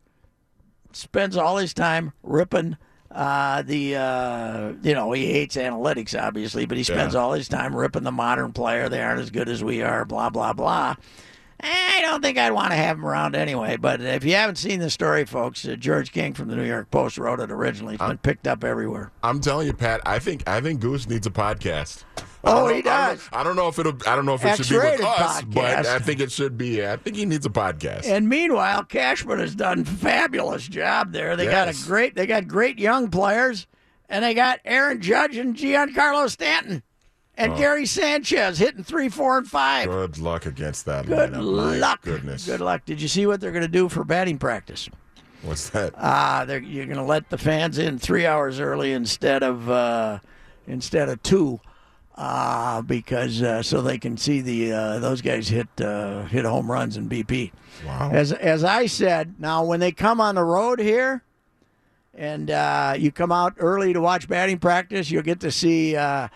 spends 0.91 1.36
all 1.38 1.57
his 1.57 1.73
time 1.73 2.13
ripping 2.21 2.77
uh, 3.12 3.62
the 3.63 3.95
uh, 3.95 4.73
you 4.81 4.93
know 4.93 5.12
he 5.12 5.25
hates 5.31 5.55
analytics 5.55 6.19
obviously, 6.19 6.65
but 6.65 6.77
he 6.77 6.83
spends 6.83 7.13
Yeah. 7.15 7.19
all 7.21 7.33
his 7.33 7.47
time 7.47 7.75
ripping 7.75 8.03
the 8.03 8.12
modern 8.12 8.53
player. 8.53 8.89
They 8.89 9.01
aren't 9.01 9.21
as 9.21 9.29
good 9.29 9.49
as 9.49 9.63
we 9.63 9.81
are. 9.81 10.05
Blah 10.05 10.29
blah 10.29 10.53
blah. 10.53 10.95
I 11.65 11.99
don't 12.01 12.21
think 12.21 12.38
I'd 12.38 12.51
want 12.51 12.71
to 12.71 12.75
have 12.75 12.97
him 12.97 13.05
around 13.05 13.36
anyway. 13.36 13.77
But 13.77 14.01
if 14.01 14.25
you 14.25 14.33
haven't 14.36 14.57
seen 14.57 14.79
the 14.79 14.89
story, 14.89 15.23
folks, 15.23 15.65
uh, 15.65 15.75
George 15.77 16.12
King 16.12 16.33
from 16.33 16.49
the 16.49 16.57
New 16.57 16.65
York 16.65 16.91
Post 16.91 17.17
wrote 17.17 17.39
it 17.39 17.51
originally. 17.51 17.93
It's 17.95 18.03
been 18.03 18.17
picked 18.17 18.47
up 18.47 18.65
everywhere. 18.65 19.12
I'm 19.23 19.39
telling 19.39 19.67
you, 19.67 19.73
Pat. 19.73 20.01
I 20.05 20.19
think 20.19 20.43
I 20.47 20.59
think 20.62 20.79
Goose 20.81 21.07
needs 21.07 21.25
a 21.25 21.31
podcast. 21.31 22.03
Oh, 22.45 22.67
know- 22.67 22.73
he 22.73 22.79
I 22.79 22.82
don't 22.82 22.84
does. 23.17 23.29
I 23.32 23.43
don't 23.43 23.56
know 23.56 23.67
if 23.69 23.79
it'll. 23.79 23.97
I 24.08 24.15
don't 24.15 24.25
know 24.25 24.34
if 24.34 24.43
it 24.43 24.58
should 24.58 24.69
be 24.69 24.77
with 24.77 25.01
us, 25.01 25.41
but. 25.43 25.86
I 25.86 25.99
think 25.99 26.19
it 26.19 26.32
should 26.32 26.58
be. 26.58 26.86
I 26.86 26.97
think 26.97 27.15
he 27.15 27.25
needs 27.25 27.45
a 27.45 27.49
podcast. 27.49 28.06
And 28.06 28.27
meanwhile, 28.27 28.84
Cashman 28.84 29.39
has 29.39 29.56
done 29.56 29.86
fabulous 29.86 30.67
job 30.67 31.12
there. 31.13 31.36
They 31.36 31.45
got 31.45 31.69
a 31.69 31.86
great 31.88 32.15
they 32.15 32.25
got 32.25 32.47
great 32.47 32.79
young 32.79 33.10
players, 33.10 33.67
and 34.10 34.23
they 34.25 34.34
got 34.34 34.60
Aaron 34.65 34.99
Judge 35.01 35.38
and 35.38 35.56
Giancarlo 35.56 36.29
Stanton, 36.29 36.84
and 37.38 37.53
Oh. 37.53 37.58
Gary 37.58 37.86
Sanchez 37.86 38.58
hitting 38.60 38.84
three, 38.84 39.08
four, 39.10 39.38
and 39.38 39.47
five. 39.47 39.88
Good 39.88 40.17
luck 40.17 40.45
against 40.45 40.86
that 40.86 41.06
Good 41.06 41.32
lineup. 41.32 41.56
My 41.56 41.77
luck. 41.77 42.01
goodness. 42.01 42.45
Good 42.45 42.60
luck. 42.62 42.84
Did 42.86 43.01
you 43.01 43.08
see 43.08 43.25
what 43.25 43.39
they're 43.39 43.51
going 43.51 43.62
to 43.62 43.67
do 43.69 43.88
for 43.88 44.03
batting 44.03 44.38
practice? 44.38 44.89
What's 45.43 45.69
that? 45.71 45.93
Uh, 45.97 46.45
they're, 46.45 46.60
you're 46.62 46.86
going 46.86 46.97
to 46.97 47.03
let 47.03 47.29
the 47.29 47.38
fans 47.38 47.77
in 47.77 47.99
three 47.99 48.25
hours 48.25 48.60
early 48.62 48.91
instead 48.93 49.43
of 49.43 49.69
uh, 49.69 50.19
instead 50.67 51.10
of 51.10 51.21
two, 51.23 51.60
uh, 52.15 52.82
because 52.82 53.41
uh, 53.41 53.63
so 53.63 53.82
they 53.82 53.97
can 53.97 54.17
see 54.17 54.41
the 54.41 54.71
uh, 54.71 54.99
those 54.99 55.21
guys 55.21 55.47
hit 55.47 55.67
uh, 55.82 56.23
hit 56.26 56.45
home 56.45 56.71
runs 56.71 56.97
in 56.97 57.10
BP. 57.10 57.52
Wow. 57.86 58.12
As 58.12 58.32
as 58.32 58.63
I 58.63 58.86
said, 58.86 59.36
now 59.39 59.63
when 59.63 59.80
they 59.80 59.91
come 59.91 60.21
on 60.21 60.36
the 60.36 60.43
road 60.43 60.80
here, 60.80 61.23
and 62.13 62.52
uh, 62.52 62.95
you 62.97 63.12
come 63.12 63.32
out 63.32 63.54
early 63.58 63.93
to 63.93 64.02
watch 64.02 64.28
batting 64.28 64.60
practice, 64.60 65.10
you'll 65.10 65.23
get 65.23 65.39
to 65.39 65.52
see 65.52 65.95
uh, 65.95 66.28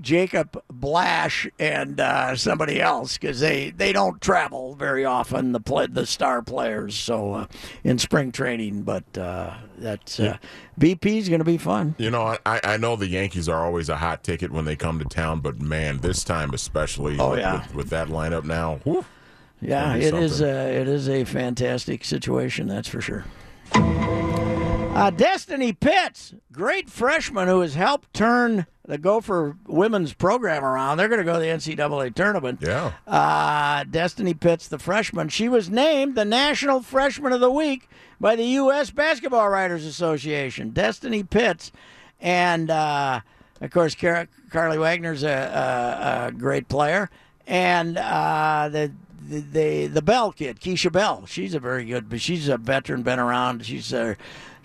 Jabari 0.00 0.48
Blash 0.70 1.48
and 1.58 2.00
uh, 2.00 2.36
somebody 2.36 2.80
else 2.80 3.18
because 3.18 3.40
they, 3.40 3.70
they 3.70 3.92
don't 3.92 4.20
travel 4.20 4.74
very 4.74 5.04
often. 5.04 5.52
The 5.52 5.60
play, 5.60 5.86
the 5.86 6.06
star 6.06 6.42
players, 6.42 6.94
so 6.94 7.34
uh, 7.34 7.46
in 7.84 7.98
spring 7.98 8.30
training, 8.32 8.82
but 8.82 9.18
uh, 9.18 9.54
that's 9.76 10.20
uh, 10.20 10.38
BP 10.80 11.06
is 11.18 11.28
going 11.28 11.40
to 11.40 11.44
be 11.44 11.58
fun. 11.58 11.94
You 11.98 12.10
know, 12.10 12.36
I, 12.46 12.60
I 12.64 12.76
know 12.76 12.96
the 12.96 13.08
Yankees 13.08 13.48
are 13.48 13.64
always 13.64 13.88
a 13.88 13.96
hot 13.96 14.22
ticket 14.22 14.52
when 14.52 14.64
they 14.64 14.76
come 14.76 14.98
to 14.98 15.04
town, 15.04 15.40
but 15.40 15.60
man, 15.60 15.98
this 15.98 16.22
time 16.24 16.54
especially 16.54 17.18
Oh, 17.18 17.30
with, 17.30 17.40
yeah. 17.40 17.62
with, 17.66 17.74
with 17.74 17.90
that 17.90 18.08
lineup 18.08 18.44
now, 18.44 18.76
whew, 18.84 19.04
Yeah, 19.60 19.94
it 19.96 20.14
is. 20.14 20.40
Uh, 20.40 20.46
something. 20.46 20.80
it 20.82 20.88
is 20.88 21.08
a 21.08 21.24
fantastic 21.24 22.04
situation. 22.04 22.68
That's 22.68 22.88
for 22.88 23.00
sure. 23.00 23.24
Uh, 24.98 25.10
Destiny 25.10 25.72
Pitts, 25.72 26.34
great 26.52 26.90
freshman 26.90 27.48
who 27.48 27.60
has 27.60 27.74
helped 27.74 28.12
turn 28.12 28.66
the 28.86 28.98
Gopher 28.98 29.56
women's 29.66 30.12
program 30.14 30.64
around. 30.64 30.96
They're 30.96 31.08
going 31.08 31.18
to 31.18 31.24
go 31.24 31.34
to 31.34 31.38
the 31.40 31.46
NCAA 31.46 32.14
tournament. 32.14 32.60
yeah. 32.62 32.92
Uh, 33.06 33.84
Destiny 33.84 34.34
Pitts, 34.34 34.66
the 34.68 34.78
freshman, 34.78 35.28
she 35.28 35.48
was 35.48 35.68
named 35.68 36.14
the 36.14 36.24
National 36.24 36.80
Freshman 36.82 37.32
of 37.32 37.40
the 37.40 37.50
Week 37.50 37.88
by 38.18 38.34
the 38.34 38.44
U.S. 38.44 38.90
Basketball 38.90 39.48
Writers 39.50 39.84
Association. 39.84 40.70
Destiny 40.70 41.22
Pitts, 41.22 41.70
and 42.20 42.70
uh, 42.70 43.20
of 43.60 43.70
course, 43.70 43.94
Car- 43.94 44.28
Carlie 44.50 44.78
Wagner's 44.78 45.22
a, 45.22 45.28
a, 45.28 46.26
a 46.28 46.32
great 46.32 46.68
player, 46.68 47.10
and 47.46 47.96
uh, 47.98 48.68
the. 48.70 48.92
The, 49.20 49.40
the 49.40 49.86
the 49.88 50.00
Bell 50.00 50.32
kid, 50.32 50.58
Kenisha 50.58 50.90
Bell, 50.90 51.26
she's 51.26 51.52
a 51.52 51.60
very 51.60 51.84
good, 51.84 52.08
but 52.08 52.18
she's 52.18 52.48
a 52.48 52.56
veteran, 52.56 53.02
been 53.02 53.18
around. 53.18 53.66
She's 53.66 53.92
uh, 53.92 54.14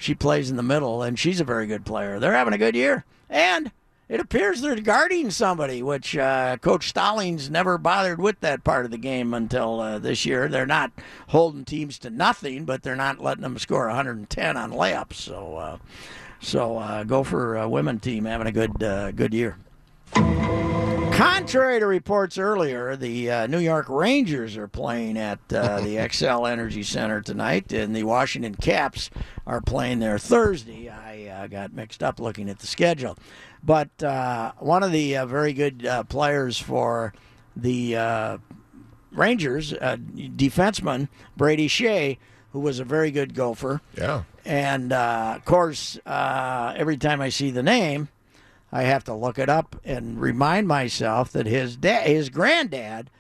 she 0.03 0.13
plays 0.13 0.49
in 0.49 0.57
the 0.57 0.63
middle, 0.63 1.01
and 1.01 1.17
she's 1.17 1.39
a 1.39 1.45
very 1.45 1.65
good 1.65 1.85
player. 1.85 2.19
They're 2.19 2.33
having 2.33 2.53
a 2.53 2.57
good 2.57 2.75
year, 2.75 3.05
and 3.29 3.71
it 4.09 4.19
appears 4.19 4.59
they're 4.59 4.75
guarding 4.75 5.31
somebody, 5.31 5.81
which 5.81 6.17
uh, 6.17 6.57
Coach 6.57 6.93
Stollings 6.93 7.49
never 7.49 7.77
bothered 7.77 8.19
with 8.19 8.39
that 8.41 8.65
part 8.65 8.83
of 8.83 8.91
the 8.91 8.97
game 8.97 9.33
until 9.33 9.79
uh, 9.79 9.99
this 9.99 10.25
year. 10.25 10.49
They're 10.49 10.65
not 10.65 10.91
holding 11.29 11.63
teams 11.63 11.97
to 11.99 12.09
nothing, 12.09 12.65
but 12.65 12.83
they're 12.83 12.97
not 12.97 13.21
letting 13.21 13.43
them 13.43 13.57
score 13.57 13.87
110 13.87 14.57
on 14.57 14.71
layups. 14.71 15.13
So, 15.13 15.55
uh, 15.55 15.77
so 16.41 16.77
uh, 16.77 17.03
go 17.05 17.23
for 17.23 17.55
a 17.55 17.69
women 17.69 17.99
team 17.99 18.25
having 18.25 18.47
a 18.47 18.51
good 18.51 18.83
uh, 18.83 19.11
good 19.11 19.33
year. 19.33 19.57
Contrary 21.15 21.79
to 21.79 21.85
reports 21.85 22.39
earlier, 22.39 22.95
the 22.95 23.29
uh, 23.29 23.47
New 23.47 23.59
York 23.59 23.87
Rangers 23.87 24.57
are 24.57 24.67
playing 24.67 25.17
at 25.17 25.39
uh, 25.53 25.79
the 25.81 25.95
Xcel 25.97 26.49
Energy 26.49 26.81
Center 26.81 27.21
tonight, 27.21 27.71
and 27.71 27.95
the 27.95 28.03
Washington 28.03 28.55
Caps 28.55 29.11
are 29.45 29.61
playing 29.61 29.99
there 29.99 30.17
Thursday. 30.17 30.89
I 30.89 31.27
uh, 31.27 31.47
got 31.47 31.71
mixed 31.71 32.01
up 32.01 32.19
looking 32.19 32.49
at 32.49 32.57
the 32.59 32.67
schedule. 32.67 33.15
But 33.63 34.01
uh, 34.01 34.53
one 34.57 34.81
of 34.81 34.91
the 34.91 35.17
uh, 35.17 35.25
very 35.27 35.53
good 35.53 35.85
uh, 35.85 36.03
players 36.03 36.57
for 36.57 37.13
the 37.55 37.95
uh, 37.95 38.37
Rangers, 39.11 39.73
uh, 39.73 39.97
defenseman 39.97 41.09
Brady 41.37 41.67
Skjei, 41.67 42.17
who 42.51 42.59
was 42.59 42.79
a 42.79 42.83
very 42.83 43.11
good 43.11 43.35
gopher. 43.35 43.81
Yeah. 43.95 44.23
And 44.45 44.91
uh, 44.91 45.33
of 45.35 45.45
course, 45.45 45.99
uh, 46.05 46.73
every 46.75 46.97
time 46.97 47.21
I 47.21 47.29
see 47.29 47.51
the 47.51 47.63
name, 47.63 48.09
I 48.73 48.83
have 48.83 49.03
to 49.03 49.13
look 49.13 49.37
it 49.37 49.49
up 49.49 49.75
and 49.85 50.19
remind 50.19 50.67
myself 50.67 51.31
that 51.33 51.45
his 51.45 51.77
dad, 51.77 52.07
his 52.07 52.29
granddad, 52.29 53.11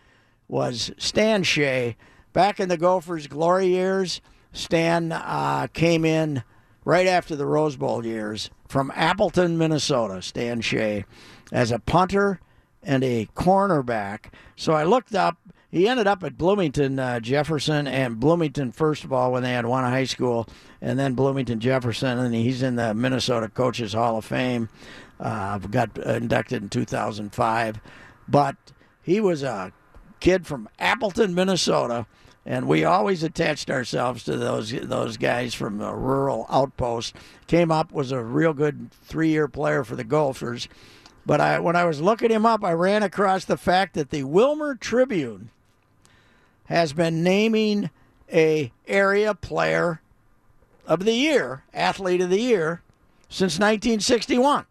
was 0.47 0.91
Stan 0.97 1.43
Skjei. 1.43 1.95
Back 2.33 2.59
in 2.59 2.69
the 2.69 2.77
Gophers' 2.77 3.27
glory 3.27 3.67
years, 3.67 4.19
Stan 4.51 5.11
uh, 5.11 5.67
came 5.71 6.05
in 6.05 6.41
right 6.83 7.05
after 7.05 7.35
the 7.35 7.45
Rose 7.45 7.75
Bowl 7.75 8.03
years 8.03 8.49
from 8.67 8.91
Appleton, 8.95 9.55
Minnesota. 9.55 10.23
Stan 10.23 10.61
Skjei, 10.63 11.05
as 11.51 11.71
a 11.71 11.77
punter 11.77 12.39
and 12.81 13.03
a 13.03 13.27
cornerback. 13.35 14.33
So 14.55 14.73
I 14.73 14.83
looked 14.83 15.13
up. 15.13 15.37
He 15.69 15.87
ended 15.87 16.07
up 16.07 16.23
at 16.23 16.37
Bloomington 16.37 16.99
uh, 16.99 17.19
Jefferson 17.19 17.87
and 17.87 18.19
Bloomington 18.19 18.71
first 18.71 19.03
of 19.03 19.13
all 19.13 19.31
when 19.31 19.43
they 19.43 19.53
had 19.53 19.65
one 19.67 19.83
high 19.83 20.05
school, 20.05 20.47
and 20.81 20.97
then 20.97 21.13
Bloomington 21.13 21.59
Jefferson, 21.59 22.17
and 22.17 22.33
he's 22.33 22.63
in 22.63 22.75
the 22.75 22.93
Minnesota 22.95 23.49
Coaches 23.49 23.93
Hall 23.93 24.17
of 24.17 24.25
Fame. 24.25 24.69
Uh, 25.23 25.57
got 25.57 25.97
inducted 25.97 26.61
in 26.61 26.67
2005, 26.67 27.79
but 28.27 28.57
he 29.01 29.21
was 29.21 29.41
a 29.41 29.71
kid 30.19 30.45
from 30.45 30.67
Appleton, 30.77 31.33
Minnesota, 31.33 32.05
and 32.45 32.67
we 32.67 32.83
always 32.83 33.23
attached 33.23 33.71
ourselves 33.71 34.25
to 34.25 34.35
those 34.35 34.71
those 34.71 35.15
guys 35.15 35.53
from 35.53 35.77
the 35.77 35.93
rural 35.93 36.45
outpost. 36.49 37.15
Came 37.47 37.71
up 37.71 37.93
was 37.93 38.11
a 38.11 38.21
real 38.21 38.53
good 38.53 38.91
three 38.91 39.29
year 39.29 39.47
player 39.47 39.85
for 39.85 39.95
the 39.95 40.03
Gophers, 40.03 40.67
but 41.25 41.39
I 41.39 41.57
when 41.59 41.77
I 41.77 41.85
was 41.85 42.01
looking 42.01 42.29
him 42.29 42.45
up, 42.45 42.61
I 42.61 42.73
ran 42.73 43.01
across 43.01 43.45
the 43.45 43.55
fact 43.55 43.93
that 43.93 44.09
the 44.09 44.23
Willmar 44.23 44.77
Tribune 44.77 45.51
has 46.65 46.91
been 46.91 47.23
naming 47.23 47.89
a 48.29 48.73
area 48.87 49.33
player 49.33 50.01
of 50.85 51.05
the 51.05 51.13
year, 51.13 51.63
athlete 51.73 52.19
of 52.19 52.29
the 52.29 52.41
year, 52.41 52.81
since 53.29 53.53
1961. 53.53 54.65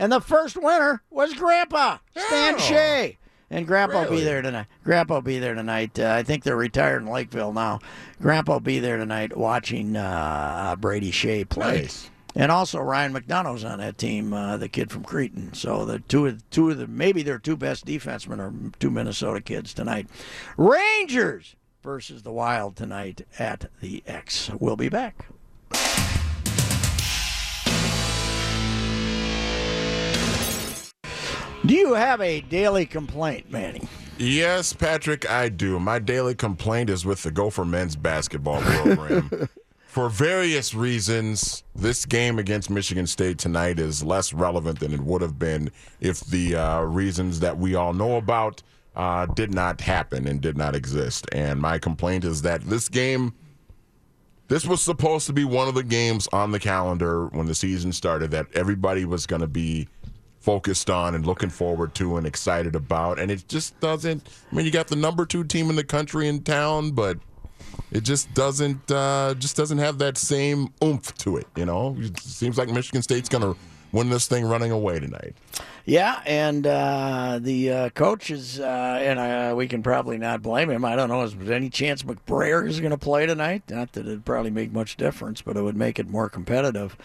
And 0.00 0.10
the 0.10 0.20
first 0.20 0.56
winner 0.56 1.02
was 1.10 1.34
Grandpa 1.34 1.98
Stan 2.16 2.54
Oh. 2.54 2.58
Skjei. 2.58 3.16
And 3.50 3.66
Grandpa 3.66 4.04
will 4.04 4.10
be 4.10 4.24
there 4.24 4.40
tonight. 4.40 4.66
Grandpa 4.82 5.14
will 5.14 5.20
be 5.22 5.38
there 5.38 5.54
tonight. 5.54 5.98
Uh, 5.98 6.10
I 6.12 6.22
think 6.22 6.42
they're 6.42 6.56
retired 6.56 7.02
in 7.02 7.08
Lakeville 7.08 7.52
now. 7.52 7.80
Grandpa 8.22 8.54
will 8.54 8.60
be 8.60 8.78
there 8.78 8.96
tonight 8.96 9.36
watching 9.36 9.94
uh, 9.96 10.74
Brady 10.78 11.12
Skjei 11.12 11.46
play. 11.46 11.82
Nice. 11.82 12.08
And 12.34 12.50
also 12.50 12.78
Ryan 12.78 13.12
McDonagh's 13.12 13.64
on 13.64 13.80
that 13.80 13.98
team, 13.98 14.32
uh, 14.32 14.56
the 14.56 14.68
kid 14.68 14.90
from 14.90 15.02
Cretin. 15.04 15.52
So 15.52 15.84
the 15.84 15.98
two 15.98 16.26
of 16.26 16.48
two 16.50 16.70
of 16.70 16.78
the 16.78 16.86
maybe 16.86 17.22
their 17.22 17.38
two 17.40 17.56
best 17.56 17.84
defensemen 17.84 18.38
are 18.38 18.54
two 18.78 18.90
Minnesota 18.90 19.40
kids 19.42 19.74
tonight. 19.74 20.06
Rangers 20.56 21.56
versus 21.82 22.22
the 22.22 22.32
Wild 22.32 22.76
tonight 22.76 23.26
at 23.38 23.68
the 23.80 24.02
X. 24.06 24.48
We'll 24.60 24.76
be 24.76 24.88
back. 24.88 25.26
Do 31.70 31.76
you 31.76 31.94
have 31.94 32.20
a 32.20 32.40
daily 32.40 32.84
complaint, 32.84 33.48
Manny? 33.48 33.82
Yes, 34.18 34.72
Patrick, 34.72 35.30
I 35.30 35.48
do. 35.48 35.78
My 35.78 36.00
daily 36.00 36.34
complaint 36.34 36.90
is 36.90 37.06
with 37.06 37.22
the 37.22 37.30
Gopher 37.30 37.64
men's 37.64 37.94
basketball 37.94 38.60
program. 38.60 39.48
For 39.86 40.08
various 40.08 40.74
reasons, 40.74 41.62
this 41.76 42.04
game 42.04 42.40
against 42.40 42.70
Michigan 42.70 43.06
State 43.06 43.38
tonight 43.38 43.78
is 43.78 44.02
less 44.02 44.32
relevant 44.32 44.80
than 44.80 44.92
it 44.92 44.98
would 44.98 45.22
have 45.22 45.38
been 45.38 45.70
if 46.00 46.18
the 46.22 46.56
uh, 46.56 46.80
reasons 46.80 47.38
that 47.38 47.56
we 47.56 47.76
all 47.76 47.92
know 47.92 48.16
about 48.16 48.64
uh, 48.96 49.26
did 49.26 49.54
not 49.54 49.80
happen 49.80 50.26
and 50.26 50.40
did 50.40 50.58
not 50.58 50.74
exist. 50.74 51.28
And 51.30 51.60
my 51.60 51.78
complaint 51.78 52.24
is 52.24 52.42
that 52.42 52.62
this 52.62 52.88
game, 52.88 53.32
this 54.48 54.66
was 54.66 54.82
supposed 54.82 55.28
to 55.28 55.32
be 55.32 55.44
one 55.44 55.68
of 55.68 55.76
the 55.76 55.84
games 55.84 56.28
on 56.32 56.50
the 56.50 56.58
calendar 56.58 57.28
when 57.28 57.46
the 57.46 57.54
season 57.54 57.92
started 57.92 58.32
that 58.32 58.48
everybody 58.54 59.04
was 59.04 59.24
going 59.24 59.42
to 59.42 59.46
be 59.46 59.86
focused 60.40 60.90
on 60.90 61.14
and 61.14 61.26
looking 61.26 61.50
forward 61.50 61.94
to 61.94 62.16
and 62.16 62.26
excited 62.26 62.74
about. 62.74 63.18
And 63.18 63.30
it 63.30 63.46
just 63.48 63.78
doesn't. 63.80 64.28
I 64.50 64.54
mean, 64.54 64.64
you 64.64 64.72
got 64.72 64.88
the 64.88 64.96
number 64.96 65.26
two 65.26 65.44
team 65.44 65.70
in 65.70 65.76
the 65.76 65.84
country 65.84 66.28
in 66.28 66.42
town, 66.42 66.92
but 66.92 67.18
it 67.92 68.02
just 68.02 68.32
doesn't 68.34 68.90
uh, 68.90 69.34
just 69.38 69.56
doesn't 69.56 69.78
have 69.78 69.98
that 69.98 70.16
same 70.16 70.72
oomph 70.82 71.14
to 71.18 71.36
it. 71.36 71.46
You 71.56 71.66
know, 71.66 71.96
it 71.98 72.18
seems 72.20 72.58
like 72.58 72.68
Michigan 72.68 73.02
State's 73.02 73.28
going 73.28 73.42
to 73.42 73.58
win 73.92 74.08
this 74.10 74.28
thing 74.28 74.44
running 74.44 74.70
away 74.70 75.00
tonight. 75.00 75.34
Yeah, 75.84 76.20
and 76.24 76.66
uh, 76.66 77.38
the 77.40 77.72
uh, 77.72 77.88
coach 77.90 78.30
is, 78.30 78.60
uh, 78.60 78.98
and 79.02 79.18
uh, 79.18 79.54
we 79.56 79.66
can 79.66 79.82
probably 79.82 80.18
not 80.18 80.42
blame 80.42 80.70
him. 80.70 80.84
I 80.84 80.94
don't 80.94 81.08
know, 81.08 81.22
is 81.22 81.34
there 81.34 81.56
any 81.56 81.70
chance 81.70 82.02
McBrayer 82.02 82.66
is 82.68 82.78
going 82.78 82.92
to 82.92 82.98
play 82.98 83.26
tonight? 83.26 83.64
Not 83.68 83.92
that 83.94 84.06
it'd 84.06 84.24
probably 84.24 84.50
make 84.50 84.72
much 84.72 84.96
difference, 84.96 85.42
but 85.42 85.56
it 85.56 85.62
would 85.62 85.76
make 85.76 85.98
it 85.98 86.08
more 86.08 86.28
competitive. 86.28 86.96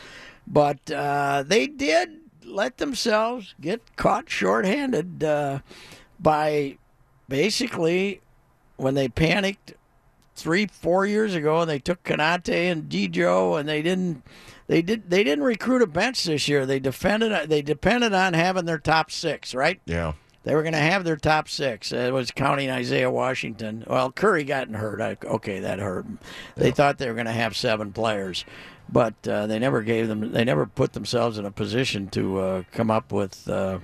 But 0.45 0.91
uh, 0.91 1.43
they 1.47 1.65
did 1.65 2.09
let 2.45 2.77
themselves 2.77 3.55
get 3.59 3.95
caught 3.95 4.29
shorthanded 4.29 5.23
uh, 5.23 5.59
by 6.19 6.77
basically 7.27 8.21
when 8.77 8.93
they 8.93 9.07
panicked 9.07 9.73
three, 10.35 10.67
four 10.67 11.05
years 11.05 11.33
ago, 11.33 11.61
and 11.61 11.69
they 11.69 11.79
took 11.79 12.03
Konate 12.03 12.71
and 12.71 12.89
Dijo, 12.89 13.59
and 13.59 13.67
they 13.67 13.81
didn't. 13.81 14.23
They 14.67 14.81
did. 14.81 15.09
They 15.09 15.23
didn't 15.23 15.43
recruit 15.43 15.81
a 15.81 15.87
bench 15.87 16.23
this 16.23 16.47
year. 16.47 16.65
They 16.65 16.79
defended. 16.79 17.49
They 17.49 17.61
depended 17.61 18.13
on 18.13 18.33
having 18.33 18.65
their 18.65 18.79
top 18.79 19.11
six, 19.11 19.53
right? 19.53 19.79
Yeah. 19.85 20.13
They 20.45 20.53
were 20.53 20.61
going 20.61 20.73
to 20.73 20.79
have 20.79 21.03
their 21.03 21.17
top 21.17 21.49
six. 21.49 21.91
It 21.91 22.13
was 22.13 22.29
counting 22.29 22.69
Isaiah 22.69 23.09
Washington. 23.09 23.83
Well, 23.87 24.11
Curry 24.11 24.43
got 24.43 24.69
hurt. 24.69 25.01
I, 25.01 25.17
okay, 25.25 25.59
that 25.59 25.79
hurt. 25.79 26.05
They 26.55 26.69
thought 26.71 26.99
they 26.99 27.07
were 27.07 27.15
going 27.15 27.25
to 27.25 27.31
have 27.31 27.57
seven 27.57 27.91
players, 27.91 28.45
but 28.87 29.15
uh, 29.27 29.47
they 29.47 29.57
never 29.57 29.81
gave 29.81 30.07
them. 30.07 30.31
They 30.31 30.43
never 30.43 30.67
put 30.67 30.93
themselves 30.93 31.39
in 31.39 31.45
a 31.45 31.51
position 31.51 32.09
to 32.09 32.39
uh, 32.39 32.63
come 32.71 32.91
up 32.91 33.11
with. 33.11 33.49
Uh, 33.49 33.79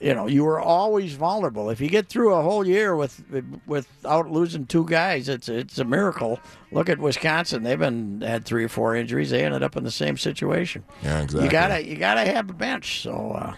you 0.00 0.14
know, 0.14 0.26
you 0.28 0.44
were 0.44 0.60
always 0.60 1.14
vulnerable. 1.14 1.70
If 1.70 1.80
you 1.80 1.88
get 1.88 2.08
through 2.08 2.34
a 2.34 2.42
whole 2.42 2.66
year 2.66 2.94
with 2.94 3.24
without 3.66 4.30
losing 4.30 4.66
two 4.66 4.84
guys, 4.84 5.28
it's 5.28 5.48
it's 5.48 5.78
a 5.78 5.84
miracle. 5.84 6.38
Look 6.70 6.88
at 6.88 6.98
Wisconsin; 6.98 7.64
they've 7.64 7.78
been 7.78 8.20
had 8.20 8.44
three 8.44 8.64
or 8.64 8.68
four 8.68 8.94
injuries. 8.94 9.30
They 9.30 9.44
ended 9.44 9.62
up 9.62 9.76
in 9.76 9.82
the 9.82 9.90
same 9.90 10.16
situation. 10.18 10.84
Yeah, 11.02 11.22
exactly. 11.22 11.44
You 11.44 11.50
gotta 11.50 11.88
you 11.88 11.96
gotta 11.96 12.20
have 12.20 12.50
a 12.50 12.52
bench. 12.52 13.00
So 13.02 13.32
uh, 13.32 13.54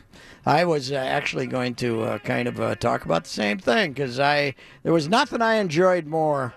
I 0.46 0.64
was 0.64 0.92
uh, 0.92 0.94
actually 0.94 1.48
going 1.48 1.74
to 1.76 2.02
uh, 2.02 2.18
kind 2.18 2.46
of 2.46 2.60
uh, 2.60 2.76
talk 2.76 3.04
about 3.04 3.24
the 3.24 3.30
same 3.30 3.58
thing 3.58 3.92
because 3.92 4.20
I 4.20 4.54
there 4.84 4.92
was 4.92 5.08
nothing 5.08 5.42
I 5.42 5.56
enjoyed 5.56 6.06
more 6.06 6.54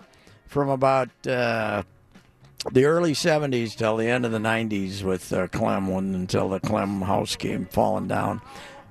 from 0.47 0.69
about. 0.69 1.09
Uh, 1.27 1.83
the 2.73 2.83
early 2.83 3.13
70s 3.13 3.73
till 3.73 3.95
the 3.95 4.07
end 4.07 4.25
of 4.25 4.33
the 4.33 4.37
90s 4.37 5.01
with 5.01 5.31
uh, 5.31 5.47
Clem 5.47 5.87
when, 5.87 6.13
until 6.13 6.49
the 6.49 6.59
Clem 6.59 7.01
house 7.01 7.37
came 7.37 7.65
falling 7.65 8.09
down. 8.09 8.41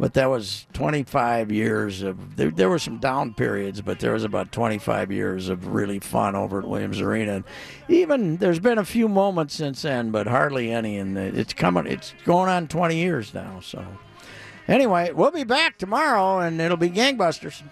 But 0.01 0.14
that 0.14 0.30
was 0.30 0.66
25 0.72 1.53
years 1.53 2.03
of 2.03 2.36
there, 2.36 2.51
there 2.51 2.68
were 2.70 2.78
some 2.78 2.99
down 2.99 3.34
periods, 3.34 3.82
but 3.82 3.99
there 3.99 4.12
was 4.12 4.24
about 4.24 4.53
25 4.53 5.12
years 5.12 5.51
of 5.51 5.66
really 5.66 5.99
fun 5.99 6.34
over 6.34 6.61
at 6.61 6.66
Williams 6.66 7.01
Arena. 7.01 7.36
And 7.36 7.44
even 7.88 8.36
there's 8.36 8.61
been 8.61 8.78
a 8.78 8.84
few 8.84 9.07
moments 9.07 9.55
since 9.55 9.82
then, 9.82 10.12
but 10.12 10.26
hardly 10.26 10.70
any. 10.70 10.96
And 10.96 11.18
it's 11.18 11.53
coming, 11.53 11.86
it's 11.86 12.14
going 12.24 12.49
on 12.49 12.68
20 12.68 12.96
years 12.96 13.34
now. 13.34 13.59
So 13.61 13.84
anyway, 14.68 15.10
we'll 15.12 15.30
be 15.30 15.44
back 15.44 15.78
tomorrow, 15.78 16.40
and 16.40 16.60
it'll 16.60 16.76
be 16.76 16.90
gangbusters. 16.90 17.62